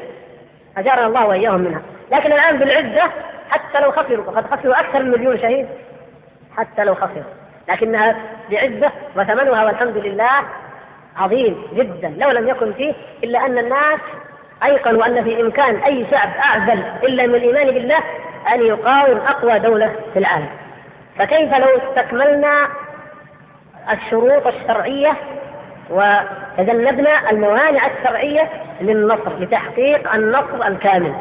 أجارنا 0.78 1.06
الله 1.08 1.26
وإياهم 1.28 1.62
منها. 1.62 1.82
لكن 2.12 2.32
الآن 2.32 2.60
بالعزة 2.60 3.12
حتى 3.50 3.80
لو 3.80 3.92
خسروا 3.92 4.26
وقد 4.26 4.46
خسروا 4.48 4.80
أكثر 4.80 5.04
من 5.04 5.12
مليون 5.12 5.38
شهيد. 5.38 5.68
حتى 6.58 6.84
لو 6.84 6.96
خسروا. 6.96 7.40
لكنها 7.70 8.16
بعزة 8.52 8.92
وثمنها 9.16 9.66
والحمد 9.66 9.98
لله 9.98 10.30
عظيم 11.18 11.64
جدا 11.74 12.14
لو 12.18 12.30
لم 12.30 12.48
يكن 12.48 12.74
فيه 12.74 12.94
إلا 13.24 13.46
أن 13.46 13.58
الناس 13.58 14.00
أيقنوا 14.64 15.05
أن 15.05 15.24
في 15.24 15.41
إمكان 15.41 15.76
أي 15.76 16.05
شعب 16.12 16.30
أعزل 16.45 16.84
إلا 17.03 17.28
من 17.28 17.36
الإيمان 17.36 17.72
بالله 17.72 17.99
أن 18.53 18.62
يقاوم 18.62 19.18
أقوى 19.18 19.60
دولة 19.60 19.95
في 20.14 20.20
العالم. 20.20 20.49
فكيف 21.18 21.53
لو 21.53 21.68
استكملنا 21.78 22.68
الشروط 23.91 24.47
الشرعية 24.47 25.14
وتجنبنا 25.89 27.30
الموانع 27.32 27.88
الشرعية 27.88 28.49
للنصر 28.82 29.39
لتحقيق 29.39 30.14
النصر 30.14 30.68
الكامل 30.68 31.14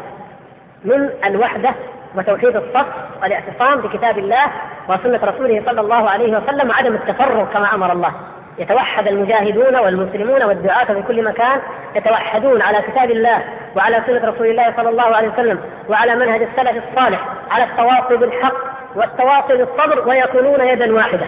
من 0.84 1.10
الوحدة 1.24 1.70
وتوحيد 2.14 2.56
الصف 2.56 2.86
والاعتصام 3.22 3.80
بكتاب 3.80 4.18
الله 4.18 4.46
وسنة 4.88 5.20
رسوله 5.24 5.62
صلى 5.66 5.80
الله 5.80 6.10
عليه 6.10 6.36
وسلم 6.36 6.70
وعدم 6.70 6.94
التفرق 6.94 7.52
كما 7.52 7.74
أمر 7.74 7.92
الله. 7.92 8.12
يتوحد 8.58 9.08
المجاهدون 9.08 9.76
والمسلمون 9.76 10.42
والدعاة 10.42 10.84
في 10.84 11.02
كل 11.08 11.24
مكان 11.24 11.60
يتوحدون 11.94 12.62
على 12.62 12.82
كتاب 12.82 13.10
الله 13.10 13.44
وعلى 13.76 14.02
سنة 14.06 14.30
رسول 14.30 14.46
الله 14.46 14.74
صلى 14.76 14.88
الله 14.88 15.16
عليه 15.16 15.28
وسلم 15.28 15.60
وعلى 15.88 16.14
منهج 16.14 16.42
السلف 16.42 16.84
الصالح 16.88 17.20
على 17.50 17.64
التواصي 17.64 18.16
بالحق 18.16 18.54
والتواصي 18.94 19.56
بالصبر 19.56 20.08
ويكونون 20.08 20.60
يدا 20.60 20.94
واحدة. 20.94 21.26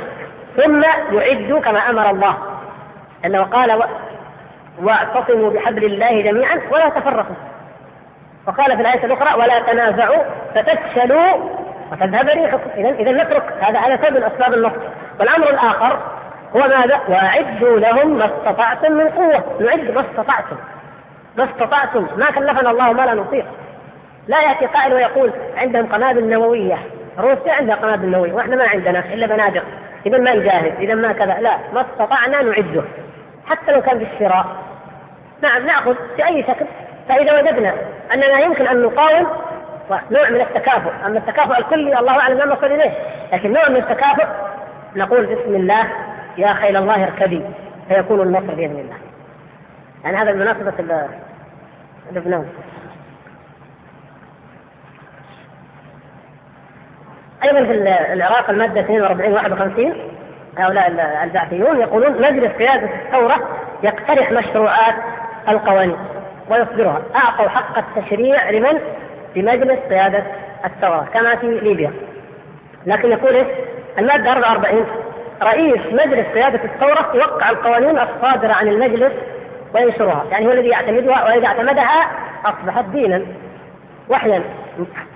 ثم 0.56 0.82
يعدوا 1.12 1.60
كما 1.60 1.78
أمر 1.78 2.10
الله. 2.10 2.36
أنه 3.24 3.42
قال 3.42 3.82
واعتصموا 4.82 5.50
بحبل 5.50 5.84
الله 5.84 6.20
جميعا 6.20 6.60
ولا 6.70 6.88
تفرقوا. 6.88 7.36
وقال 8.46 8.76
في 8.76 8.82
الآية 8.82 9.04
الأخرى 9.04 9.40
ولا 9.40 9.60
تنازعوا 9.60 10.22
فتفشلوا 10.54 11.50
وتذهب 11.92 12.28
ريحكم. 12.28 12.70
إذا 12.76 12.88
إذا 12.88 13.12
نترك. 13.12 13.42
هذا 13.60 13.78
على 13.78 13.98
سبب 14.02 14.22
أسباب 14.22 14.54
النصر 14.54 14.80
والأمر 15.20 15.50
الآخر 15.50 15.98
هو 16.56 16.60
ماذا؟ 16.60 17.00
وأعدوا 17.08 17.78
لهم 17.78 18.18
ما 18.18 18.24
استطعتم 18.24 18.92
من 18.92 19.08
قوة. 19.08 19.44
نعد 19.60 19.90
ما 19.90 20.00
استطعتم. 20.00 20.56
ما 21.38 21.44
استطعتم. 21.44 22.06
ما 22.16 22.26
كلفنا 22.26 22.70
الله 22.70 22.92
ما 22.92 23.02
لا 23.02 23.14
نطيق. 23.14 23.44
لا 24.28 24.42
يأتي 24.42 24.66
قائل 24.66 24.94
ويقول 24.94 25.32
عندهم 25.56 25.86
قنابل 25.86 26.24
نووية. 26.24 26.78
روسيا 27.18 27.52
عندها 27.52 27.76
قنابل 27.76 28.08
نووية. 28.08 28.32
وإحنا 28.32 28.56
ما 28.56 28.68
عندنا 28.68 28.98
إلا 28.98 29.26
بنادق 29.26 29.62
إذا 30.06 30.18
ما 30.18 30.34
نجاهد. 30.34 30.74
إذا 30.80 30.94
ما 30.94 31.12
كذا. 31.12 31.40
لا. 31.40 31.56
ما 31.74 31.80
استطعنا 31.80 32.42
نعده. 32.42 32.82
حتى 33.46 33.72
لو 33.72 33.82
كان 33.82 33.98
بالشراء 33.98 34.46
نعم 35.42 35.66
نأخذ 35.66 35.94
في 36.16 36.26
أي 36.26 36.42
شكل. 36.42 36.66
فإذا 37.08 37.38
وجدنا 37.38 37.74
أننا 38.14 38.40
يمكن 38.40 38.66
أن 38.66 38.82
نقاوم 38.82 39.26
نوع 40.10 40.30
من 40.30 40.40
التكافؤ. 40.40 40.90
أما 41.06 41.18
التكافؤ 41.18 41.58
الكلي 41.58 41.98
الله 41.98 42.20
أعلم 42.20 42.38
ما 42.38 42.44
نصل 42.44 42.66
إليه. 42.66 42.92
لكن 43.32 43.52
نوع 43.52 43.68
من 43.68 43.76
التكافؤ 43.76 44.26
نقول 44.96 45.26
بسم 45.26 45.54
الله 45.54 45.86
يا 46.38 46.52
خيل 46.52 46.76
الله 46.76 47.04
اركبي 47.04 47.42
فيكون 47.88 48.20
النصر 48.20 48.54
بإذن 48.54 48.78
الله. 48.78 48.96
يعني 50.04 50.16
هذا 50.16 50.32
بمناسبة 50.32 50.72
لبنان. 52.12 52.46
أيضا 57.44 57.64
في 57.64 57.72
العراق 58.12 58.50
المادة 58.50 58.80
42 58.80 59.32
51 59.32 59.94
هؤلاء 60.58 60.88
البعثيون 61.24 61.80
يقولون 61.80 62.22
مجلس 62.22 62.52
قيادة 62.52 62.88
الثورة 62.94 63.48
يقترح 63.82 64.32
مشروعات 64.32 64.94
القوانين 65.48 65.96
ويصدرها 66.50 67.02
أعطوا 67.16 67.48
حق 67.48 67.78
التشريع 67.78 68.50
لمن؟ 68.50 68.80
لمجلس 69.36 69.78
قيادة 69.90 70.24
الثورة 70.64 71.08
كما 71.14 71.36
في 71.36 71.46
ليبيا 71.46 71.92
لكن 72.86 73.10
يقول 73.10 73.34
إيش؟ 73.34 73.46
المادة 73.98 74.32
44 74.32 74.86
رئيس 75.42 75.80
مجلس 75.92 76.26
قيادة 76.34 76.60
الثورة 76.64 77.10
يوقع 77.14 77.50
القوانين 77.50 77.98
الصادرة 77.98 78.52
عن 78.52 78.68
المجلس 78.68 79.12
وينشرها، 79.74 80.24
يعني 80.30 80.46
هو 80.46 80.50
الذي 80.50 80.68
يعتمدها 80.68 81.24
وإذا 81.24 81.46
اعتمدها 81.46 82.10
أصبحت 82.44 82.84
دينا. 82.84 83.22
وحيا 84.08 84.42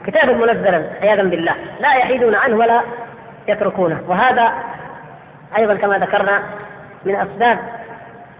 كتابا 0.06 0.32
منزلا 0.32 0.84
عياذا 1.02 1.22
بالله. 1.22 1.54
لا 1.80 1.94
يحيدون 1.94 2.34
عنه 2.34 2.56
ولا 2.56 2.80
يتركونه. 3.48 4.00
وهذا 4.08 4.52
أيضا 5.56 5.74
كما 5.74 5.98
ذكرنا 5.98 6.42
من 7.04 7.16
أسباب 7.16 7.58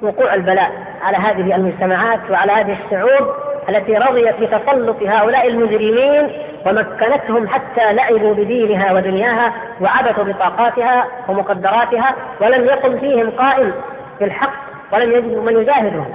وقوع 0.03 0.35
البلاء 0.35 0.73
على 1.03 1.17
هذه 1.17 1.57
المجتمعات 1.57 2.21
وعلى 2.31 2.53
هذه 2.53 2.77
الشعوب 2.85 3.35
التي 3.69 3.97
رضيت 3.97 4.41
بتسلط 4.41 5.03
هؤلاء 5.03 5.49
المجرمين 5.49 6.33
ومكنتهم 6.67 7.49
حتى 7.49 7.93
لعبوا 7.93 8.35
بدينها 8.35 8.93
ودنياها 8.93 9.53
وعبثوا 9.81 10.25
بطاقاتها 10.25 11.07
ومقدراتها 11.29 12.15
ولم 12.41 12.65
يقم 12.65 12.99
فيهم 12.99 13.31
قائم 13.31 13.73
بالحق 14.21 14.53
ولم 14.93 15.13
يجدوا 15.13 15.43
من 15.43 15.57
يجاهدهم. 15.57 16.07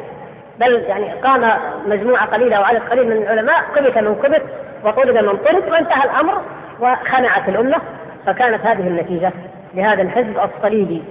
بل 0.60 0.84
يعني 0.88 1.14
قام 1.14 1.52
مجموعة 1.88 2.26
قليلة 2.26 2.60
وعدد 2.62 2.82
قليل 2.92 3.08
من 3.08 3.24
العلماء 3.24 3.64
قبت 3.76 3.98
من 3.98 4.16
قبت 4.16 4.44
وطرد 4.84 5.18
من 5.18 5.38
طرد 5.38 5.70
وانتهى 5.72 6.04
الأمر 6.04 6.42
وخنعت 6.80 7.50
الأمة. 7.50 7.78
فكانت 8.26 8.66
هذه 8.66 8.88
النتيجة 8.88 9.32
لهذا 9.74 10.02
الحزب 10.02 10.38
الصليبي. 10.40 11.04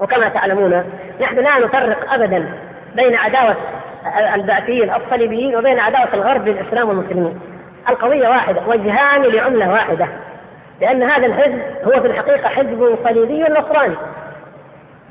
وكما 0.00 0.28
تعلمون 0.28 0.84
نحن 1.20 1.36
لا 1.36 1.58
نفرق 1.58 2.12
ابدا 2.12 2.48
بين 2.94 3.14
عداوة 3.14 3.56
البعثيين 4.34 4.92
الصليبيين 4.94 5.56
وبين 5.56 5.78
عداوة 5.78 6.14
الغرب 6.14 6.48
للإسلام 6.48 6.88
والمسلمين. 6.88 7.40
القضية 7.88 8.28
واحدة 8.28 8.60
وجهان 8.66 9.22
لعملة 9.22 9.72
واحدة 9.72 10.06
لأن 10.80 11.02
هذا 11.02 11.26
الحزب 11.26 11.62
هو 11.84 12.00
في 12.00 12.06
الحقيقة 12.06 12.48
حزب 12.48 12.98
صليبي 13.04 13.42
نصراني. 13.42 13.94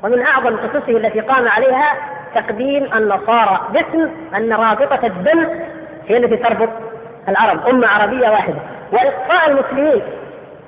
ومن 0.02 0.22
أعظم 0.22 0.56
قصصه 0.56 0.96
التي 0.96 1.20
قام 1.20 1.48
عليها 1.48 1.94
تقديم 2.34 2.88
النصارى 2.96 3.60
باسم 3.72 4.10
أن 4.36 4.52
رابطة 4.52 5.06
الدم 5.06 5.48
هي 6.08 6.16
التي 6.16 6.36
تربط 6.36 6.68
العرب 7.28 7.68
أمة 7.68 7.86
عربية 7.88 8.28
واحدة. 8.28 8.58
وإقصاء 8.92 9.50
المسلمين 9.50 10.02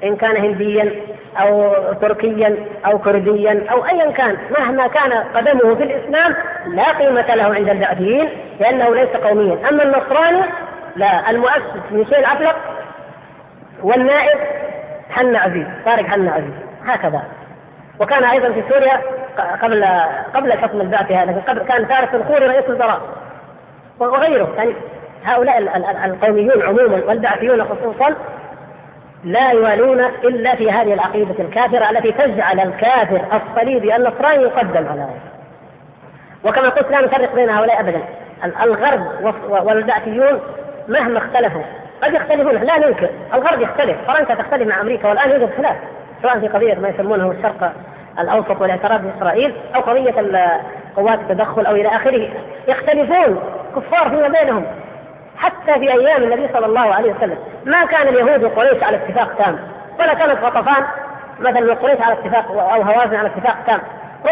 إن 0.04 0.16
كان 0.16 0.36
هنديا 0.36 0.92
أو 1.36 1.74
تركيا 2.00 2.56
أو 2.86 2.98
كرديا 2.98 3.66
أو 3.72 3.84
ايا 3.84 4.10
كان 4.10 4.36
مهما 4.58 4.86
كان 4.86 5.12
قدمه 5.12 5.74
في 5.74 5.82
الإسلام 5.82 6.34
لا 6.66 6.92
قيمة 6.92 7.34
له 7.34 7.54
عند 7.54 7.68
البعثيين 7.68 8.28
لأنه 8.60 8.94
ليس 8.94 9.08
قوميا. 9.08 9.58
أما 9.70 9.82
النصراني 9.82 10.42
لا 10.96 11.30
المؤسس 11.30 11.92
ميشيل 11.92 12.24
عفلق 12.24 12.56
والنائب 13.82 14.38
حنا 15.10 15.38
عزيز 15.38 15.66
طارق 15.84 16.06
حنا 16.06 16.32
عزيز 16.32 16.54
هكذا 16.86 17.22
وكان 18.00 18.24
أيضا 18.24 18.52
في 18.52 18.62
سوريا 18.68 19.00
قبل 19.62 19.84
قبل 20.34 20.52
الحكم 20.52 20.80
البعثي 20.80 21.16
هذا 21.16 21.42
قبل 21.48 21.62
كان 21.62 21.86
فارس 21.86 22.14
الخوري 22.14 22.46
رئيس 22.46 22.64
الوزراء 22.64 23.00
وغيره 23.98 24.54
يعني 24.56 24.74
هؤلاء 25.24 25.58
القوميون 26.04 26.62
عموما 26.62 27.02
والبعثيون 27.06 27.64
خصوصا 27.64 28.14
لا 29.24 29.50
يوالون 29.50 30.00
إلا 30.00 30.54
في 30.54 30.70
هذه 30.70 30.94
العقيدة 30.94 31.44
الكافرة 31.44 31.90
التي 31.90 32.12
تجعل 32.12 32.60
الكافر 32.60 33.20
الصليبي 33.32 33.96
النصراني 33.96 34.42
يقدم 34.42 34.88
على 34.88 35.00
غيره. 35.00 35.20
وكما 36.44 36.68
قلت 36.68 36.90
لا 36.90 37.00
نفرق 37.00 37.34
بين 37.34 37.50
هؤلاء 37.50 37.80
ابدا. 37.80 38.02
الغرب 38.44 39.34
والبعثيون 39.48 40.40
مهما 40.88 41.18
اختلفوا. 41.18 41.62
قد 42.02 42.14
يختلفون 42.14 42.54
لا 42.54 42.78
ننكر. 42.78 43.10
الغرب 43.34 43.60
يختلف. 43.60 43.96
فرنسا 44.08 44.34
تختلف 44.34 44.68
مع 44.68 44.80
أمريكا 44.80 45.08
والآن 45.08 45.30
يوجد 45.30 45.50
خلاف. 45.56 45.76
سواء 46.22 46.40
في 46.40 46.48
قضية 46.48 46.74
ما 46.74 46.88
يسمونه 46.88 47.30
الشرق 47.30 47.72
الأوسط 48.18 48.60
والاعتراف 48.60 49.00
بإسرائيل 49.00 49.54
أو 49.74 49.80
قضية 49.80 50.14
قوات 50.96 51.18
التدخل 51.18 51.66
أو 51.66 51.74
إلى 51.74 51.88
آخره. 51.88 52.28
يختلفون 52.68 53.40
كفار 53.76 54.10
فيما 54.10 54.28
بينهم. 54.28 54.66
حتى 55.38 55.80
في 55.80 55.92
أيام 55.92 56.22
النبي 56.22 56.48
صلى 56.52 56.66
الله 56.66 56.94
عليه 56.94 57.12
وسلم 57.12 57.38
ما 57.64 57.84
كان 57.84 58.08
اليهود 58.08 58.44
وقريش 58.44 58.82
على 58.82 58.96
اتفاق 58.96 59.34
تام 59.34 59.58
ولا 60.00 60.14
كانت 60.14 60.44
غطفان 60.44 60.84
مثلا 61.40 61.72
وقريش 61.72 62.00
على 62.00 62.12
اتفاق 62.12 62.50
أو 62.50 62.82
هوازن 62.82 63.16
على 63.16 63.28
اتفاق 63.28 63.56
تام. 63.66 63.80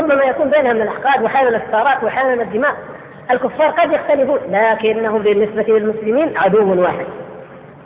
ربما 0.01 0.25
يكون 0.25 0.51
بينها 0.51 0.73
من 0.73 0.83
الأحقاد 0.83 1.23
واحيانا 1.23 1.57
الثأرات 1.57 2.05
واحيانا 2.05 2.43
الدماء. 2.43 2.75
الكفار 3.31 3.71
قد 3.71 3.93
يختلفون 3.93 4.39
لكنهم 4.51 5.23
بالنسبة 5.23 5.63
للمسلمين 5.79 6.39
عدو 6.39 6.83
واحد 6.83 7.07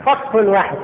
فصف 0.05 0.35
واحد. 0.35 0.77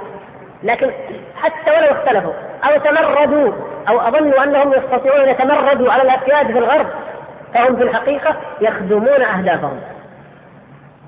لكن 0.63 0.91
حتى 1.35 1.71
ولو 1.71 1.91
اختلفوا 1.91 2.33
أو 2.63 2.79
تمردوا 2.79 3.53
أو 3.89 3.99
أظنوا 3.99 4.43
أنهم 4.43 4.73
يستطيعون 4.73 5.21
أن 5.21 5.29
يتمردوا 5.29 5.91
على 5.91 6.01
الافياد 6.01 6.51
في 6.51 6.59
الغرب 6.59 6.87
فهم 7.53 7.75
في 7.75 7.83
الحقيقة 7.83 8.35
يخدمون 8.61 9.21
أهدافهم. 9.21 9.79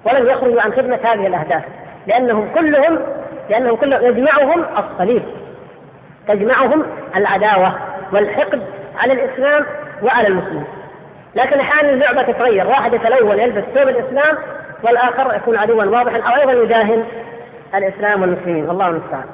ولم 0.06 0.28
يخرجوا 0.28 0.62
عن 0.62 0.72
خدمة 0.72 1.00
هذه 1.04 1.28
الأهداف 1.28 1.64
لأنهم 2.08 2.50
كلهم 2.56 3.00
لأنهم 3.50 3.76
كلهم 3.76 4.06
يجمعهم 4.06 4.66
الصليب. 4.78 5.24
تجمعهم 6.28 6.86
العداوة 7.16 7.74
والحقد 8.14 8.62
على 9.00 9.14
الإسلام 9.14 9.66
وعلى 10.04 10.28
المسلمين. 10.28 10.77
لكن 11.38 11.60
أحيانا 11.60 11.94
اللعبة 11.94 12.22
تتغير. 12.22 12.68
واحد 12.68 12.94
يتلون 12.94 13.40
يلبس 13.40 13.64
ثوب 13.76 13.88
الإسلام 13.88 14.38
والآخر 14.84 15.36
يكون 15.36 15.58
عدوا 15.58 15.84
واضحا 15.84 16.20
أو 16.20 16.40
أيضا 16.40 16.64
يداهن 16.64 17.04
الإسلام 17.76 18.22
والمسلمين. 18.22 18.70
والله 18.70 18.88
المستعان. 18.88 19.26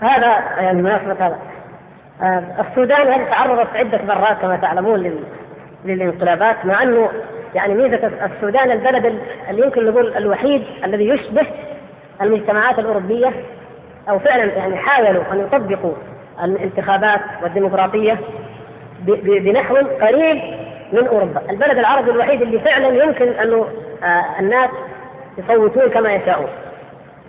هذا 0.00 0.26
يعني 0.58 0.82
مناسبة 0.82 1.26
هذا. 1.26 1.38
آه، 2.22 2.42
السودان 2.60 3.06
هذه 3.06 3.24
تعرضت 3.30 3.76
عدة 3.76 4.00
مرات 4.08 4.38
كما 4.42 4.56
تعلمون 4.56 5.20
للانقلابات؟ 5.84 6.66
مع 6.66 6.82
أنه 6.82 7.10
يعني 7.54 7.74
ميزة 7.74 8.10
السودان 8.24 8.70
البلد 8.70 9.20
اللي 9.50 9.62
يمكن 9.62 9.86
نقول 9.86 10.16
الوحيد 10.16 10.64
الذي 10.84 11.08
يشبه 11.08 11.46
المجتمعات 12.22 12.78
الأوروبية 12.78 13.32
أو 14.08 14.18
فعلا 14.18 14.44
يعني 14.44 14.76
حاولوا 14.76 15.22
أن 15.32 15.40
يطبقوا 15.40 15.94
الانتخابات 16.44 17.20
والديمقراطية 17.42 18.18
بنحو 19.06 19.76
قريب 19.76 20.65
من 20.92 21.06
أوروبا 21.06 21.42
البلد 21.50 21.78
العربي 21.78 22.10
الوحيد 22.10 22.42
اللي 22.42 22.60
فعلا 22.60 23.04
يمكن 23.04 23.28
أنه 23.28 23.66
آه، 24.04 24.24
الناس 24.40 24.70
يصوتون 25.38 25.90
كما 25.90 26.12
يشاءون 26.12 26.48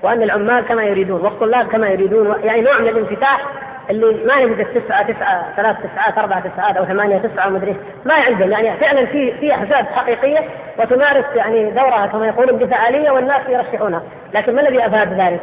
وأن 0.04 0.24
العمال 0.24 0.66
كما 0.66 0.84
يريدون 0.84 1.22
والطلاب 1.22 1.68
كما 1.68 1.88
يريدون 1.88 2.36
يعني 2.44 2.62
نوع 2.62 2.80
من 2.80 2.88
الانفتاح 2.88 3.42
اللي 3.90 4.26
ما 4.26 4.46
نجد 4.46 4.60
التسعة 4.60 5.12
تسعة 5.12 5.56
ثلاث 5.56 5.78
تسعات 5.78 6.18
أربع 6.18 6.40
تسعات 6.40 6.78
أو 6.78 6.86
ثمانية 6.86 7.18
تسعة 7.18 7.48
ومدري 7.48 7.76
ما 8.06 8.14
عندهم 8.14 8.52
يعني 8.52 8.78
فعلا 8.78 9.06
في 9.06 9.34
في 9.40 9.54
أحزاب 9.54 9.86
حقيقية 9.86 10.40
وتمارس 10.80 11.26
يعني 11.36 11.72
دورها 11.72 12.08
كما 12.08 12.28
يقولون 12.28 12.60
بفعالية 12.60 13.12
والناس 13.12 13.42
يرشحونها 13.50 14.02
لكن 14.34 14.56
ما 14.56 14.62
الذي 14.62 14.86
أفاد 14.88 15.22
ذلك؟ 15.22 15.42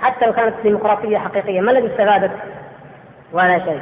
حتى 0.00 0.26
لو 0.26 0.32
كانت 0.32 0.54
ديمقراطية 0.62 1.18
حقيقية 1.18 1.60
ما 1.60 1.70
الذي 1.70 1.86
استفادت؟ 1.86 2.30
ولا 3.32 3.58
شيء 3.58 3.80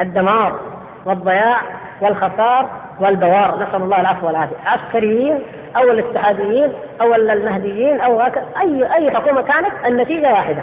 الدمار 0.00 0.60
والضياع 1.04 1.60
والخسار 2.00 2.68
والبوار. 3.00 3.54
نسأل 3.56 3.82
الله 3.82 4.00
العفو 4.00 4.26
والعافية. 4.26 4.56
عسكريين 4.66 5.38
أو 5.76 5.82
الاتحاديين 5.82 6.72
أو 7.00 7.14
المهديين 7.14 8.00
أو 8.00 8.20
أي 8.60 8.94
أي 8.94 9.10
حكومة 9.10 9.42
كانت 9.42 9.72
النتيجة 9.86 10.30
واحدة 10.30 10.62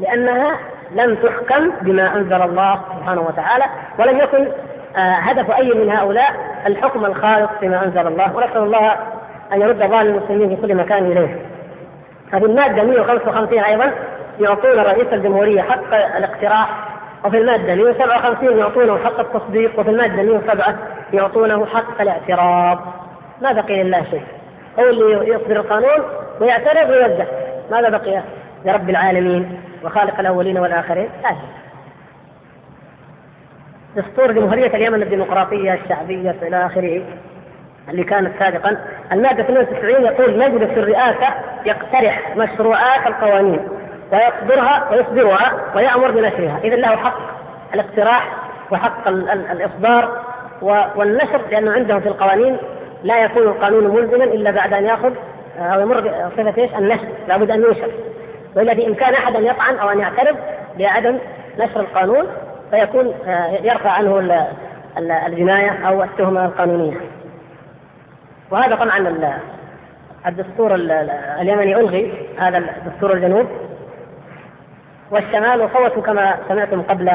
لأنها 0.00 0.58
لم 0.94 1.14
تحكم 1.14 1.70
بما 1.82 2.16
أنزل 2.16 2.42
الله 2.42 2.80
سبحانه 2.98 3.20
وتعالى 3.20 3.64
ولم 3.98 4.18
يكن 4.18 4.48
آه، 4.96 5.14
هدف 5.14 5.50
أي 5.50 5.74
من 5.74 5.90
هؤلاء 5.90 6.34
الحكم 6.66 7.04
الخالص 7.04 7.50
بما 7.62 7.84
أنزل 7.84 8.06
الله. 8.06 8.36
ونسأل 8.36 8.62
الله 8.62 8.92
أن 9.52 9.60
يرد 9.60 9.78
ظالم 9.78 10.14
المسلمين 10.16 10.56
في 10.56 10.62
كل 10.62 10.74
مكان 10.74 11.04
إليه. 11.04 11.38
ففي 12.32 12.44
المادة 12.44 12.82
155 12.82 13.58
أيضا 13.58 13.92
يعطون 14.40 14.78
رئيس 14.78 15.06
الجمهورية 15.12 15.62
حق 15.62 15.94
الاقتراح 15.94 16.68
وفي 17.24 17.38
المادة 17.38 17.74
157 17.74 18.58
يعطونه 18.58 18.98
حق 18.98 19.20
التصديق 19.20 19.80
وفي 19.80 19.90
المادة 19.90 20.22
107 20.22 20.78
يعطونه 21.12 21.66
حق 21.66 22.00
الاعتراض. 22.00 22.80
ما 23.42 23.52
بقي 23.52 23.82
لله 23.82 24.04
شيء. 24.10 24.22
هو 24.78 24.84
اللي 24.90 25.28
يصدر 25.34 25.56
القانون 25.56 26.04
ويعترض 26.40 26.90
ويوزع. 26.90 27.24
ماذا 27.70 27.88
بقي 27.88 28.22
لرب 28.64 28.90
العالمين؟ 28.90 29.60
وخالق 29.84 30.20
الأولين 30.20 30.58
والآخرين 30.58 31.08
لا 31.22 31.28
شيء 31.28 31.38
دستور 33.96 34.32
جمهورية 34.32 34.66
اليمن 34.76 35.02
الديمقراطية 35.02 35.74
الشعبية 35.74 36.36
إلى 36.42 36.66
آخره 36.66 37.02
اللي 37.88 38.04
كانت 38.04 38.30
سابقا 38.38 38.76
المادة 39.12 39.42
92 39.42 40.04
يقول 40.04 40.38
مجلس 40.38 40.78
الرئاسة 40.78 41.34
يقترح 41.66 42.36
مشروعات 42.36 43.06
القوانين 43.06 43.60
ويصدرها 44.14 44.88
ويصدرها 44.92 45.52
ويأمر 45.76 46.10
بنشرها. 46.10 46.60
إذا 46.64 46.76
له 46.76 46.96
حق 46.96 47.18
الاقتراح 47.74 48.28
وحق 48.70 49.08
الإصدار 49.08 50.22
والنشر 50.96 51.40
لأنه 51.50 51.72
عندهم 51.72 52.00
في 52.00 52.08
القوانين 52.08 52.56
لا 53.04 53.24
يكون 53.24 53.42
القانون 53.42 53.84
ملزما 53.84 54.24
إلا 54.24 54.50
بعد 54.50 54.72
أن 54.72 54.84
يأخذ 54.84 55.12
أو 55.58 55.80
يمر 55.80 56.00
بصفة 56.00 56.62
إيش؟ 56.62 56.74
النشر. 56.74 57.08
لابد 57.28 57.50
أن 57.50 57.62
ينشر. 57.62 57.90
وإلا 58.56 58.74
في 58.74 58.86
إمكان 58.86 59.14
أحد 59.14 59.36
أن 59.36 59.46
يطعن 59.46 59.76
أو 59.76 59.90
أن 59.90 59.98
يعترض 60.00 60.36
بعدم 60.78 61.18
نشر 61.58 61.80
القانون 61.80 62.26
فيكون 62.70 63.14
آه، 63.26 63.48
يرفع 63.62 63.90
عنه 63.90 64.42
الجناية 65.26 65.88
أو 65.88 66.02
التهمة 66.02 66.44
القانونية. 66.44 66.96
وهذا 68.50 68.74
طبعا 68.74 69.28
الدستور 70.26 70.74
اليمني 70.74 71.76
ألغي 71.76 72.28
هذا 72.38 72.58
الدستور 72.58 73.12
الجنوب. 73.12 73.46
والشمال 75.14 75.60
وصوتوا 75.60 76.02
كما 76.02 76.36
سمعتم 76.48 76.82
قبل 76.82 77.10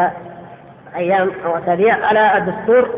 أيام 0.95 1.32
أو 1.45 1.58
أسابيع 1.58 2.06
على 2.06 2.38
الدستور 2.38 2.89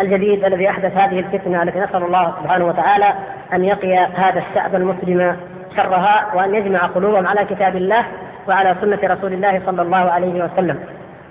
الجديد 0.00 0.44
الذي 0.44 0.70
أحدث 0.70 0.96
هذه 0.96 1.18
الفتنة 1.18 1.62
التي 1.62 1.78
نسأل 1.78 2.02
الله 2.02 2.34
سبحانه 2.42 2.64
وتعالى 2.64 3.14
أن 3.52 3.64
يقي 3.64 3.96
هذا 3.96 4.42
الشعب 4.48 4.74
المسلم 4.74 5.36
شرها 5.76 6.26
وأن 6.34 6.54
يجمع 6.54 6.78
قلوبهم 6.78 7.26
على 7.26 7.44
كتاب 7.44 7.76
الله 7.76 8.04
وعلى 8.48 8.74
سنة 8.80 8.98
رسول 9.04 9.32
الله 9.32 9.62
صلى 9.66 9.82
الله 9.82 10.10
عليه 10.10 10.44
وسلم. 10.44 10.78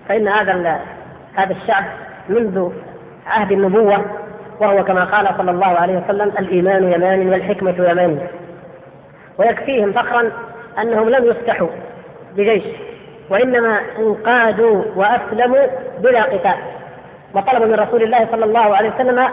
فإن 0.09 0.27
هذا 0.27 0.79
هذا 1.35 1.51
الشعب 1.51 1.83
منذ 2.29 2.69
عهد 3.27 3.51
النبوة 3.51 4.05
وهو 4.59 4.83
كما 4.83 5.03
قال 5.03 5.27
صلى 5.37 5.51
الله 5.51 5.67
عليه 5.67 5.97
وسلم 5.97 6.31
الإيمان 6.39 6.91
يمان 6.91 7.29
والحكمة 7.29 7.75
يمان. 7.77 8.19
ويكفيهم 9.37 9.91
فخرا 9.91 10.31
أنهم 10.81 11.09
لم 11.09 11.25
يفتحوا 11.25 11.69
بجيش. 12.37 12.63
وإنما 13.29 13.79
انقادوا 13.99 14.83
وأسلموا 14.95 15.67
بلا 15.99 16.23
قتال. 16.23 16.55
وطلبوا 17.33 17.65
من 17.65 17.73
رسول 17.73 18.03
الله 18.03 18.27
صلى 18.31 18.45
الله 18.45 18.75
عليه 18.75 18.89
وسلم 18.89 19.27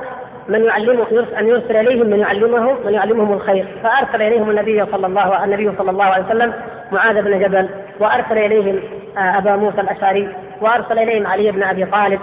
من 0.48 0.64
يعلمه 0.64 1.26
أن 1.38 1.48
يرسل 1.48 1.76
إليهم 1.76 2.06
من 2.06 2.18
يعلمهم 2.18 2.76
من 2.84 2.94
يعلمهم 2.94 3.32
الخير. 3.32 3.66
فأرسل 3.82 4.22
إليهم 4.22 4.50
النبي 4.50 4.86
صلى 4.92 5.06
الله 5.06 5.44
النبي 5.44 5.72
صلى 5.78 5.90
الله 5.90 6.04
عليه 6.04 6.24
وسلم 6.24 6.52
معاذ 6.92 7.22
بن 7.22 7.38
جبل 7.40 7.68
وأرسل 8.00 8.38
إليهم 8.38 8.80
آه، 9.18 9.38
أبا 9.38 9.56
موسى 9.56 9.80
الأشعري 9.80 10.28
وأرسل 10.60 10.98
إليهم 10.98 11.26
علي 11.26 11.50
بن 11.50 11.62
أبي 11.62 11.84
طالب. 11.84 12.20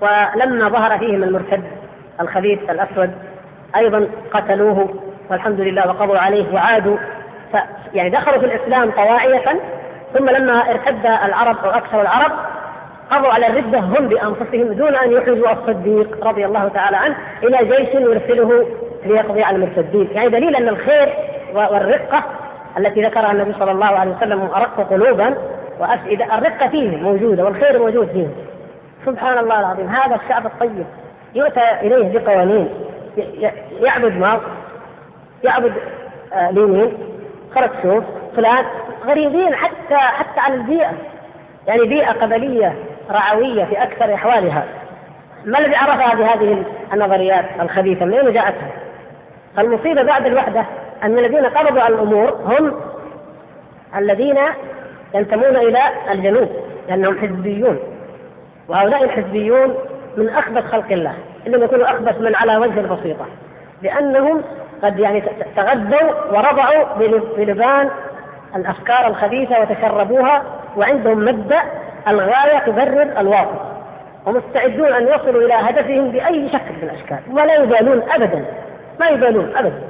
ولما 0.00 0.68
ظهر 0.68 0.98
فيهم 0.98 1.22
المرتد 1.22 1.62
الخبيث 2.20 2.70
الأسود 2.70 3.10
أيضا 3.76 4.08
قتلوه 4.32 4.94
والحمد 5.30 5.60
لله 5.60 5.88
وقضوا 5.88 6.18
عليه 6.18 6.54
وعادوا. 6.54 6.96
يعني 7.94 8.10
دخلوا 8.10 8.38
في 8.38 8.46
الإسلام 8.46 8.90
طواعية 8.90 9.60
ثم 10.14 10.30
لما 10.30 10.70
ارتد 10.70 11.06
العرب 11.06 11.56
أو 11.64 11.70
أكثر 11.70 12.00
العرب 12.00 12.32
قضوا 13.10 13.32
على 13.32 13.46
الردة 13.46 13.78
هم 13.78 14.08
بأنفسهم 14.08 14.72
دون 14.72 14.94
أن 14.94 15.12
يحرجوا 15.12 15.52
الصديق 15.52 16.26
رضي 16.26 16.44
الله 16.46 16.68
تعالى 16.68 16.96
عنه 16.96 17.16
إلى 17.42 17.58
جيش 17.58 17.94
يرسله 17.94 18.66
ليقضي 19.06 19.42
على 19.42 19.56
المرتدين 19.56 20.08
يعني 20.12 20.28
دليل 20.28 20.56
أن 20.56 20.68
الخير 20.68 21.08
والرقة 21.54 22.24
التي 22.78 23.02
ذكرها 23.02 23.32
النبي 23.32 23.52
صلى 23.52 23.70
الله 23.70 23.86
عليه 23.86 24.16
وسلم 24.16 24.40
أرق 24.42 24.90
قلوبا 24.90 25.34
وأفئدة 25.80 26.38
الرقة 26.38 26.68
فيهم 26.68 27.02
موجودة 27.02 27.44
والخير 27.44 27.78
موجود 27.78 28.08
فيهم 28.08 28.32
سبحان 29.06 29.38
الله 29.38 29.60
العظيم. 29.60 29.88
هذا 29.88 30.16
الشعب 30.16 30.46
الطيب 30.46 30.86
يؤتى 31.34 31.60
إليه 31.80 32.18
بقوانين. 32.18 32.68
يعبد 33.80 34.16
ماض 34.16 34.40
يعبد 35.44 35.72
آه 36.32 36.50
لينين 36.50 36.92
خرج 37.54 37.70
شوف. 37.82 38.04
فلان 38.36 38.64
غريبين 39.06 39.54
حتى 39.54 39.94
حتى 39.94 40.40
على 40.40 40.54
البيئة. 40.54 40.92
يعني 41.66 41.84
بيئة 41.84 42.12
قبلية 42.12 42.74
رعوية 43.10 43.64
في 43.64 43.82
أكثر 43.82 44.14
أحوالها. 44.14 44.64
ما 45.44 45.58
الذي 45.58 45.76
عرفها 45.76 46.14
بهذه 46.14 46.64
النظريات 46.92 47.44
الخبيثة؟ 47.60 48.04
من 48.04 48.14
أين 48.14 48.32
جاءتها؟ 48.32 48.70
المصيبة 49.58 50.02
بعد 50.02 50.26
الوحدة 50.26 50.64
أن 51.02 51.18
الذين 51.18 51.46
قبضوا 51.46 51.82
على 51.82 51.94
الأمور 51.94 52.30
هم 52.30 52.80
الذين 53.96 54.38
ينتمون 55.14 55.56
إلى 55.56 55.80
الجنوب 56.10 56.48
لأنهم 56.88 57.18
حزبيون. 57.18 57.78
وهؤلاء 58.68 59.04
الحزبيون 59.04 59.74
من 60.16 60.28
أخبث 60.28 60.64
خلق 60.64 60.92
الله 60.92 61.14
إنهم 61.46 61.62
يكونوا 61.62 61.90
أخبث 61.90 62.20
من 62.20 62.34
على 62.34 62.56
وجه 62.56 62.80
البسيطة 62.80 63.26
لأنهم 63.82 64.42
قد 64.82 64.98
يعني 64.98 65.22
تغذوا 65.56 66.10
ورضعوا 66.32 66.84
بلبان 67.36 67.90
الأفكار 68.56 69.06
الخبيثة 69.06 69.60
وتشربوها 69.60 70.42
وعندهم 70.76 71.18
مبدأ 71.18 71.62
الغاية 72.08 72.58
تبرر 72.58 73.20
الواقع. 73.20 73.74
ومستعدون 74.26 74.92
أن 74.92 75.08
يصلوا 75.08 75.42
إلى 75.42 75.54
هدفهم 75.54 76.10
بأي 76.10 76.48
شكل 76.48 76.74
من 76.82 76.82
الأشكال 76.82 77.18
ولا 77.32 77.54
يبالون 77.54 78.02
أبدا 78.10 78.44
ما 79.00 79.06
يبالون 79.06 79.52
أبدا. 79.56 79.80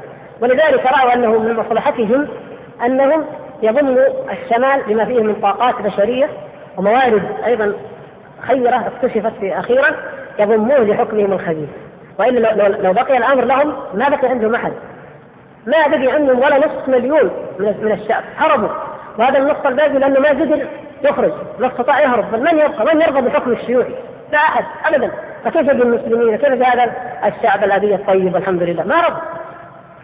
ولذلك 0.41 0.87
رأوا 0.87 1.15
أنه 1.15 1.39
من 1.39 1.57
مصلحتهم 1.57 2.29
أنهم 2.85 3.25
يضموا 3.63 4.03
الشمال 4.33 4.83
بما 4.89 5.05
فيه 5.05 5.21
من 5.21 5.35
طاقات 5.35 5.75
بشرية 5.83 6.29
وموارد 6.77 7.23
أيضا 7.47 7.73
خيرة 8.41 8.87
اكتشفت 8.87 9.33
في 9.41 9.59
أخيرا 9.59 9.89
يضموه 10.39 10.79
لحكمهم 10.79 11.33
الخبيث. 11.33 11.69
وإلا 12.19 12.69
لو, 12.83 12.93
بقي 12.93 13.17
الأمر 13.17 13.45
لهم 13.45 13.75
ما 13.95 14.09
بقي 14.09 14.29
عندهم 14.29 14.55
أحد. 14.55 14.73
ما 15.67 15.97
بقي 15.97 16.13
عندهم 16.13 16.39
ولا 16.39 16.59
نصف 16.59 16.89
مليون 16.89 17.31
من 17.59 17.93
الشعب. 17.93 18.23
هربوا. 18.37 18.69
وهذا 19.19 19.39
النص 19.39 19.57
الباقي 19.67 19.99
لأنه 19.99 20.21
ما 20.21 20.29
قدر 20.29 20.67
يخرج. 21.03 21.33
ما 21.61 21.67
استطاع 21.67 22.01
يهرب. 22.01 22.33
بل 22.33 22.41
من 22.41 22.59
يبقى؟ 22.59 22.95
من 22.95 23.01
يرضى 23.01 23.21
بحكم 23.21 23.53
الشيوعي؟ 23.53 23.95
لا 24.33 24.39
أحد. 24.39 24.65
أبدا. 24.87 25.11
فكيف 25.45 25.71
بالمسلمين 25.71 26.37
كيف 26.37 26.53
بهذا 26.53 26.93
الشعب 27.25 27.65
الأبي 27.65 27.95
الطيب 27.95 28.37
الحمد 28.37 28.63
لله؟ 28.63 28.85
ما 28.85 29.01
رضى 29.01 29.21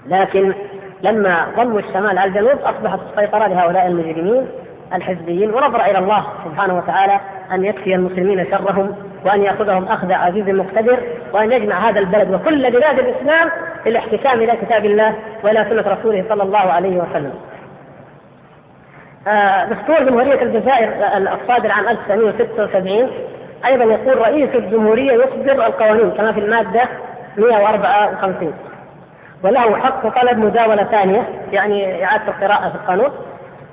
لكن 0.07 0.55
لما 1.03 1.47
ضموا 1.57 1.79
الشمال 1.79 2.19
على 2.19 2.25
الجنوب 2.25 2.59
أصبحت 2.65 2.99
السيطرة 3.11 3.47
لهؤلاء 3.47 3.87
المجرمين 3.87 4.49
الحزبيين 4.95 5.51
ونظر 5.51 5.81
إلى 5.81 5.99
الله 5.99 6.25
سبحانه 6.45 6.79
وتعالى 6.79 7.21
أن 7.53 7.65
يكفي 7.65 7.95
المسلمين 7.95 8.47
شرهم 8.51 8.97
وأن 9.25 9.43
يأخذهم 9.43 9.85
أخذ 9.85 10.13
عزيز 10.13 10.49
مقتدر 10.49 10.99
وأن 11.33 11.53
يجمع 11.53 11.89
هذا 11.89 12.01
البلد 12.01 12.35
وكل 12.35 12.71
بلاد 12.71 12.99
الإسلام 12.99 13.51
للاحتكام 13.87 14.41
إلى 14.41 14.53
كتاب 14.57 14.85
الله 14.85 15.15
وإلى 15.45 15.67
سنة 15.71 15.93
رسوله 15.99 16.25
صلى 16.29 16.43
الله 16.43 16.59
عليه 16.59 16.97
وسلم. 16.97 17.35
آه، 19.29 19.65
دستور 19.65 20.03
جمهورية 20.03 20.43
الجزائر 20.43 20.93
الصادر 21.17 21.73
عام 21.73 21.89
1976 21.89 23.11
أيضا 23.67 23.85
يقول 23.85 24.19
رئيس 24.19 24.51
الجمهورية 24.55 25.13
يصدر 25.13 25.67
القوانين 25.67 26.11
كما 26.11 26.33
في 26.33 26.41
المادة 26.41 26.83
154 27.37 28.55
وله 29.45 29.77
حق 29.77 30.21
طلب 30.21 30.39
مداولة 30.39 30.85
ثانية 30.85 31.29
يعني 31.53 32.05
إعادة 32.05 32.29
القراءة 32.29 32.69
في 32.69 32.75
القانون 32.75 33.11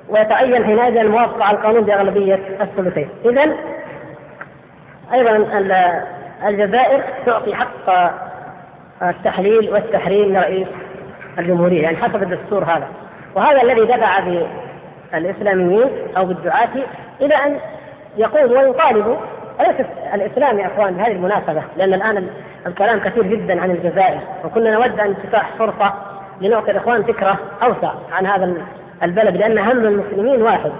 ويتعين 0.09 0.65
حينئذ 0.65 0.97
الموافقة 0.97 1.43
على 1.43 1.57
القانون 1.57 1.81
بأغلبية 1.81 2.39
الثلثين. 2.61 3.09
إذا 3.25 3.53
أيضا 5.13 5.47
الجزائر 6.47 7.03
تعطي 7.25 7.55
حق 7.55 8.11
التحليل 9.01 9.69
والتحريم 9.73 10.33
لرئيس 10.33 10.67
الجمهورية 11.39 11.81
يعني 11.81 11.97
حسب 11.97 12.23
الدستور 12.23 12.63
هذا. 12.63 12.87
وهذا 13.35 13.61
الذي 13.61 13.85
دفع 13.85 14.19
الإسلاميين 15.13 15.89
أو 16.17 16.25
بالدعاة 16.25 16.69
إلى 17.21 17.35
أن 17.35 17.57
يقوموا 18.17 18.61
ويطالبوا. 18.61 19.15
وليس 19.59 19.75
الإسلام 20.13 20.59
يا 20.59 20.67
أخوان 20.67 20.93
بهذه 20.93 21.11
المناسبة؟ 21.11 21.61
لأن 21.77 21.93
الآن 21.93 22.27
الكلام 22.67 22.99
كثير 22.99 23.23
جدا 23.23 23.61
عن 23.61 23.71
الجزائر 23.71 24.19
وكنا 24.45 24.71
نود 24.71 24.99
أن 24.99 25.15
تتاح 25.23 25.49
فرصة 25.59 25.93
لنعطي 26.41 26.71
الإخوان 26.71 27.03
فكرة 27.03 27.39
أوسع 27.63 27.91
عن 28.11 28.25
هذا 28.25 28.53
البلد 29.03 29.37
لأن 29.37 29.57
هم 29.57 29.85
المسلمين 29.85 30.41
واحد. 30.41 30.71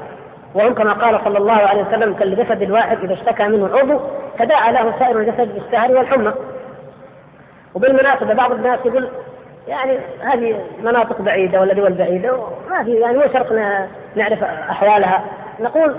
وهم 0.58 0.74
كما 0.74 0.94
قال 0.94 1.20
صلى 1.26 1.38
الله 1.38 1.54
عليه 1.54 1.84
وسلم 1.84 2.14
كالجسد 2.14 2.62
الواحد 2.62 3.04
إذا 3.04 3.14
اشتكى 3.14 3.48
منه 3.48 3.66
العضو 3.66 4.00
تداعى 4.40 4.74
له 4.74 4.94
سائر 5.00 5.20
الجسد 5.20 5.54
بالسهر 5.54 5.92
والحمى. 5.92 6.34
وبالمناسبة 7.76 8.34
بعض 8.34 8.52
الناس 8.52 8.80
يقول 8.86 9.10
يعني 9.68 9.98
هذه 10.22 10.60
مناطق 10.84 11.22
بعيدة 11.22 11.62
ولا 11.62 11.74
دول 11.74 11.94
بعيدة 11.94 12.38
ما 12.70 12.84
في 12.84 12.94
يعني 12.94 13.18
مو 13.18 13.24
شرط 13.34 13.52
نعرف 14.16 14.44
أحوالها؟ 14.44 15.24
نقول 15.60 15.96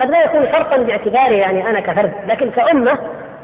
قد 0.00 0.10
لا 0.10 0.24
يكون 0.24 0.52
شرطا 0.52 0.76
باعتباري 0.76 1.38
يعني 1.38 1.70
أنا 1.70 1.80
كفرد 1.80 2.12
لكن 2.26 2.50
كأمة 2.50 2.98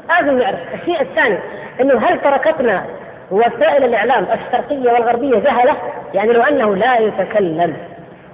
لازم 0.09 0.37
نعرف. 0.37 0.59
الشيء 0.73 1.01
الثاني 1.01 1.37
أنه 1.81 1.97
هل 1.97 2.21
تركتنا 2.21 2.85
وسائل 3.31 3.83
الإعلام 3.83 4.25
الشرقية 4.33 4.91
والغربية 4.91 5.39
جهلة؟ 5.39 5.75
يعني 6.13 6.33
لو 6.33 6.41
أنه 6.41 6.75
لا 6.75 6.97
يتكلم. 6.97 7.77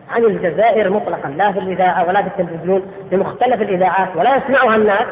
عن 0.10 0.24
الجزائر 0.24 0.89
مطلقا. 0.89 1.30
لا 1.30 1.51
في 1.51 1.60
الإذاعة 1.60 2.08
ولا 2.08 2.22
في 2.22 2.28
التلفزيون 2.28 2.91
بمختلف 3.12 3.62
الإذاعات 3.62 4.10
ولا 4.16 4.36
يسمعها 4.36 4.76
الناس. 4.76 5.06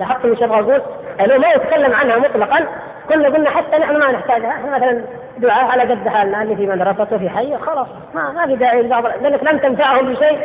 لاحظت 0.00 0.26
من 0.26 0.36
شبه 0.36 0.58
أقول 0.58 0.82
أنه 1.20 1.36
ما 1.38 1.48
يتكلم 1.48 1.92
عنها 1.92 2.18
مطلقا. 2.18 2.66
كنا 3.08 3.28
قلنا 3.28 3.50
حتى 3.50 3.78
نحن 3.78 3.96
ما 3.96 4.12
نحتاجها. 4.12 4.50
إحنا 4.50 4.76
مثلا 4.76 5.00
دعاء 5.38 5.64
على 5.64 5.82
قد 5.82 6.08
حالنا 6.08 6.42
اللي 6.42 6.56
في 6.56 6.66
مدرسته 6.66 7.18
في 7.18 7.28
حي 7.28 7.56
خلاص. 7.56 7.88
ما 8.14 8.32
ما 8.32 8.46
في 8.46 8.56
داعي 8.56 8.82
لبعض. 8.82 9.04
لأنك 9.06 9.44
لم 9.44 9.58
تنفعهم 9.58 10.12
بشيء 10.12 10.38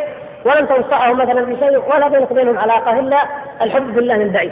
ولم 0.45 0.65
تنصحهم 0.65 1.17
مثلا 1.17 1.41
بشيء 1.45 1.83
ولا 1.95 2.07
بينك 2.07 2.31
وبينهم 2.31 2.57
علاقة 2.57 2.99
إلا 2.99 3.17
الحب 3.61 3.95
بالله 3.95 4.17
من 4.17 4.29
بعيد. 4.29 4.51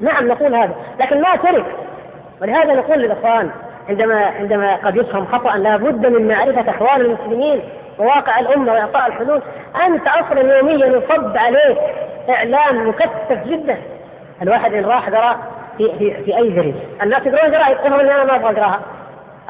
نعم 0.00 0.28
نقول 0.28 0.54
هذا. 0.54 0.74
لكن 1.00 1.20
ما 1.20 1.36
ترك. 1.36 1.66
ولهذا 2.42 2.74
نقول 2.74 2.98
للإخوان 2.98 3.50
عندما 3.88 4.24
عندما 4.24 4.76
قد 4.76 4.96
يفهم 4.96 5.26
خطأ 5.26 5.56
لابد 5.56 6.06
من 6.06 6.28
معرفة 6.28 6.70
احوال 6.70 7.06
المسلمين. 7.06 7.60
وواقع 7.98 8.40
الأمة 8.40 8.72
وإعطاء 8.72 9.06
الحلول 9.06 9.42
أنت 9.86 10.08
أصلا 10.08 10.56
يوميا 10.58 10.86
يصب 10.86 11.36
عليك 11.36 11.78
إعلام 12.30 12.88
مكثف 12.88 13.46
جدا. 13.46 13.76
الواحد 14.42 14.74
إن 14.74 14.84
راح 14.84 15.08
قرأ 15.08 15.36
في, 15.78 15.98
في, 15.98 16.24
في 16.24 16.36
أي 16.36 16.50
جريدة 16.50 16.78
الناس 17.02 17.26
يقرون 17.26 17.50
جرائد 17.50 17.76
افرض 17.76 18.00
أنا 18.00 18.24
ما 18.24 18.36
أبغى 18.36 18.50
أقرأها. 18.50 18.80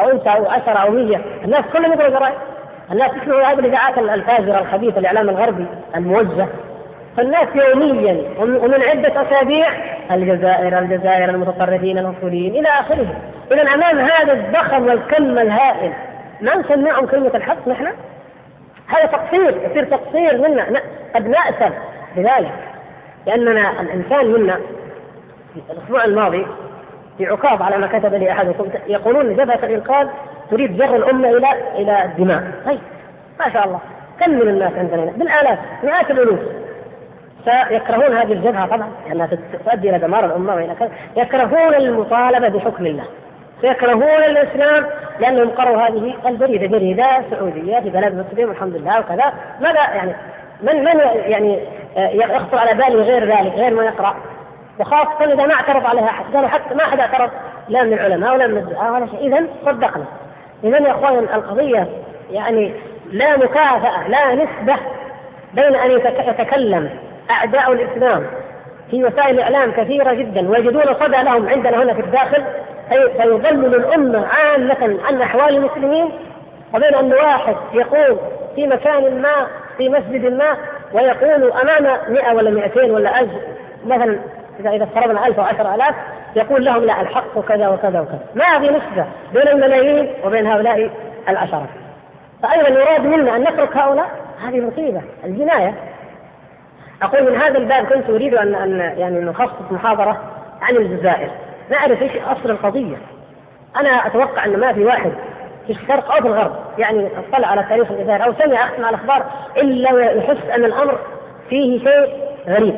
أو 0.01 0.11
أنت 0.11 0.26
أو 0.26 0.47
عشرة 0.51 0.78
أو 0.78 0.91
مية. 0.91 1.20
الناس 1.45 1.64
كلهم 1.72 1.93
يقرأوا 1.93 2.18
جرائد 2.18 2.34
الناس 2.93 3.11
يسمعوا 3.22 3.43
هذه 3.43 3.59
الإذاعات 3.59 3.99
الفاجرة 3.99 4.59
الخبيثة 4.59 4.99
الإعلام 4.99 5.28
الغربي 5.28 5.66
الموجه. 5.97 6.47
فالناس 7.16 7.49
يوميا 7.55 8.24
ومن 8.41 8.82
عدة 8.82 9.22
أسابيع 9.22 9.68
الجزائر 10.11 10.78
الجزائر 10.78 11.30
المتطرفين 11.30 11.99
الأصوليين 11.99 12.55
إلى 12.55 12.68
آخره. 12.68 13.07
إذا 13.53 13.62
أمام 13.74 13.99
هذا 13.99 14.32
الضخم 14.32 14.86
والكم 14.86 15.38
الهائل 15.38 15.93
ما 16.41 16.57
نسمعهم 16.57 17.07
كلمة 17.07 17.30
الحق 17.34 17.68
نحن؟ 17.68 17.86
هذا 18.91 19.07
تقصير 19.07 19.70
يصير 19.70 19.84
تقصير 19.84 20.49
منا. 20.49 20.80
قد 21.14 21.28
نأسف 21.28 21.72
بذلك. 22.16 22.53
لأننا 23.26 23.80
الإنسان 23.80 24.26
منا. 24.26 24.61
الأسبوع 25.70 26.05
الماضي 26.05 26.47
في 27.18 27.26
عقاب 27.26 27.62
على 27.62 27.78
ما 27.78 27.86
كتب 27.86 28.14
لي 28.14 28.32
أحدكم 28.32 28.68
يقولون 28.86 29.36
جبهة 29.36 29.59
الإنقاذ 29.62 30.09
تريد 30.51 30.76
جر 30.76 30.97
الأمة 30.97 31.28
إلى 31.28 31.49
إلى 31.74 32.05
الدماء. 32.05 32.43
طيب 32.66 32.80
ما 33.41 33.53
شاء 33.53 33.66
الله. 33.66 33.80
كم 34.20 34.30
من 34.30 34.49
الناس 34.49 34.72
عندنا 34.72 35.05
بالآلاف 35.05 35.59
مئات 35.82 36.11
الألوف 36.11 36.41
فيكرهون 37.45 38.16
هذه 38.16 38.32
الجبهة 38.32 38.66
طبعا 38.66 38.88
لأنها 39.09 39.28
تؤدي 39.66 39.91
إلى 39.91 39.99
دمار 39.99 40.24
الأمة 40.24 40.55
وإلى 40.55 40.74
كذا. 40.74 40.91
يكرهون 41.16 41.74
المطالبة 41.74 42.49
بحكم 42.49 42.86
الله. 42.86 43.05
فيكرهون 43.61 44.24
الإسلام 44.24 44.86
لأنهم 45.20 45.50
قروا 45.50 45.82
هذه 45.82 46.14
الجريدة 46.26 46.66
جريدة 46.66 47.06
سعودية 47.30 47.80
في 47.80 47.90
بلد 47.90 48.26
مسلم 48.26 48.48
والحمد 48.48 48.76
لله 48.76 49.00
وكذا. 49.00 49.32
ماذا 49.61 49.80
يعني؟ 49.80 50.12
من 50.62 50.84
من 50.84 51.00
يعني 51.14 51.61
آه، 51.96 52.08
يخطر 52.08 52.58
على 52.58 52.74
باله 52.74 53.02
غير 53.02 53.24
ذلك 53.24 53.52
غير 53.54 53.74
ما 53.74 53.84
يقرأ؟ 53.84 54.16
وخاصة 54.78 55.24
إذا 55.24 55.46
ما 55.46 55.54
اعترض 55.54 55.86
عليها 55.86 56.04
أحد. 56.04 56.24
قالوا 56.34 56.48
حتى 56.48 56.74
ما 56.74 56.84
أحد 56.84 57.00
اعترض 57.00 57.30
لا 57.68 57.82
من 57.82 57.92
العلماء 57.92 58.34
ولا 58.34 58.46
من 58.46 58.58
الدعاء 58.58 58.92
ولا 58.92 59.06
شيء. 59.06 59.26
إذا 59.26 59.46
صدقنا. 59.66 60.04
إذا 60.64 60.78
يا 60.78 60.90
إخوان 60.90 61.18
القضية 61.18 61.88
يعني 62.30 62.72
لا 63.12 63.36
مكافأة 63.36 64.08
لا 64.08 64.34
نسبة 64.34 64.76
بين 65.54 65.74
أن 65.74 65.90
يتكلم 66.28 66.90
أعداء 67.30 67.72
الإسلام 67.72 68.26
في 68.90 69.04
وسائل 69.04 69.34
الإعلام 69.34 69.72
كثيرة 69.72 70.12
جدا 70.12 70.48
ويجدون 70.50 70.94
صدى 71.00 71.22
لهم 71.22 71.48
عندنا 71.48 71.82
هنا 71.82 71.94
في 71.94 72.00
الداخل. 72.00 72.44
فيضلل 72.91 73.74
الأمة 73.74 74.26
عامة 74.26 74.99
عن 75.07 75.22
أحوال 75.22 75.57
المسلمين 75.57 76.12
وبين 76.74 76.95
أن 76.95 77.12
واحد 77.12 77.57
يقول 77.72 78.18
في 78.55 78.66
مكان 78.66 79.22
ما 79.22 79.47
في 79.78 79.88
مسجد 79.88 80.32
ما 80.32 80.57
ويقول 80.93 81.53
أمام 81.53 81.99
100 82.09 82.34
ولا 82.34 82.51
200 82.51 82.93
ولا 82.93 83.20
1000 83.20 83.30
مثلا 83.86 84.18
إذا 84.61 84.70
إذا 84.70 84.84
افترضنا 84.84 85.26
1000 85.26 85.38
أو 85.38 85.45
10000 85.45 85.95
يقول 86.36 86.64
لهم 86.64 86.84
لا 86.84 87.01
الحق 87.01 87.41
كذا 87.49 87.68
وكذا 87.68 88.01
وكذا. 88.01 88.20
ما 88.34 88.59
في 88.59 88.66
نسبة 88.66 89.07
بين 89.34 89.49
الملايين 89.49 90.12
وبين 90.24 90.47
هؤلاء 90.47 90.91
العشرة. 91.28 91.66
فأيضا 92.43 92.68
يراد 92.68 93.07
منا 93.07 93.36
أن 93.36 93.43
نترك 93.43 93.76
هؤلاء؟ 93.76 94.11
هذه 94.47 94.61
مصيبة 94.61 95.03
الجناية. 95.24 95.74
أقول 97.03 97.30
من 97.30 97.41
هذا 97.41 97.59
الباب 97.59 97.84
كنت 97.86 98.11
أريد 98.11 98.34
أن 98.34 98.55
أن 98.55 98.78
يعني 98.99 99.20
نخصص 99.20 99.70
محاضرة 99.70 100.20
عن 100.62 100.76
الجزائر. 100.76 101.30
نعرف 101.70 102.02
إيش 102.02 102.12
أصل 102.16 102.50
القضية. 102.50 102.96
أنا 103.80 104.06
أتوقع 104.06 104.44
إن 104.44 104.60
ما 104.60 104.72
في 104.72 104.84
واحد 104.84 105.12
في 105.66 105.72
الشرق 105.72 106.12
أو 106.12 106.20
في 106.20 106.28
الغرب 106.28 106.52
يعني 106.78 107.08
اطلع 107.18 107.48
على 107.48 107.62
تاريخ 107.68 107.90
الجزائر 107.90 108.24
أو 108.24 108.32
سمع 108.32 108.74
أسمع 108.74 108.88
الأخبار 108.88 109.26
إلا 109.56 110.12
يحس 110.12 110.50
أن 110.54 110.64
الأمر 110.64 110.98
فيه 111.48 111.78
شيء 111.78 112.30
غريب. 112.48 112.74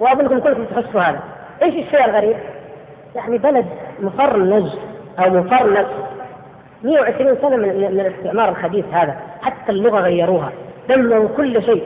وأظنكم 0.00 0.40
كلكم 0.40 0.64
تحسوا 0.64 1.00
هذا. 1.00 1.20
إيش 1.62 1.74
الشيء 1.74 2.04
الغريب؟ 2.04 2.36
يعني 3.14 3.38
بلد 3.38 3.66
مفرنج 4.00 4.66
أو 5.18 5.30
مفرنج 5.30 5.86
120 6.82 7.36
سنة 7.42 7.56
من, 7.56 7.92
من 7.94 8.00
الاستعمار 8.00 8.48
الخبيث 8.48 8.84
هذا. 8.92 9.16
حتى 9.42 9.72
اللغة 9.72 10.00
غيروها. 10.00 10.52
دمروا 10.88 11.28
كل 11.36 11.62
شيء. 11.62 11.82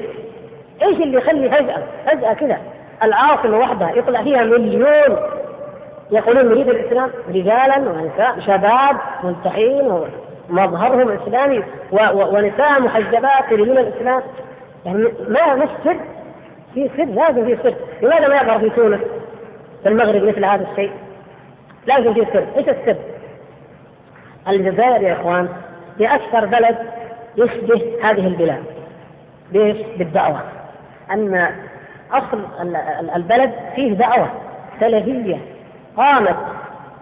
إيش 0.82 0.96
اللي 0.96 1.18
يخلي 1.18 1.50
فجاه 1.50 1.82
فجأة 2.06 2.32
كذا 2.32 2.58
العاصمة 3.02 3.58
وحدها 3.58 3.90
يطلع 3.90 4.22
فيها 4.22 4.44
مليون 4.44 5.16
يقولون 6.10 6.46
نريد 6.46 6.68
الإسلام 6.68 7.10
رجالا 7.28 7.78
ونساء 7.78 8.40
شباب 8.40 8.96
ملتحين 9.24 10.06
ومظهرهم 10.50 11.08
اسلامي 11.08 11.62
ونساء 12.12 12.82
محجبات 12.82 13.52
يريدون 13.52 13.78
الإسلام 13.78 14.22
يعني 14.86 15.02
ما 15.28 15.54
ما 15.54 15.64
السر؟ 15.64 15.96
في 16.74 16.90
سر 16.96 17.04
لازم 17.04 17.44
في 17.44 17.62
سر، 17.62 17.74
لماذا 18.02 18.28
ما 18.28 18.36
يظهر 18.36 18.58
في 18.58 18.70
تونس 18.70 19.00
في 19.82 19.88
المغرب 19.88 20.22
مثل 20.22 20.44
هذا 20.44 20.66
الشيء؟ 20.70 20.90
لازم 21.86 22.14
في 22.14 22.26
سر، 22.32 22.46
إيش 22.56 22.68
السر؟ 22.68 22.96
الجزائر 24.48 25.02
يا 25.02 25.12
إخوان 25.12 25.48
هي 25.98 26.06
أكثر 26.06 26.46
بلد 26.46 26.76
يشبه 27.36 27.82
هذه 28.02 28.26
البلاد 28.26 28.64
بايش؟ 29.52 29.76
بالدعوة 29.96 30.42
أن 31.10 31.48
أصل 32.12 32.44
البلد 33.16 33.52
فيه 33.76 33.92
دعوة 33.92 34.30
سلفيه 34.80 35.38
قامت 35.98 36.36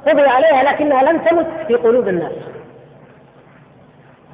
قضي 0.08 0.22
عليها 0.22 0.62
لكنها 0.72 1.02
لم 1.02 1.18
تمت 1.18 1.46
في 1.66 1.74
قلوب 1.74 2.08
الناس. 2.08 2.32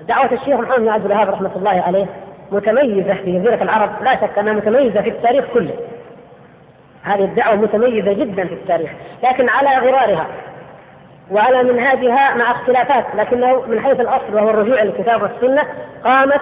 دعوة 0.09 0.33
الشيخ 0.33 0.61
محمد 0.61 0.81
بن 0.81 0.89
عبد 0.89 1.05
الوهاب 1.05 1.29
رحمة 1.29 1.51
الله 1.57 1.83
عليه 1.87 2.07
متميزة 2.53 3.15
في 3.15 3.39
جزيرة 3.39 3.63
العرب 3.63 4.03
لا 4.03 4.17
شك 4.17 4.39
أنها 4.39 4.53
متميزة 4.53 5.01
في 5.01 5.09
التاريخ 5.09 5.45
كله. 5.55 5.75
هذه 7.03 7.25
الدعوة 7.25 7.57
متميزة 7.57 8.13
جدا 8.13 8.47
في 8.47 8.55
التاريخ 8.55 8.91
لكن 9.25 9.49
على 9.49 9.87
غرارها 9.87 10.27
وعلى 11.31 11.63
منهاجها 11.63 12.35
مع 12.35 12.51
اختلافات 12.51 13.05
لكنه 13.15 13.61
من 13.67 13.81
حيث 13.81 14.01
الأصل 14.01 14.35
وهو 14.35 14.51
الرجوع 14.51 14.83
للكتاب 14.83 15.23
والسنة 15.23 15.63
قامت 16.05 16.41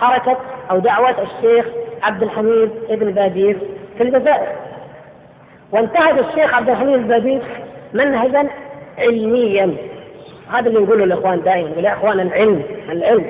حركة 0.00 0.36
أو 0.70 0.78
دعوة 0.78 1.10
الشيخ 1.22 1.66
عبد 2.02 2.22
الحميد 2.22 2.70
ابن 2.90 3.10
بادير 3.12 3.58
في 3.96 4.02
الجزائر. 4.02 4.48
وانتهج 5.74 6.18
الشيخ 6.18 6.54
عبد 6.54 6.70
الحميد 6.70 6.94
البديع 6.94 7.40
منهجا 7.92 8.48
علميا. 8.98 9.76
هذا 10.52 10.68
اللي 10.68 10.80
نقوله 10.80 11.04
الاخوان 11.04 11.42
دائما 11.42 11.80
يا 11.80 11.92
إخوان 11.92 12.20
العلم 12.20 12.62
العلم. 12.88 13.26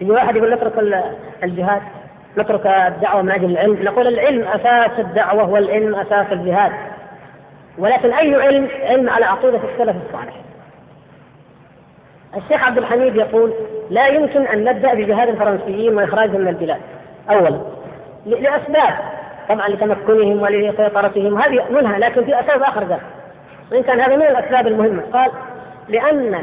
يجي 0.00 0.10
واحد 0.10 0.36
يقول 0.36 0.54
نترك 0.54 0.72
الجهاد 1.42 1.82
نترك 2.38 2.66
الدعوة 2.66 3.22
من 3.22 3.30
أجل 3.30 3.50
العلم. 3.50 3.82
نقول 3.82 4.06
العلم 4.06 4.48
أساس 4.48 4.98
الدعوة 4.98 5.50
والعلم 5.50 5.94
أساس 5.94 6.26
الجهاد. 6.32 6.72
ولكن 7.78 8.12
أي 8.12 8.34
علم؟ 8.34 8.68
علم 8.82 9.10
على 9.10 9.24
عقيدة 9.24 9.60
السلف 9.72 9.96
الصالح. 10.06 10.34
الشيخ 12.36 12.64
عبد 12.64 12.78
الحميد 12.78 13.16
يقول 13.16 13.52
لا 13.90 14.06
يمكن 14.06 14.46
أن 14.46 14.64
نبدأ 14.64 14.94
بجهاد 14.94 15.28
الفرنسيين 15.28 15.96
وإخراجهم 15.96 16.40
من 16.40 16.48
البلاد. 16.48 16.80
اولا 17.30 17.60
لأسباب. 18.26 19.11
طبعا 19.48 19.68
لتمكنهم 19.68 20.42
ولسيطرتهم. 20.42 21.38
هذه 21.38 21.64
منها 21.70 21.98
لكن 21.98 22.24
في 22.24 22.40
أسباب 22.40 22.62
آخر 22.62 22.84
ذلك. 22.84 23.02
وإن 23.72 23.82
كان 23.82 24.00
هذا 24.00 24.16
من 24.16 24.22
الأسباب 24.22 24.66
المهمة 24.66 25.02
قال 25.12 25.30
لأننا 25.88 26.42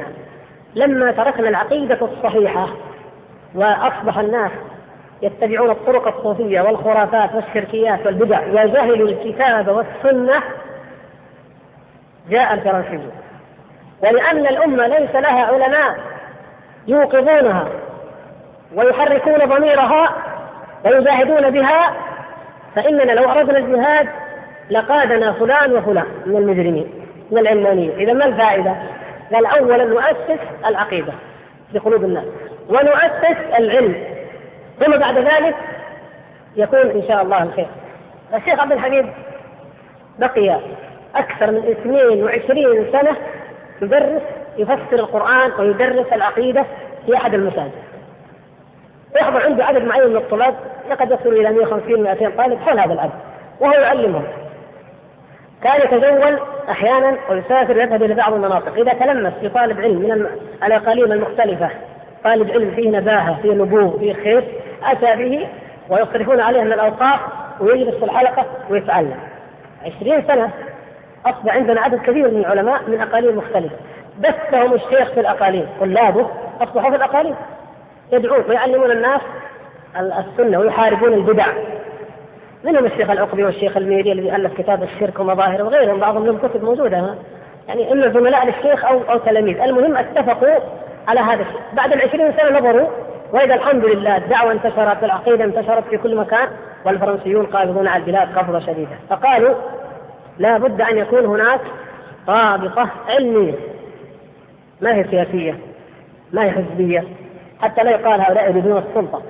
لما 0.75 1.11
تركنا 1.11 1.49
العقيدة 1.49 1.97
الصحيحة 2.01 2.67
وأصبح 3.55 4.17
الناس 4.17 4.51
يتبعون 5.21 5.69
الطرق 5.69 6.17
الصوفية 6.17 6.61
والخرافات 6.61 7.35
والشركيات 7.35 8.05
والبدع 8.05 8.47
وجهلوا 8.47 9.07
الكتاب 9.07 9.67
والسنة 9.67 10.43
جاء 12.29 12.53
الفرنسيون. 12.53 13.11
ولأن 14.03 14.47
الأمة 14.47 14.87
ليس 14.87 15.15
لها 15.15 15.45
علماء 15.45 15.99
يوقظونها 16.87 17.67
ويحركون 18.75 19.37
ضميرها 19.37 20.09
ويجاهدون 20.85 21.49
بها 21.49 21.93
فإننا 22.75 23.11
لو 23.11 23.29
أردنا 23.31 23.57
الجهاد 23.57 24.07
لقادنا 24.69 25.31
فلان 25.31 25.73
وفلان 25.73 26.05
من 26.25 26.37
المجرمين 26.37 26.87
من 27.31 27.37
العلمانيين. 27.37 27.91
إذا 27.91 28.13
ما 28.13 28.25
الفائدة؟ 28.25 28.75
قال 29.33 29.45
أولا 29.45 29.85
نؤسس 29.85 30.39
العقيدة 30.65 31.13
في 31.71 31.79
قلوب 31.79 32.03
الناس 32.03 32.25
ونؤسس 32.69 33.37
العلم. 33.57 33.95
ثم 34.79 34.97
بعد 34.97 35.17
ذلك 35.17 35.55
يكون 36.55 36.79
إن 36.79 37.03
شاء 37.07 37.21
الله 37.21 37.43
الخير. 37.43 37.67
الشيخ 38.33 38.59
عبد 38.59 38.71
الحميد 38.71 39.05
بقي 40.19 40.59
أكثر 41.15 41.51
من 41.51 41.75
22 41.81 42.91
سنة 42.91 43.15
يدرس 43.81 44.21
يفسر 44.57 44.93
القرآن 44.93 45.51
ويدرس 45.59 46.13
العقيدة 46.13 46.65
في 47.05 47.15
أحد 47.15 47.33
المساجد. 47.33 47.71
يحضر 49.15 49.45
عنده 49.45 49.65
عدد 49.65 49.83
معين 49.83 50.09
من 50.09 50.15
الطلاب. 50.15 50.55
لقد 50.89 51.11
يصل 51.11 51.29
إلى 51.29 51.51
150 51.51 52.03
200 52.03 52.29
طالب 52.29 52.59
حول 52.59 52.79
هذا 52.79 52.93
العدد 52.93 53.11
وهو 53.59 53.71
يعلمهم. 53.71 54.23
كان 55.63 55.81
يتجول 55.81 56.39
أحيانا 56.69 57.17
ويسافر 57.29 57.77
يذهب 57.77 58.03
إلى 58.03 58.13
بعض 58.13 58.33
المناطق. 58.33 58.73
إذا 58.73 58.93
تلمس 58.93 59.33
في 59.41 59.49
طالب 59.49 59.81
علم 59.81 59.99
من 59.99 60.25
الاقاليم 60.63 61.11
المختلفة 61.11 61.69
طالب 62.23 62.51
علم 62.51 62.71
فيه 62.75 62.89
نباهه 62.89 63.41
فيه 63.41 63.51
نبوغ 63.51 63.99
فيه 63.99 64.13
خير 64.13 64.43
أتى 64.83 65.15
به 65.15 65.47
ويصرفون 65.89 66.39
عليه 66.39 66.61
من 66.61 66.73
الأوقاف 66.73 67.19
ويجلس 67.59 67.95
في 67.95 68.05
الحلقة 68.05 68.45
ويتعلم. 68.69 69.19
عشرين 69.85 70.23
سنة 70.27 70.49
أصبح 71.25 71.55
عندنا 71.55 71.81
عدد 71.81 71.99
كبير 71.99 72.31
من 72.31 72.39
العلماء 72.39 72.81
من 72.87 73.01
أقاليم 73.01 73.37
مختلفة. 73.37 73.75
بثهم 74.19 74.73
الشيخ 74.73 75.11
في 75.11 75.19
الأقاليم 75.19 75.67
طلابه 75.79 76.29
أصبحوا 76.61 76.89
في 76.89 76.95
الأقاليم 76.95 77.35
يدعون 78.11 78.43
ويعلمون 78.49 78.91
الناس 78.91 79.21
السنة 79.97 80.59
ويحاربون 80.59 81.13
البدع. 81.13 81.45
منهم 82.63 82.85
الشيخ 82.85 83.09
العقبي 83.09 83.43
والشيخ 83.43 83.77
الميري 83.77 84.11
الذي 84.11 84.35
ألف 84.35 84.53
كتاب 84.57 84.83
الشرك 84.83 85.19
ومظاهره 85.19 85.63
وغيرهم 85.63 85.99
بعضهم 85.99 86.25
لهم 86.25 86.37
كتب 86.37 86.63
موجودة. 86.63 87.15
يعني 87.67 87.91
إما 87.91 88.09
زملاء 88.09 88.45
للشيخ 88.45 88.85
أو 88.85 89.01
أو 89.09 89.17
تلاميذ. 89.17 89.61
المهم 89.61 89.97
اتفقوا 89.97 90.59
على 91.07 91.19
هذا 91.19 91.41
الشيء. 91.41 91.61
بعد 91.73 91.93
العشرين 91.93 92.33
سنة 92.37 92.59
نظروا 92.59 92.87
وإذا 93.33 93.55
الحمد 93.55 93.85
لله 93.85 94.17
الدعوة 94.17 94.51
انتشرت 94.51 95.03
العقيدة 95.03 95.45
انتشرت 95.45 95.83
في 95.89 95.97
كل 95.97 96.15
مكان 96.15 96.47
والفرنسيون 96.85 97.45
قابضون 97.45 97.87
على 97.87 98.03
البلاد 98.03 98.37
قبضة 98.37 98.59
شديدة. 98.59 98.97
فقالوا 99.09 99.55
لا 100.37 100.57
بد 100.57 100.81
أن 100.81 100.97
يكون 100.97 101.25
هناك 101.25 101.61
رابطة 102.29 102.89
علمية. 103.09 103.53
ما 104.81 104.95
هي 104.95 105.03
سياسية؟ 105.03 105.59
ما 106.33 106.43
هي 106.43 106.51
حزبية؟ 106.51 107.03
حتى 107.61 107.83
لا 107.83 107.91
يقال 107.91 108.21
هؤلاء 108.21 108.49
يريدون 108.49 108.77
السلطة. 108.77 109.21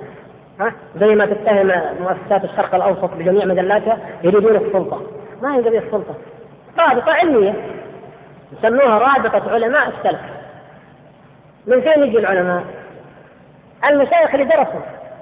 ها؟ 0.60 0.72
زي 1.00 1.14
ما 1.14 1.26
تتهم 1.26 1.72
مؤسسات 2.00 2.44
الشرق 2.44 2.74
الأوسط 2.74 3.10
بجميع 3.14 3.44
مجلاتها 3.44 3.98
يريدون 4.22 4.56
السلطة. 4.56 5.02
ما 5.42 5.54
هي 5.54 5.60
قضية 5.60 5.78
السلطة؟ 5.78 6.14
رابطة 6.78 7.12
علمية. 7.12 7.54
يسموها 8.52 8.98
رابطة 8.98 9.52
علماء 9.52 9.88
السلف. 9.88 10.20
من 11.66 11.80
فين 11.80 12.02
يجي 12.02 12.18
العلماء؟ 12.18 12.64
المشايخ 13.88 14.34
اللي 14.34 14.44
درسوا 14.44 14.80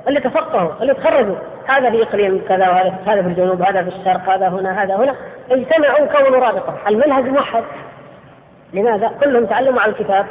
اللي 0.09 0.21
تفقهوا 0.21 0.71
اللي 0.81 0.95
تخرجوا. 0.95 1.37
هذا 1.67 1.91
في 1.91 2.03
إقليم 2.03 2.45
كذا 2.49 2.69
وهذا 2.69 2.95
هذا 3.07 3.23
في 3.23 3.29
الجنوب 3.29 3.63
هذا 3.63 3.83
في 3.83 3.89
الشرق 3.89 4.29
هذا 4.29 4.49
هنا 4.49 4.83
هذا 4.83 4.97
هنا. 4.97 5.15
اجتمعوا 5.51 6.07
كونوا 6.07 6.41
رابطة. 6.41 6.75
المنهج 6.89 7.25
موحد. 7.25 7.65
لماذا؟ 8.73 9.11
كلهم 9.25 9.47
تعلموا 9.47 9.81
على 9.81 9.93
الكتاب 9.93 10.27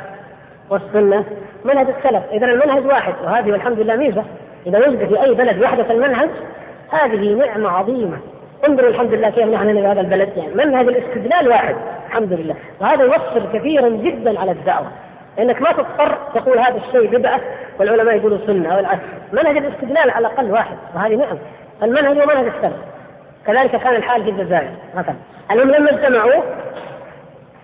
والسنة. 0.69 1.25
منهج 1.65 1.87
السلف. 1.97 2.23
اذا 2.31 2.45
المنهج 2.45 2.85
واحد. 2.85 3.13
وهذه 3.23 3.51
والحمد 3.51 3.79
لله 3.79 3.95
ميزة. 3.95 4.23
إذا 4.67 4.79
وجد 4.79 5.07
في 5.07 5.23
أي 5.23 5.33
بلد 5.33 5.63
وحدة 5.63 5.91
المنهج 5.91 6.29
هذه 6.91 7.33
نعمة 7.33 7.69
عظيمة. 7.69 8.17
انظروا 8.67 8.89
الحمد 8.89 9.13
لله 9.13 9.29
كيف 9.29 9.45
نحن 9.47 9.73
في 9.73 9.85
هذا 9.85 10.01
البلد. 10.01 10.29
يعني 10.37 10.55
منهج 10.55 10.87
الاستدلال 10.87 11.49
واحد 11.49 11.75
الحمد 12.07 12.33
لله. 12.33 12.55
وهذا 12.81 13.03
يوفر 13.03 13.41
كثيرا 13.53 13.89
جدا 13.89 14.39
على 14.39 14.51
الدعوة. 14.51 14.87
لأنك 15.37 15.61
ما 15.61 15.71
تضطر 15.71 16.17
تقول 16.35 16.59
هذا 16.59 16.77
الشيء 16.87 17.17
بدعة 17.17 17.41
والعلماء 17.79 18.15
يقولوا 18.15 18.37
سنة 18.47 18.73
أو 18.73 18.79
العكس. 18.79 19.03
منهج 19.33 19.57
الاستدلال 19.57 20.09
على 20.11 20.27
الأقل 20.27 20.51
واحد 20.51 20.77
وهذه 20.95 21.15
نعم 21.15 21.37
المنهج 21.83 22.17
هو 22.17 22.25
منهج 22.25 22.51
السلف 22.55 22.77
كذلك 23.47 23.71
كان 23.71 23.95
الحال 23.95 24.23
في 24.23 24.29
الجزائر 24.29 24.71
مثلا. 24.95 25.15
المهم 25.51 25.71
لما 25.71 25.91
اجتمعوا 25.91 26.43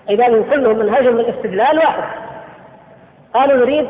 إذا 0.10 0.44
كلهم 0.52 0.80
منهجهم 0.80 1.20
الاستدلال 1.20 1.78
واحد. 1.78 2.04
قالوا 3.34 3.58
نريد 3.58 3.88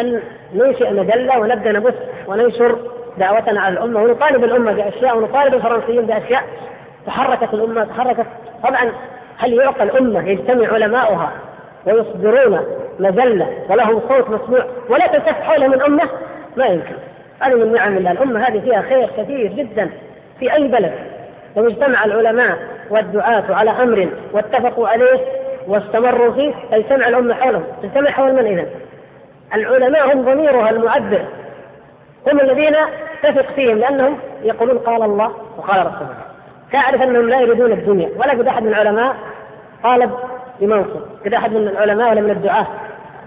أن 0.00 0.22
ننشئ 0.54 0.90
مجلة 0.90 1.38
ونبدأ 1.38 1.72
نبث 1.72 1.94
وننشر 2.26 2.78
دعوتنا 3.18 3.60
على 3.60 3.72
الأمة 3.72 4.02
ونطالب 4.02 4.44
الأمة 4.44 4.72
بأشياء 4.72 5.18
ونطالب 5.18 5.54
الفرنسيين 5.54 6.06
بأشياء. 6.06 6.42
تحركت 7.06 7.54
الأمة 7.54 7.84
تحركت. 7.84 8.26
طبعا 8.62 8.92
هل 9.38 9.52
يعقل 9.52 9.82
الأمة 9.82 10.28
يجتمع 10.28 10.72
علماؤها 10.72 11.32
ويصدرون 11.86 12.60
مجلة 12.98 13.48
ولهم 13.70 14.00
صوت 14.08 14.30
مسموع 14.30 14.64
ولا 14.88 15.06
تلتف 15.06 15.40
حوله 15.42 15.68
من 15.68 15.82
أمة؟ 15.82 16.08
ما 16.56 16.66
يمكن. 16.66 16.94
هذه 17.40 17.54
من 17.54 17.72
نعم 17.72 17.96
الله. 17.96 18.12
الأمة 18.12 18.40
هذه 18.40 18.60
فيها 18.60 18.82
خير 18.82 19.08
كثير 19.16 19.52
جدا 19.52 19.90
في 20.40 20.52
أي 20.52 20.68
بلد. 20.68 20.92
لو 21.56 21.66
اجتمع 21.66 22.04
العلماء 22.04 22.58
والدعاة 22.90 23.44
على 23.54 23.70
أمر 23.70 24.08
واتفقوا 24.32 24.88
عليه 24.88 25.20
واستمروا 25.68 26.32
فيه 26.32 26.54
تجتمع 26.72 27.08
الأمة 27.08 27.34
حولهم. 27.34 27.64
تجتمع 27.82 28.10
حول 28.10 28.32
من 28.32 28.46
إذا 28.46 28.66
العلماء 29.54 30.14
هم 30.14 30.24
ضميرها 30.24 30.70
المعبر 30.70 31.24
هم 32.32 32.40
الذين 32.40 32.76
تثق 33.22 33.52
فيهم 33.52 33.78
لأنهم 33.78 34.18
يقولون 34.42 34.78
قال 34.78 35.02
الله 35.02 35.32
وقال 35.56 35.86
رسوله. 35.86 36.16
تعرف 36.72 37.02
أنهم 37.02 37.28
لا 37.28 37.40
يريدون 37.40 37.72
الدنيا. 37.72 38.08
ولا 38.16 38.30
قد 38.30 38.46
أحد 38.46 38.62
من 38.62 38.68
العلماء 38.68 39.16
طالب 39.82 40.10
بمنصب. 40.60 41.00
كذا 41.24 41.36
أحد 41.36 41.52
من 41.52 41.68
العلماء 41.68 42.10
ولا 42.10 42.20
من 42.20 42.30
الدعاة. 42.30 42.66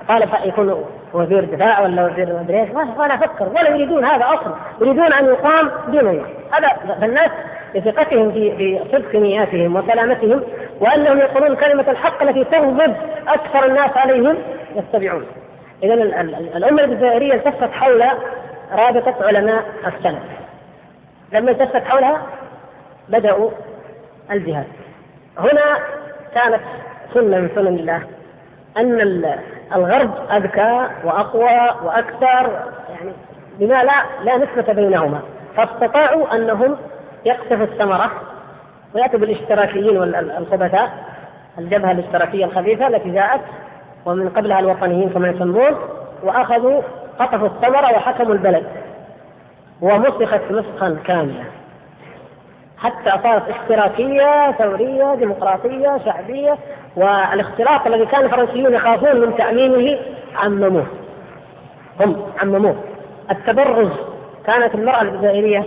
قال 0.09 0.29
يكون 0.45 0.85
وزير 1.13 1.43
دفاع 1.43 1.81
ولا 1.81 2.05
وزير 2.05 2.33
ما 2.33 2.41
ادري 2.41 2.61
إيش 2.61 2.69
ولا 2.97 3.13
أفكر. 3.13 3.49
ولا 3.49 3.69
يريدون 3.69 4.05
هذا 4.05 4.25
أصلا. 4.25 4.55
يريدون 4.81 5.13
أن 5.13 5.25
يقام 5.25 5.71
دون 5.87 6.25
هذا 6.51 6.95
فالناس 7.01 7.31
بثقتهم 7.75 8.31
في 8.31 8.57
في 8.57 8.79
صدق 8.91 9.15
نياتهم 9.15 9.75
وسلامتهم 9.75 10.43
وأنهم 10.79 11.17
يقولون 11.17 11.55
كلمة 11.55 11.85
الحق 11.91 12.23
التي 12.23 12.43
تغضب 12.43 12.95
أكثر 13.27 13.65
الناس 13.65 13.97
عليهم 13.97 14.37
يتبعون. 14.75 15.25
إذا 15.83 15.93
الأمة 15.93 16.83
الجزائرية 16.83 17.33
التفت 17.33 17.71
حول 17.71 18.03
رابطة 18.71 19.15
علماء 19.27 19.63
السلف. 19.87 20.23
لما 21.31 21.51
التفت 21.51 21.83
حولها 21.83 22.21
بدأوا 23.09 23.49
الجهاد. 24.31 24.67
هنا 25.37 25.77
كانت 26.35 26.61
سنة 27.13 27.37
من 27.37 27.49
سنن 27.55 27.67
الله 27.67 28.01
أن 28.77 29.23
الغرب 29.75 30.11
أذكى 30.31 30.87
وأقوى 31.03 31.85
وأكثر 31.85 32.71
يعني 32.89 33.11
بما 33.59 33.83
لا 33.83 34.03
لا 34.23 34.37
نسبة 34.37 34.73
بينهما. 34.73 35.21
فاستطاعوا 35.57 36.35
أنهم 36.35 36.77
يقطفوا 37.25 37.65
الثمرة 37.65 38.11
ويأتوا 38.95 39.19
بالاشتراكيين 39.19 39.97
والخبثاء 39.97 40.91
الجبهة 41.57 41.91
الاشتراكية 41.91 42.45
الخبيثة 42.45 42.87
التي 42.87 43.09
جاءت 43.09 43.41
ومن 44.07 44.29
قبلها 44.29 44.59
الوطنيين 44.59 45.09
كما 45.09 45.29
يسمون 45.29 45.75
وأخذوا 46.23 46.81
قطفوا 47.19 47.47
الثمرة 47.47 47.95
وحكموا 47.95 48.33
البلد. 48.33 48.63
ومسخت 49.81 50.41
مسخا 50.49 50.97
كاملا 51.05 51.43
حتى 52.77 53.11
صارت 53.23 53.43
اشتراكية 53.49 54.51
ثورية 54.51 55.15
ديمقراطية 55.15 55.97
شعبية 56.05 56.57
والاختلاط 56.95 57.87
الذي 57.87 58.05
كان 58.05 58.25
الفرنسيون 58.25 58.73
يخافون 58.73 59.21
من 59.21 59.37
تأمينه 59.37 59.99
عمموه. 60.35 60.85
هم 61.99 62.25
عمموه. 62.41 62.75
التبرز 63.31 63.91
كانت 64.45 64.75
المرأة 64.75 65.01
الجزائرية 65.01 65.65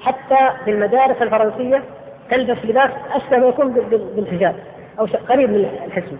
حتى 0.00 0.50
في 0.64 0.70
المدارس 0.70 1.22
الفرنسية 1.22 1.82
تلبس 2.30 2.64
لباس 2.64 2.90
أشبه 3.14 3.38
ما 3.38 3.46
يكون 3.46 3.72
بالحجاب 4.16 4.54
أو 4.98 5.06
قريب 5.28 5.50
من 5.50 5.68
الحسن 5.86 6.16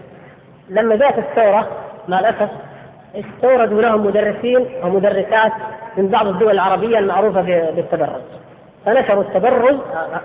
لما 0.69 0.95
جاءت 0.95 1.17
الثورة 1.17 1.67
مع 2.07 2.19
الأسف 2.19 2.49
استوردوا 3.15 3.81
لهم 3.81 4.05
مدرسين 4.05 4.65
ومدرسات 4.83 5.51
من 5.97 6.07
بعض 6.07 6.27
الدول 6.27 6.51
العربية 6.51 6.99
المعروفة 6.99 7.41
بالتبرج. 7.71 8.21
فنشروا 8.85 9.23
التبرج. 9.23 9.75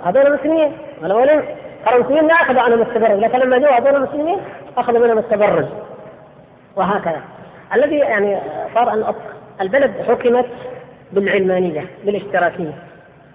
هذول 0.05 0.26
المسلمين 0.26 0.72
الاولين 1.05 1.42
الفرنسيين 1.86 2.24
ما 2.24 2.34
أخذوا 2.34 2.61
عنهم 2.61 2.82
التبرج. 2.82 3.18
لكن 3.18 3.38
لما 3.38 3.59
جاءوا 3.59 3.76
هذول 3.76 3.97
المسلمين 3.97 4.38
أخذوا 4.76 5.07
منهم 5.07 5.18
التبرج. 5.18 5.66
وهكذا. 6.76 7.20
الذي 7.74 7.97
يعني 7.97 8.38
صار 8.74 8.92
أن 8.92 9.14
البلد 9.61 9.92
حكمت 10.09 10.47
بالعلمانية 11.12 11.86
بالاشتراكية. 12.05 12.72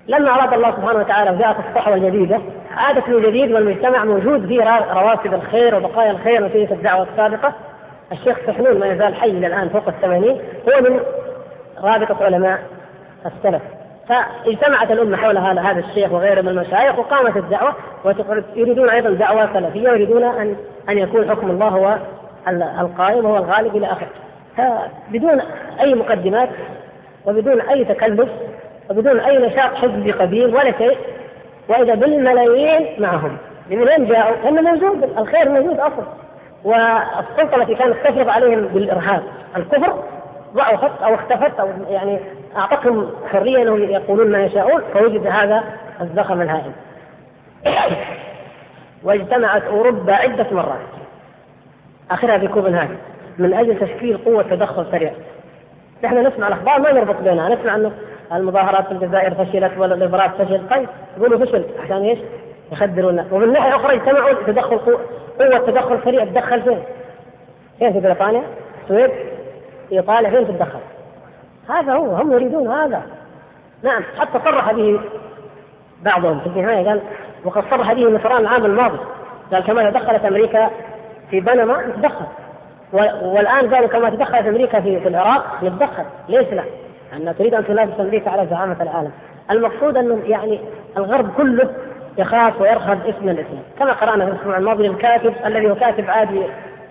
لما 0.08 0.30
أراد 0.30 0.54
الله 0.54 0.72
سبحانه 0.72 1.00
وتعالى 1.00 1.32
وجاءت 1.32 1.56
الصحوة 1.70 1.96
الجديدة 1.96 2.40
عادت 2.78 3.10
من 3.10 3.22
جديد 3.22 3.52
والمجتمع 3.52 4.04
موجود 4.04 4.48
فيه 4.48 4.64
رواسب 4.94 5.34
الخير 5.34 5.76
وبقايا 5.76 6.12
الخير 6.12 6.46
نتيجه 6.46 6.74
الدعوة 6.74 7.08
السابقة. 7.12 7.54
الشيخ 8.12 8.38
سحنون 8.48 8.80
ما 8.80 8.88
يزال 8.88 9.16
حي 9.16 9.30
إلى 9.30 9.48
الآن 9.48 9.70
فوق 9.70 9.88
الثمانين 9.88 10.42
هو 10.70 10.82
من 10.82 11.00
رابطة 11.84 12.26
علماء 12.26 12.60
السلف. 13.26 13.62
فاجتمعت 14.08 14.92
الأمة 14.92 15.18
حول 15.18 15.38
هذا 15.38 15.80
الشيخ 15.80 16.12
وغيره 16.12 16.42
من 16.42 16.50
المشايخ 16.50 17.00
وقامت 17.00 17.38
الدعوة 17.38 17.76
ويريدون 18.06 18.90
أيضا 18.90 19.10
دعوة 19.10 19.54
سلفية 19.54 19.90
ويريدون 19.90 20.24
أن 20.24 20.56
أن 20.90 20.98
يكون 20.98 21.30
حكم 21.30 21.50
الله 21.50 21.68
هو 21.68 21.98
القائم 22.80 23.26
وهو 23.26 23.38
الغالب 23.38 23.76
إلى 23.76 23.88
آخره. 23.88 24.10
بدون 25.12 25.42
أي 25.80 25.96
مقدمات 25.96 26.50
وبدون 27.26 27.62
أي 27.62 27.86
تكلف 27.86 28.30
وبدون 28.90 29.20
أي 29.20 29.38
نشاط 29.38 29.76
حزبي 29.76 30.12
قديم 30.12 30.54
ولا 30.54 30.78
شيء. 30.78 30.98
وإذا 31.68 31.96
بالملايين 31.96 33.02
معهم 33.02 33.38
من 33.70 33.80
وين 33.80 34.06
جاءوا؟ 34.06 34.36
لأنه 34.44 34.62
موجود 34.62 35.04
الخير 35.18 35.50
موجود 35.50 35.80
أصلا. 35.80 36.06
والسلطة 36.64 37.56
التي 37.56 37.76
كانت 37.76 37.96
تفرض 38.04 38.30
عليهم 38.30 38.62
بالإرهاب 38.62 39.24
الكفر 39.58 40.04
ضعفت 40.56 41.02
أو 41.04 41.16
اختفت 41.16 41.60
أو 41.60 41.70
يعني 41.90 42.20
أعطتهم 42.58 43.12
حرية 43.32 43.62
أنهم 43.62 43.84
يقولون 43.84 44.32
ما 44.32 44.44
يشاءون 44.44 44.82
فوجد 44.94 45.28
هذا 45.28 45.64
الزخم 46.02 46.42
الهائل. 46.42 46.72
واجتمعت 49.04 49.64
أوروبا 49.64 50.14
عدة 50.14 50.46
مرات. 50.52 50.80
آخرها 52.12 52.38
في 52.38 52.48
كوبنهاجن. 52.48 52.98
من 53.38 53.54
أجل 53.54 53.80
تشكيل 53.80 54.18
قوة 54.18 54.44
تدخل 54.44 54.86
سريع. 54.92 55.12
نحن 56.04 56.28
نسمع 56.28 56.48
الأخبار 56.48 56.80
ما 56.80 56.92
نربط 56.92 57.16
بينها. 57.22 57.56
نسمع 57.56 57.76
أنه 57.76 57.92
المظاهرات 58.34 58.86
في 58.86 58.92
الجزائر 58.92 59.34
فشلت 59.34 59.78
والاضراب 59.78 60.32
فشل 60.32 60.70
طيب 60.70 60.90
يقولوا 61.18 61.46
فشل 61.46 61.66
عشان 61.84 62.02
إيش؟ 62.02 62.20
يخدروا 62.72 63.12
الناس 63.12 63.26
ومن 63.32 63.54
ناحيه 63.54 63.76
أخرى 63.76 63.96
اجتمعوا 63.96 64.34
تدخل 64.48 64.78
قوه 64.78 65.58
تدخل 65.58 66.00
سريع 66.06 66.26
تدخل 66.26 66.62
فين؟ 66.62 66.84
فين 67.80 67.94
في 67.94 68.00
بريطانيا؟ 68.00 68.44
السويد؟ 68.84 69.12
إيطاليا 69.92 70.30
فين 70.30 70.48
تتدخل؟ 70.48 70.80
هذا 71.70 71.94
هو 71.94 72.16
هم 72.16 72.32
يريدون 72.32 72.68
هذا 72.68 73.02
نعم 73.84 74.04
حتى 74.20 74.40
صرح 74.46 74.72
به 74.72 75.00
بعضهم 76.02 76.40
في 76.40 76.48
النهاية 76.48 76.88
قال 76.88 77.02
وقد 77.46 77.64
صرح 77.72 77.94
به 77.94 78.10
مصران 78.10 78.42
العام 78.42 78.66
الماضي 78.66 78.98
قال 79.54 79.64
كما 79.64 79.90
تدخلت 79.90 80.26
أمريكا 80.26 80.70
في 81.32 81.40
بنما 81.40 81.88
نتدخل 81.88 82.26
والآن 83.24 83.74
قالوا 83.74 83.88
كما 83.88 84.10
تدخلت 84.10 84.48
أمريكا 84.48 84.82
في, 84.82 85.00
في 85.00 85.08
العراق 85.08 85.64
نتدخل 85.64 86.04
ليش 86.30 86.48
لا؟ 86.48 86.64
أن 87.14 87.36
تريد 87.38 87.54
أن 87.54 87.66
تنافس 87.66 88.00
أمريكا 88.00 88.32
على 88.32 88.48
زعامة 88.50 88.76
العالم. 88.82 89.12
المقصود 89.52 89.98
أنه 89.98 90.20
يعني 90.28 90.60
الغرب 90.98 91.30
كله 91.38 91.70
يخاف 92.18 92.62
ويرهب 92.62 93.00
اسم 93.06 93.30
الإسلام. 93.30 93.64
كما 93.80 93.92
قرأنا 93.92 94.26
في 94.26 94.32
الأسبوع 94.32 94.58
الماضي 94.58 94.88
الكاتب 94.88 95.34
الذي 95.46 95.72
هو 95.72 95.76
كاتب 95.76 96.10
عادي 96.10 96.42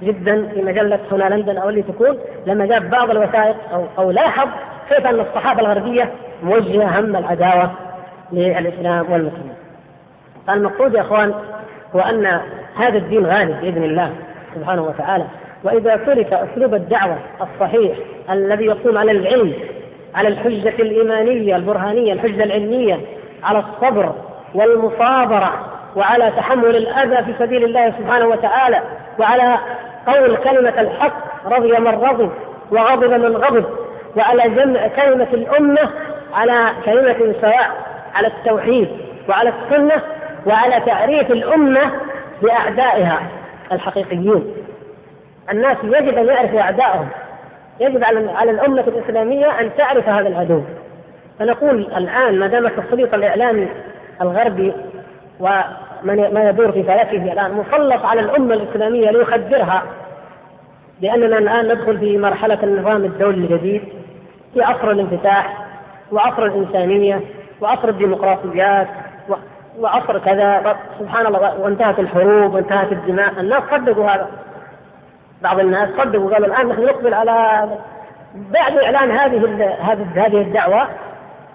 جدا 0.02 0.46
في 0.46 0.62
مجلة 0.62 0.98
هنا 1.12 1.34
لندن 1.34 1.56
أو 1.56 1.68
اللي 1.68 1.82
تكون 1.82 2.18
لما 2.46 2.66
جاب 2.66 2.90
بعض 2.90 3.10
الوثائق 3.10 3.56
أو 3.72 3.84
أو 3.98 4.10
لاحظ 4.10 4.48
كيف 4.88 5.06
أن 5.06 5.20
الصحافة 5.20 5.60
الغربية 5.60 6.12
موجهة 6.42 7.00
هم 7.00 7.16
العداوة 7.16 7.70
للإسلام 8.32 9.12
والمسلمين. 9.12 9.54
فالمقصود 10.46 10.94
يا 10.94 11.00
إخوان 11.00 11.34
هو 11.96 12.00
أن 12.00 12.40
هذا 12.76 12.98
الدين 12.98 13.26
غالب 13.26 13.60
بإذن 13.60 13.84
الله 13.84 14.12
سبحانه 14.54 14.82
وتعالى. 14.82 15.24
وإذا 15.64 15.96
ترك 15.96 16.32
أسلوب 16.32 16.74
الدعوة 16.74 17.18
الصحيح 17.40 17.98
الذي 18.30 18.64
يقوم 18.64 18.98
على 18.98 19.10
العلم 19.10 19.52
على 20.14 20.28
الحجة 20.28 20.74
الإيمانية 20.82 21.56
البرهانية 21.56 22.12
الحجة 22.12 22.44
العلمية 22.44 23.00
على 23.42 23.58
الصبر 23.58 24.12
والمصابرة 24.54 25.52
وعلى 25.96 26.32
تحمل 26.36 26.76
الأذى 26.76 27.24
في 27.24 27.34
سبيل 27.38 27.64
الله 27.64 27.90
سبحانه 27.98 28.26
وتعالى 28.26 28.82
وعلى 29.18 29.58
قول 30.06 30.36
كلمة 30.36 30.80
الحق 30.80 31.46
رضي 31.46 31.72
من 31.78 31.88
رضي 31.88 32.30
وغضب 32.70 33.10
من 33.12 33.36
غضب 33.36 33.64
وعلى 34.16 34.42
جمع 34.48 34.86
كلمة 34.88 35.28
الأمة 35.32 35.90
على 36.34 36.72
كلمة 36.84 37.34
سواء 37.40 37.70
على 38.14 38.26
التوحيد 38.26 38.88
وعلى 39.28 39.52
السنة 39.62 40.02
وعلى 40.46 40.80
تعريف 40.86 41.30
الأمة 41.30 41.92
بأعدائها 42.42 43.20
الحقيقيين 43.72 44.54
الناس 45.52 45.76
يجب 45.82 46.18
أن 46.18 46.26
يعرفوا 46.26 46.60
أعدائهم. 46.60 47.08
يجب 47.80 48.04
على 48.04 48.30
على 48.30 48.50
الأمة 48.50 48.80
الإسلامية 48.80 49.60
أن 49.60 49.70
تعرف 49.78 50.08
هذا 50.08 50.28
العدو 50.28 50.62
فنقول 51.38 51.80
الآن 51.96 52.38
ما 52.38 52.46
دام 52.46 52.66
التسليط 52.66 53.14
الإعلامي 53.14 53.68
الغربي 54.20 54.72
وما 55.40 56.48
يدور 56.48 56.72
في 56.72 56.82
فلكه 56.82 57.32
الآن 57.32 57.52
مسلط 57.52 58.04
على 58.04 58.20
الأمة 58.20 58.54
الإسلامية 58.54 59.10
ليخدرها 59.10 59.82
لأننا 61.00 61.38
الآن 61.38 61.64
ندخل 61.64 61.98
في 61.98 62.18
مرحلة 62.18 62.58
النظام 62.62 63.04
الدولي 63.04 63.36
الجديد 63.36 63.82
في 64.54 64.62
عصر 64.62 64.90
الانفتاح 64.90 65.56
وعصر 66.12 66.44
الإنسانية 66.44 67.20
وعصر 67.60 67.88
الديمقراطيات 67.88 68.88
وعصر 69.80 70.18
كذا 70.18 70.76
سبحان 70.98 71.26
الله 71.26 71.60
وانتهت 71.60 71.98
الحروب 71.98 72.54
وانتهت 72.54 72.92
الدماء. 72.92 73.40
الناس 73.40 73.62
صدقوا 73.70 74.04
هذا. 74.04 74.28
بعض 75.42 75.60
الناس 75.60 75.88
صدقوا 75.98 76.30
قالوا 76.30 76.46
الآن 76.46 76.68
نحن 76.68 76.84
نقبل 76.84 77.14
على 77.14 77.68
بعد 78.34 78.78
إعلان 78.78 79.10
هذه 79.10 79.36
هذه 80.14 80.40
الدعوة 80.40 80.88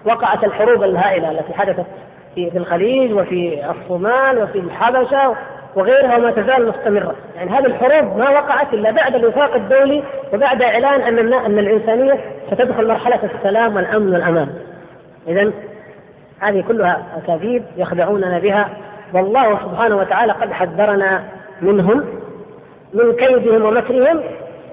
وقعت 0.04 0.44
الحروب 0.44 0.82
الهائلة 0.82 1.30
التي 1.30 1.54
حدثت 1.54 1.86
في 2.34 2.50
في 2.50 2.58
الخليج 2.58 3.12
وفي 3.12 3.70
الصومال 3.70 4.42
وفي 4.42 4.58
الحبشة 4.58 5.36
وغيرها 5.76 6.16
وما 6.16 6.30
تزال 6.30 6.68
مستمرة، 6.68 7.14
يعني 7.36 7.50
هذه 7.50 7.66
الحروب 7.66 8.16
ما 8.16 8.30
وقعت 8.30 8.74
إلا 8.74 8.90
بعد 8.90 9.14
الوفاق 9.14 9.54
الدولي 9.54 10.02
وبعد 10.34 10.62
إعلان 10.62 11.00
أن 11.00 11.32
أن 11.32 11.58
الإنسانية 11.58 12.20
ستدخل 12.50 12.88
مرحلة 12.88 13.30
السلام 13.34 13.76
والأمن 13.76 14.12
والأمان. 14.12 14.48
اذا 15.28 15.50
هذه 16.40 16.64
كلها 16.68 17.02
أكاذيب 17.16 17.64
يخدعوننا 17.76 18.38
بها. 18.38 18.68
والله 19.12 19.58
سبحانه 19.58 19.96
وتعالى 19.96 20.32
قد 20.32 20.52
حذرنا 20.52 21.24
منهم. 21.60 22.04
من 22.94 23.12
كيدهم 23.12 23.64
ومكرهم 23.64 24.20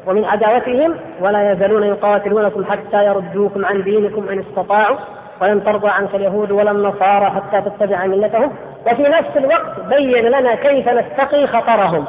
ومن 0.07 0.25
عداوتهم 0.25 0.95
ولا 1.21 1.51
يزالون 1.51 1.83
يقاتلونكم 1.83 2.65
حتى 2.65 3.05
يردوكم 3.05 3.65
عن 3.65 3.83
دينكم 3.83 4.29
إن 4.29 4.39
استطاعوا 4.39 4.97
ولن 5.41 5.63
ترضى 5.63 5.89
عنك 5.89 6.15
اليهود 6.15 6.51
ولا 6.51 6.71
النصارى 6.71 7.25
حتى 7.25 7.61
تتبع 7.61 8.05
ملتهم. 8.05 8.51
وفي 8.87 9.01
نفس 9.01 9.37
الوقت 9.37 9.79
بين 9.89 10.25
لنا 10.25 10.55
كيف 10.55 10.89
نتقي 10.89 11.47
خطرهم. 11.47 12.05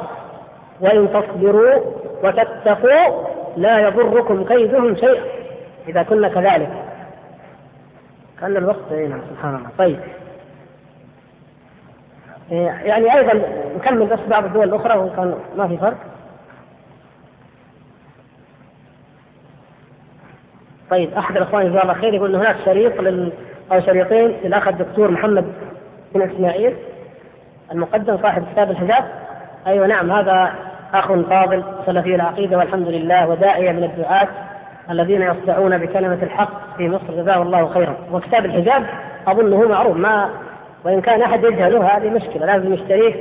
وإن 0.81 1.09
تصبروا 1.13 1.79
وتتقوا 2.23 3.23
لا 3.57 3.79
يضركم 3.79 4.43
كيدهم 4.43 4.95
شيئا. 4.95 5.23
إذا 5.87 6.03
كنا 6.03 6.27
كذلك. 6.27 6.69
كان 8.41 8.57
الوقت 8.57 8.91
هنا 8.91 9.19
سبحان 9.29 9.55
الله. 9.55 9.69
طيب. 9.77 9.99
يعني 12.61 13.17
أيضا 13.17 13.41
نكمل 13.77 14.05
بس 14.05 14.19
بعض 14.29 14.45
الدول 14.45 14.67
الأخرى 14.67 14.97
وإن 14.97 15.09
كان 15.09 15.35
ما 15.57 15.67
في 15.67 15.77
فرق. 15.77 15.97
طيب 20.89 21.13
أحد 21.13 21.37
الأخوان 21.37 21.69
جزاه 21.69 21.81
الله 21.81 21.93
خير 21.93 22.13
يقول 22.13 22.35
إن 22.35 22.41
هناك 22.41 22.55
شريط 22.65 23.01
لل... 23.01 23.31
أو 23.71 23.79
شريطين 23.79 24.37
للأخ 24.43 24.67
الدكتور 24.67 25.11
محمد 25.11 25.45
بن 26.15 26.21
إسماعيل 26.21 26.75
المقدم 27.71 28.17
صاحب 28.17 28.45
كتاب 28.53 28.71
الحجاب. 28.71 29.05
أيوه 29.67 29.87
نعم 29.87 30.11
هذا 30.11 30.53
أخ 30.93 31.13
فاضل 31.13 31.63
سلفي 31.85 32.15
العقيدة 32.15 32.57
والحمد 32.57 32.87
لله 32.87 33.29
وداعية 33.29 33.71
من 33.71 33.83
الدعاة 33.83 34.27
الذين 34.89 35.21
يصدعون 35.21 35.77
بكلمة 35.77 36.19
الحق 36.23 36.77
في 36.77 36.89
مصر. 36.89 37.21
جزاه 37.21 37.41
الله 37.41 37.73
خيرا. 37.73 37.95
وكتاب 38.11 38.45
الحجاب 38.45 38.85
أظنه 39.27 39.67
معروف 39.67 39.97
ما 39.97 40.29
وإن 40.85 41.01
كان 41.01 41.21
أحد 41.21 41.43
يجهله 41.43 41.97
هذه 41.97 42.09
مشكلة 42.09 42.45
لازم 42.45 42.73
يشتريه 42.73 43.15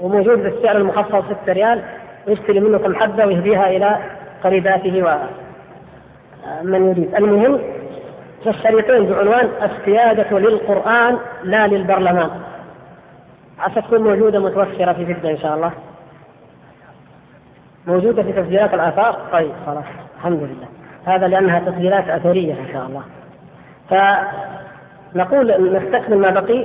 وموجود 0.00 0.42
بالسعر 0.42 0.76
المخفض 0.76 1.24
6 1.42 1.52
ريال 1.52 1.82
ويشتري 2.26 2.60
منه 2.60 2.78
كم 2.78 2.94
حبة 2.94 3.26
ويهديها 3.26 3.70
إلى 3.70 3.98
قريباته 4.44 5.18
ومن 6.62 6.90
يريد. 6.90 7.14
المهم 7.14 7.60
في 8.42 8.50
الشريطين 8.50 9.06
بعنوان 9.06 9.48
السيادة 9.62 10.38
للقرآن 10.38 11.18
لا 11.44 11.66
للبرلمان. 11.66 12.30
عسى 13.58 13.80
تكون 13.80 14.02
موجودة 14.02 14.38
متوفرة 14.38 14.92
في 14.92 15.04
جدة 15.04 15.30
إن 15.30 15.38
شاء 15.38 15.54
الله. 15.54 15.72
موجودة 17.86 18.22
في 18.22 18.32
تسجيلات 18.32 18.74
الآثار؟ 18.74 19.16
طيب 19.32 19.52
خلاص 19.66 19.84
الحمد 20.16 20.42
لله. 20.42 20.68
هذا 21.04 21.28
لأنها 21.28 21.60
تسجيلات 21.60 22.08
أثرية 22.08 22.52
إن 22.52 22.68
شاء 22.72 22.86
الله. 22.86 23.02
فنقول 25.14 25.72
نستكمل 25.76 26.18
ما 26.18 26.30
بقي. 26.30 26.64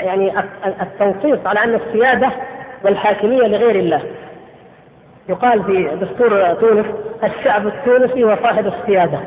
يعني 0.00 0.38
التنصيص 0.82 1.38
على 1.46 1.64
أن 1.64 1.74
السيادة 1.74 2.30
والحاكمية 2.84 3.46
لغير 3.46 3.76
الله. 3.76 4.02
يقال 5.28 5.64
في 5.64 5.96
دستور 5.96 6.54
تونس 6.54 6.86
الشعب 7.24 7.66
التونسي 7.66 8.24
هو 8.24 8.36
صاحب 8.42 8.66
السيادة 8.66 9.18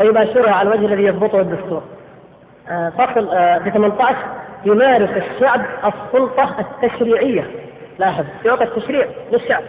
ويباشرها 0.00 0.52
على 0.52 0.68
الوجه 0.68 0.86
الذي 0.86 1.04
يضبطه 1.04 1.40
الدستور. 1.40 1.82
آه، 2.68 2.90
فصل 2.90 3.28
آه، 3.28 3.58
في 3.58 3.70
18 3.70 4.16
يمارس 4.64 5.10
الشعب 5.10 5.60
السلطة 5.84 6.56
التشريعية. 6.60 7.50
لاحظ 7.98 8.24
يعطي 8.44 8.64
التشريع 8.64 9.06
للشعب 9.32 9.62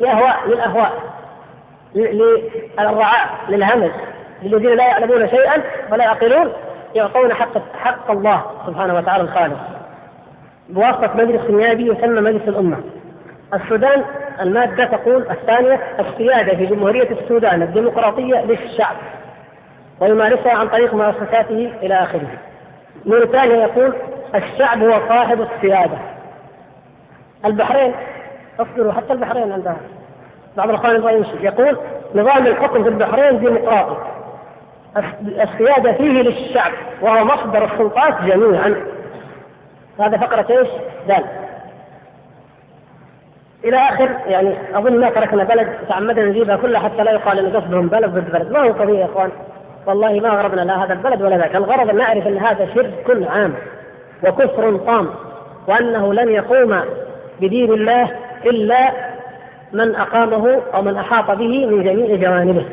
لأهواء 0.00 0.48
للأهواء 0.48 0.92
للرعاء 1.94 3.28
للهمج 3.48 3.90
للذين 4.42 4.76
لا 4.76 4.86
يعلمون 4.88 5.28
شيئا 5.28 5.62
ولا 5.92 6.04
يعقلون. 6.04 6.52
يعطون 6.96 7.34
حق 7.34 7.58
حق 7.78 8.10
الله 8.10 8.42
سبحانه 8.66 8.94
وتعالى 8.94 9.22
الخالق. 9.22 9.58
بواسطة 10.68 11.16
مجلس 11.16 11.50
نيابي 11.50 11.86
يسمى 11.86 12.20
مجلس 12.20 12.48
الأمة. 12.48 12.76
السودان 13.54 14.04
المادة 14.40 14.84
تقول 14.84 15.30
الثانية 15.30 15.80
السيادة 16.00 16.56
في 16.56 16.66
جمهورية 16.66 17.10
السودان 17.10 17.62
الديمقراطية 17.62 18.44
للشعب 18.44 18.96
ويمارسها 20.00 20.52
عن 20.52 20.68
طريق 20.68 20.94
مؤسساته 20.94 21.72
إلى 21.82 21.94
آخره. 21.94 22.28
موريتانيا 23.04 23.56
يقول 23.56 23.94
الشعب 24.34 24.82
هو 24.82 25.08
صاحب 25.08 25.40
السيادة. 25.40 25.98
البحرين 27.44 27.94
اصبروا 28.60 28.92
حتى 28.92 29.12
البحرين 29.12 29.52
عندها. 29.52 29.76
بعض 30.56 30.68
الأخوان 30.68 30.96
يبغى 30.96 31.24
يقول 31.40 31.78
نظام 32.14 32.46
الحكم 32.46 32.82
في 32.82 32.88
البحرين 32.88 33.40
ديمقراطي. 33.40 34.15
السيادة 35.26 35.92
فيه 35.92 36.22
للشعب 36.22 36.72
وهو 37.02 37.24
مصدر 37.24 37.64
السلطات 37.64 38.22
جميعا. 38.22 38.74
هذا 40.00 40.18
فقرة 40.18 40.58
إيش؟ 40.58 40.68
دال. 41.08 41.24
إلى 43.64 43.76
آخر 43.76 44.10
يعني 44.26 44.54
أظن 44.74 45.00
ما 45.00 45.10
تركنا 45.10 45.44
بلد 45.44 45.68
تعمدنا 45.88 46.26
نجيبها 46.26 46.56
كلها 46.56 46.80
حتى 46.80 47.04
لا 47.04 47.12
يقال 47.12 47.38
أن 47.38 47.56
قصدهم 47.56 47.88
بلد 47.88 48.10
ضد 48.10 48.32
بلد. 48.32 48.52
ما 48.52 48.58
هو 48.58 48.72
قضية 48.72 48.98
يا 48.98 49.04
إخوان. 49.04 49.30
والله 49.86 50.20
ما 50.20 50.28
غرضنا 50.28 50.60
لا 50.60 50.84
هذا 50.84 50.92
البلد 50.92 51.22
ولا 51.22 51.36
ذاك. 51.36 51.56
الغرض 51.56 51.90
أن 51.90 51.96
نعرف 51.96 52.26
أن 52.26 52.38
هذا 52.38 52.68
شرك 52.74 53.28
عام 53.30 53.54
وكفر 54.24 54.76
طام 54.76 55.08
وأنه 55.68 56.14
لن 56.14 56.28
يقوم 56.28 56.80
بدين 57.40 57.72
الله 57.72 58.10
إلا 58.46 58.92
من 59.72 59.94
أقامه 59.94 60.60
أو 60.74 60.82
من 60.82 60.96
أحاط 60.96 61.30
به 61.30 61.66
من 61.66 61.82
جميع 61.82 62.16
جوانبه. 62.16 62.64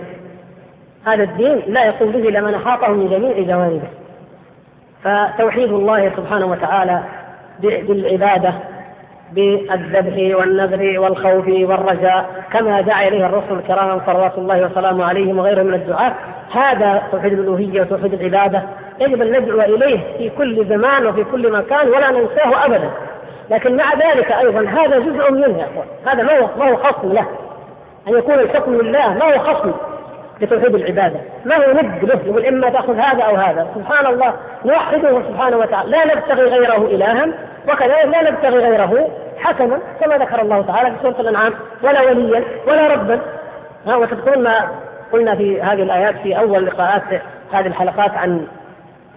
هذا 1.06 1.24
الدين 1.24 1.62
لا 1.68 1.86
يقوم 1.86 2.12
به 2.12 2.30
إلا 2.30 2.42
من 2.42 2.54
أحاطه 2.54 2.92
من 2.92 3.10
جميع 3.10 3.56
جوانبه. 3.56 3.88
فتوحيد 5.04 5.74
الله 5.74 6.12
سبحانه 6.18 6.46
وتعالى 6.46 7.04
بالعبادة 7.60 8.54
بالذبح 9.32 10.38
والنذر 10.38 11.00
والخوف 11.00 11.48
والرجاء 11.48 12.26
كما 12.54 12.82
دعا 12.82 13.08
إليه 13.08 13.26
الرسل 13.26 13.54
الكرام 13.54 14.02
صلوات 14.06 14.38
الله 14.38 14.66
وسلامه 14.66 15.06
عليهم 15.06 15.40
وغيرهم 15.40 15.66
من 15.66 15.74
الدعاء. 15.74 16.16
هذا 16.54 17.04
توحيد 17.12 17.34
الألوهية 17.34 17.82
وتوحيد 17.82 18.14
العبادة 18.14 18.64
يجب 19.00 19.22
أن 19.22 19.42
ندعو 19.42 19.62
إليه 19.62 20.00
في 20.18 20.30
كل 20.30 20.66
زمان 20.66 21.08
وفي 21.08 21.24
كل 21.24 21.52
مكان 21.52 21.88
ولا 21.88 22.12
ننساه 22.12 22.66
ابدا. 22.66 22.90
لكن 23.50 23.78
مع 23.78 23.94
ذلك 23.94 24.32
أيضا 24.32 24.62
هذا 24.62 25.00
جزء 25.00 25.32
منه 25.32 25.58
يا 25.60 25.66
إخوان. 25.66 25.88
هذا 26.06 26.24
ما 26.24 26.40
هو 26.40 26.48
ما 26.60 26.72
هو 26.72 26.76
خصم 26.76 27.14
له. 27.14 27.28
أن 28.08 28.14
يكون 28.14 28.34
الحكم 28.34 28.74
لله 28.74 29.14
ما 29.14 29.24
هو 29.24 29.40
خصم. 29.40 29.72
لتوحيد 30.44 30.76
العبادة. 30.76 31.20
ما 31.46 31.56
هو 31.56 31.72
ند 31.72 32.04
له؟ 32.04 32.20
يقول 32.26 32.46
إما 32.46 32.70
تأخذ 32.70 32.96
هذا 32.96 33.24
أو 33.24 33.36
هذا. 33.36 33.68
سبحان 33.76 34.14
الله 34.14 34.34
نوحده 34.66 35.22
سبحانه 35.30 35.58
وتعالى. 35.58 35.92
لا 35.92 36.16
نبتغي 36.16 36.44
غيره 36.44 36.78
إلها 36.78 37.28
وكذلك 37.68 38.06
لا 38.06 38.32
نبتغي 38.32 38.58
غيره 38.58 39.10
حكما 39.38 39.80
كما 40.02 40.18
ذكر 40.18 40.42
الله 40.42 40.62
تعالى 40.62 40.92
في 40.92 40.96
سورة 41.02 41.22
الأنعام. 41.22 41.54
ولا 41.84 42.02
وليا 42.02 42.44
ولا 42.68 42.88
ربا. 42.88 43.20
ها 43.88 43.96
وتذكرون 43.96 44.44
ما 44.44 44.70
قلنا 45.14 45.36
في 45.36 45.62
هذه 45.62 45.84
الآيات 45.84 46.16
في 46.24 46.40
أول 46.40 46.66
لقاءات 46.66 47.04
هذه 47.54 47.68
الحلقات 47.68 48.12
عن 48.12 48.48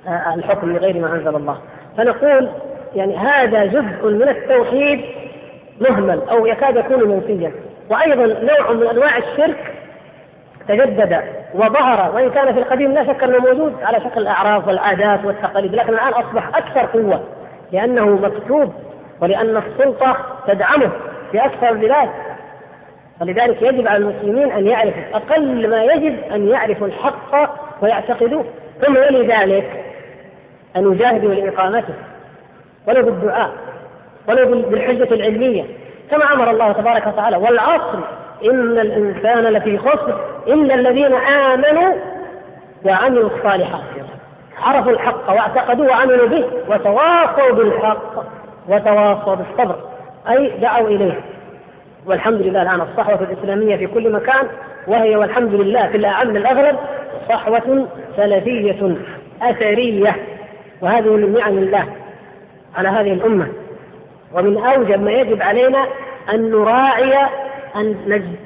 آه، 0.09 0.35
الحكم 0.35 0.73
لغير 0.73 0.99
ما 0.99 1.13
أنزل 1.13 1.37
الله. 1.37 1.59
فنقول 1.99 2.49
يعني 2.95 3.17
هذا 3.17 3.65
جزء 3.65 4.11
من 4.11 4.29
التوحيد 4.29 5.05
مهمل 5.81 6.21
أو 6.31 6.47
يكاد 6.47 6.77
يكون 6.77 7.09
منسيا 7.09 7.53
وأيضا 7.91 8.27
نوع 8.27 8.73
من 8.73 8.87
أنواع 8.87 9.17
الشرك 9.19 9.76
تجدد 10.69 11.23
وظهر 11.55 12.15
وإن 12.15 12.31
كان 12.31 12.55
في 12.55 12.59
القديم 12.59 12.93
لا 12.93 13.05
شك 13.05 13.23
أنه 13.23 13.39
موجود 13.39 13.75
على 13.83 14.01
شكل 14.01 14.21
الأعراف 14.21 14.69
والعادات 14.69 15.25
والتقاليد 15.25 15.75
لكن 15.75 15.95
الآن 15.95 16.13
أصبح 16.13 16.49
أكثر 16.49 16.87
قوة 16.87 17.21
لأنه 17.73 18.07
مكتوب 18.07 18.73
ولأن 19.21 19.57
السلطة 19.57 20.17
تدعمه 20.47 20.91
في 21.33 21.45
أكثر 21.45 21.69
البلاد. 21.69 22.09
ولذلك 23.21 23.63
يجب 23.63 23.89
على 23.89 23.97
المسلمين 23.97 24.53
أن 24.53 24.67
يعرفوا 24.67 25.03
أقل 25.15 25.71
ما 25.71 25.85
يجب 25.85 26.19
أن 26.35 26.49
يعرفوا 26.49 26.87
الحق 26.87 27.51
ويعتقدوه. 27.83 28.45
ثم 28.83 28.97
يلي 28.97 29.27
ذلك 29.27 29.85
أن 30.77 30.93
يجاهدوا 30.93 31.35
لإقامته 31.35 31.95
ولو 32.89 33.03
بالدعاء 33.03 33.51
ولو 34.29 34.63
بالحجة 34.63 35.15
العلمية 35.15 35.65
كما 36.11 36.33
أمر 36.33 36.51
الله 36.51 36.73
تبارك 36.73 37.07
وتعالى. 37.07 37.37
والعصر 37.37 37.99
إن 38.45 38.79
الإنسان 38.79 39.45
لفي 39.45 39.79
خسر. 39.79 40.21
الا 40.47 40.75
الذين 40.75 41.15
آمنوا 41.15 41.93
وعملوا 42.85 43.31
الصالحات. 43.37 43.81
عرفوا 44.63 44.93
الحق 44.93 45.31
واعتقدوا 45.31 45.87
وعملوا 45.89 46.29
به 46.29 46.45
وتواصوا 46.69 47.53
بالحق 47.53 48.25
وتواصوا 48.69 49.35
بالصبر. 49.35 49.77
أي 50.31 50.49
دعوا 50.61 50.89
إليه. 50.89 51.21
والحمد 52.07 52.41
لله 52.41 52.63
الآن 52.63 52.81
الصحوة 52.81 53.21
الإسلامية 53.23 53.77
في 53.77 53.87
كل 53.87 54.13
مكان 54.13 54.47
وهي 54.87 55.17
والحمد 55.17 55.55
لله 55.55 55.87
في 55.89 55.97
الأعم 55.97 56.37
الاغلب 56.37 56.77
صحوة 57.29 57.87
سلفية 58.17 58.97
أثرية. 59.43 60.17
وهذه 60.81 61.09
من 61.11 61.33
نعم 61.39 61.59
الله 61.59 61.85
على 62.77 62.89
هذه 62.89 63.13
الأمة. 63.13 63.47
ومن 64.35 64.57
أوجب 64.65 65.03
ما 65.03 65.11
يجب 65.11 65.43
علينا 65.43 65.87
أن 66.35 66.51
نراعي 66.51 67.15
أن 67.77 67.97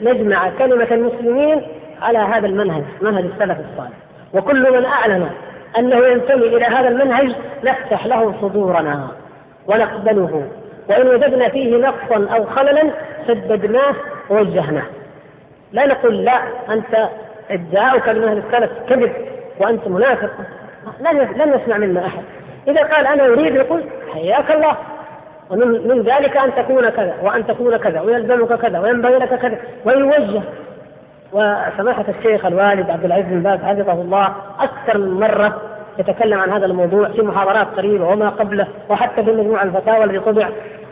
نجمع 0.02 0.50
كلمة 0.58 0.86
المسلمين 0.90 1.62
على 2.02 2.18
هذا 2.18 2.46
المنهج 2.46 2.82
منهج 3.00 3.24
السلف 3.24 3.58
الصالح. 3.70 3.96
وكل 4.34 4.72
من 4.72 4.84
اعلن 4.84 5.30
أنه 5.78 5.96
ينتمي 5.96 6.46
إلى 6.46 6.64
هذا 6.64 6.88
المنهج 6.88 7.34
نفتح 7.64 8.06
له 8.06 8.34
صدورنا 8.40 9.08
ونقبله. 9.66 10.48
وإن 10.88 11.08
وجدنا 11.08 11.48
فيه 11.48 11.76
نقصا 11.76 12.28
أو 12.36 12.44
خللا 12.44 12.90
سددناه 13.26 13.94
ووجهناه. 14.30 14.86
لا 15.72 15.86
نقول 15.86 16.24
لا 16.24 16.42
أنت 16.68 17.08
إدعاؤك 17.50 18.08
لمنهج 18.08 18.42
السلف 18.46 18.70
كذب 18.88 19.12
وأنت 19.60 19.88
منافق. 19.88 20.30
لن 21.36 21.60
يسمع 21.60 21.78
منا 21.78 22.06
أحد. 22.06 22.22
إذا 22.68 22.82
قال 22.82 23.06
أنا 23.06 23.26
أريد 23.26 23.54
يقول 23.54 23.84
حياك 24.14 24.50
الله. 24.50 24.76
ومن 25.50 25.88
من 25.88 26.02
ذلك 26.02 26.36
أن 26.36 26.54
تكون 26.54 26.88
كذا 26.88 27.14
وأن 27.22 27.46
تكون 27.46 27.76
كذا 27.76 28.00
ويلزمك 28.00 28.52
كذا 28.52 28.78
وينبغي 28.78 29.18
لك 29.18 29.34
كذا 29.38 29.58
ويوجه. 29.84 30.42
وسماحة 31.32 32.04
الشيخ 32.08 32.46
الوالد 32.46 32.90
عبد 32.90 33.04
العزيز 33.04 33.26
بن 33.26 33.42
باز 33.42 33.58
حفظه 33.58 33.92
الله 33.92 34.34
أكثر 34.60 34.98
من 34.98 35.20
مرة 35.20 35.62
يتكلم 35.98 36.40
عن 36.40 36.50
هذا 36.50 36.66
الموضوع 36.66 37.08
في 37.08 37.22
محاضرات 37.22 37.66
قريبة 37.76 38.08
وما 38.08 38.28
قبله 38.28 38.66
وحتى 38.88 39.24
في 39.24 39.32
مجموع 39.32 39.62
الفتاوى 39.62 40.04
الذي 40.04 40.20
طبع 40.20 40.48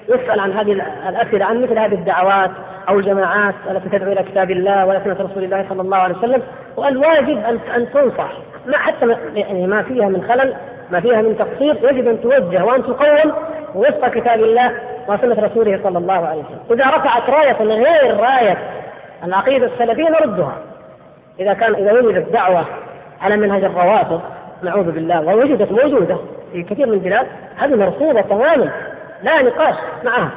يسأل 0.09 0.41
عن 0.41 0.53
هذه 0.53 0.73
الأسئلة 1.09 1.45
عن 1.45 1.63
مثل 1.63 1.79
هذه 1.79 1.95
الدعوات 1.95 2.51
أو 2.89 2.99
الجماعات 2.99 3.55
التي 3.71 3.99
تدعو 3.99 4.13
إلى 4.13 4.23
كتاب 4.23 4.51
الله 4.51 4.87
وسنة 4.87 5.17
رسول 5.31 5.45
الله 5.45 5.67
صلى 5.69 5.83
الله 5.83 5.97
عليه 5.97 6.15
وسلم. 6.19 6.43
والواجب 6.77 7.39
أن 7.39 7.59
أن 7.77 7.93
تنصح. 7.93 8.33
ما 8.67 8.77
حتى 8.77 9.17
يعني 9.35 9.67
ما 9.67 9.83
فيها 9.83 10.09
من 10.09 10.23
خلل 10.29 10.55
ما 10.91 11.01
فيها 11.01 11.23
من 11.23 11.39
تقصير 11.39 11.77
يجب 11.91 12.09
أن 12.09 12.23
توجه 12.23 12.65
وأن 12.65 12.83
تقوم 12.83 13.33
وفق 13.75 14.09
كتاب 14.09 14.41
الله 14.41 14.73
وسنة 15.09 15.47
رسوله 15.47 15.81
صلى 15.83 15.99
الله 15.99 16.27
عليه 16.27 16.43
وسلم. 16.43 16.61
إذا 16.71 16.97
رفعت 16.97 17.31
راية 17.31 17.57
غير 17.63 18.17
راية 18.17 18.59
العقيدة 19.25 19.67
السلفية 19.67 20.09
نردها. 20.09 20.57
إذا 21.41 21.53
كان 21.53 21.75
إذا 21.75 21.93
وجدت 21.93 22.33
دعوة 22.33 22.65
على 23.23 23.37
منهج 23.37 23.65
الروافض 23.65 24.21
نعوذ 24.63 24.91
بالله 24.91 25.21
ووجدت 25.21 25.73
موجودة 25.73 26.17
في 26.53 26.63
كثير 26.63 26.87
من 26.87 26.93
البلاد 26.93 27.27
هذه 27.57 27.77
مرفوضة 27.77 28.21
تماما 28.21 28.71
لا 29.23 29.43
نقاش 29.43 29.75
معها. 30.05 30.31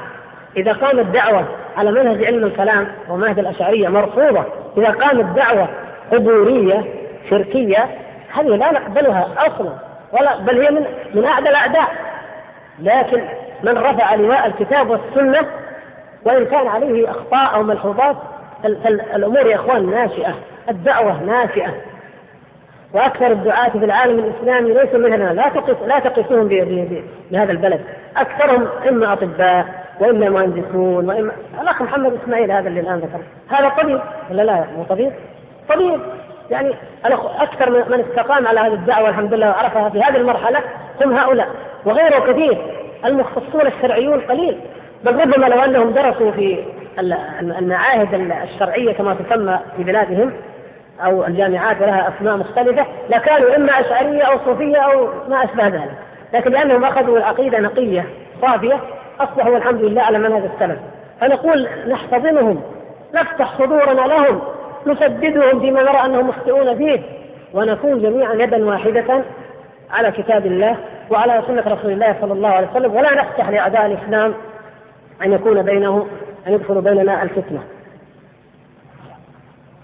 إذا 0.58 0.74
قامت 0.74 1.06
دعوة 1.06 1.45
على 1.78 1.91
منهج 1.91 2.26
علم 2.26 2.44
الكلام 2.44 2.88
ومنهج 3.10 3.40
الأشعرية 3.40 3.88
مرفوضة. 3.88 4.45
إذا 4.78 4.91
قامت 4.91 5.26
دعوة 5.38 5.68
قبورية 6.14 6.84
شركية 7.30 7.88
هذه 8.34 8.48
لا 8.48 8.72
نقبلها 8.72 9.28
أصلا 9.38 9.72
ولا 10.14 10.38
بل 10.38 10.62
هي 10.62 10.72
من 10.72 10.86
من 11.14 11.26
أعدى 11.26 11.49
الأعداء. 11.49 12.10
لكن 12.82 13.22
من 13.64 13.78
رفع 13.78 14.16
لواء 14.16 14.48
الكتاب 14.48 14.90
والسنة 14.90 15.48
وإن 16.26 16.45
كان 16.45 16.68
عليه 16.68 17.12
أخطاء 17.12 17.56
أو 17.56 17.64
ملحوظات 17.64 18.16
الأمور 19.16 19.48
يا 19.48 19.56
إخوان 19.56 19.91
ناشئة 19.91 20.34
الدعوة 20.70 21.24
ناشئة. 21.24 21.74
وأكثر 22.94 23.28
الدعاة 23.32 23.70
في 23.70 23.86
العالم 23.86 24.20
الإسلامي 24.20 24.74
ليسوا 24.74 24.99
مثلنا 24.99 25.34
لا 25.34 25.49
تقف 25.49 25.88
لا 25.88 25.99
تقفهم 25.99 26.48
بهذا 27.32 27.52
البلد. 27.52 27.82
أكثرهم 28.18 28.68
إما 28.90 29.14
أطباء 29.14 29.66
وإما 29.99 30.30
مهندسون 30.30 31.10
وإما 31.10 31.32
الأخ 31.62 31.82
محمد 31.82 32.20
إسماعيل 32.24 32.52
هذا 32.52 32.68
اللي 32.68 32.80
الآن 32.80 32.98
ذكر 32.98 33.22
هذا 33.49 33.70
طبيب 33.70 34.02
ولا 34.32 34.41
لا؟ 34.41 34.66
مو 34.78 34.84
طبيب؟ 34.84 35.12
طبيب. 35.70 35.99
يعني 36.52 36.74
أكثر 37.40 37.70
من 37.70 38.06
استقام 38.10 38.48
على 38.48 38.60
هذه 38.60 38.74
الدعوة 38.74 39.10
الحمد 39.10 39.34
لله 39.34 39.49
وعرفها 39.49 39.90
في 39.90 40.02
هذه 40.02 40.16
المرحلة 40.16 40.60
هم 41.06 41.14
هؤلاء. 41.18 41.48
وغيره 41.86 42.20
كثير. 42.20 42.58
المختصون 43.06 43.68
الشرعيون 43.68 44.20
قليل. 44.20 44.58
بل 45.03 45.16
ربما 45.16 45.45
لو 45.45 45.62
أنهم 45.62 45.90
درسوا 45.91 46.32
في 46.32 46.64
المعاهد 47.40 48.32
الشرعية 48.44 48.94
كما 48.94 49.14
تسمى 49.14 49.60
في 49.78 49.84
بلادهم 49.84 50.34
أو 51.06 51.26
الجامعات 51.26 51.82
ولها 51.82 52.14
أسماء 52.18 52.38
مختلفة 52.38 52.86
لكانوا 53.10 53.56
إما 53.56 53.80
أشعرية 53.80 54.22
أو 54.22 54.38
صوفية 54.45 54.78
أو 54.78 55.10
ما 55.30 55.44
أشبه 55.44 55.68
ذلك. 55.68 55.98
لكن 56.34 56.52
لأنهم 56.52 56.84
أخذوا 56.84 57.18
العقيدة 57.18 57.60
نقية 57.60 58.06
صافية 58.41 58.80
أصبحوا 59.20 59.58
الحمد 59.58 59.82
لله 59.82 60.02
على 60.02 60.20
منهج 60.20 60.44
السلف. 60.56 60.80
فنقول 61.22 61.68
نحتضنهم 61.88 62.62
نفتح 63.14 63.58
صدورنا 63.58 64.02
لهم 64.02 64.41
نسددهم 64.88 65.60
فيما 65.60 65.84
نرى 65.84 66.06
أنهم 66.06 66.28
مخطئون 66.28 66.78
فيه 66.78 66.99
ونكون 67.53 68.02
جميعا 68.02 68.34
يدا 68.34 68.66
واحدة 68.66 69.24
على 69.91 70.12
كتاب 70.12 70.45
الله 70.45 70.78
وعلى 71.11 71.43
سنة 71.47 71.61
رسول 71.61 71.91
الله 71.91 72.17
صلى 72.21 72.33
الله 72.33 72.49
عليه 72.49 72.71
وسلم 72.71 72.95
ولا 72.95 73.15
نفتح 73.15 73.49
لأعداء 73.49 73.85
الإسلام 73.85 74.33
أن 75.23 75.31
يكون 75.33 75.61
بينه 75.61 76.07
أن 76.47 76.53
يدخل 76.53 76.81
بيننا 76.81 77.23
الفتنة. 77.23 77.63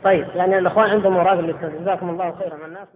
طيب 0.04 0.28
يعني 0.36 0.58
الإخوان 0.58 0.90
عندهم 0.90 1.14
مراقب 1.14 1.56
جزاكم 1.82 2.10
الله 2.10 2.32
خيرا 2.32 2.66
الناس 2.66 2.88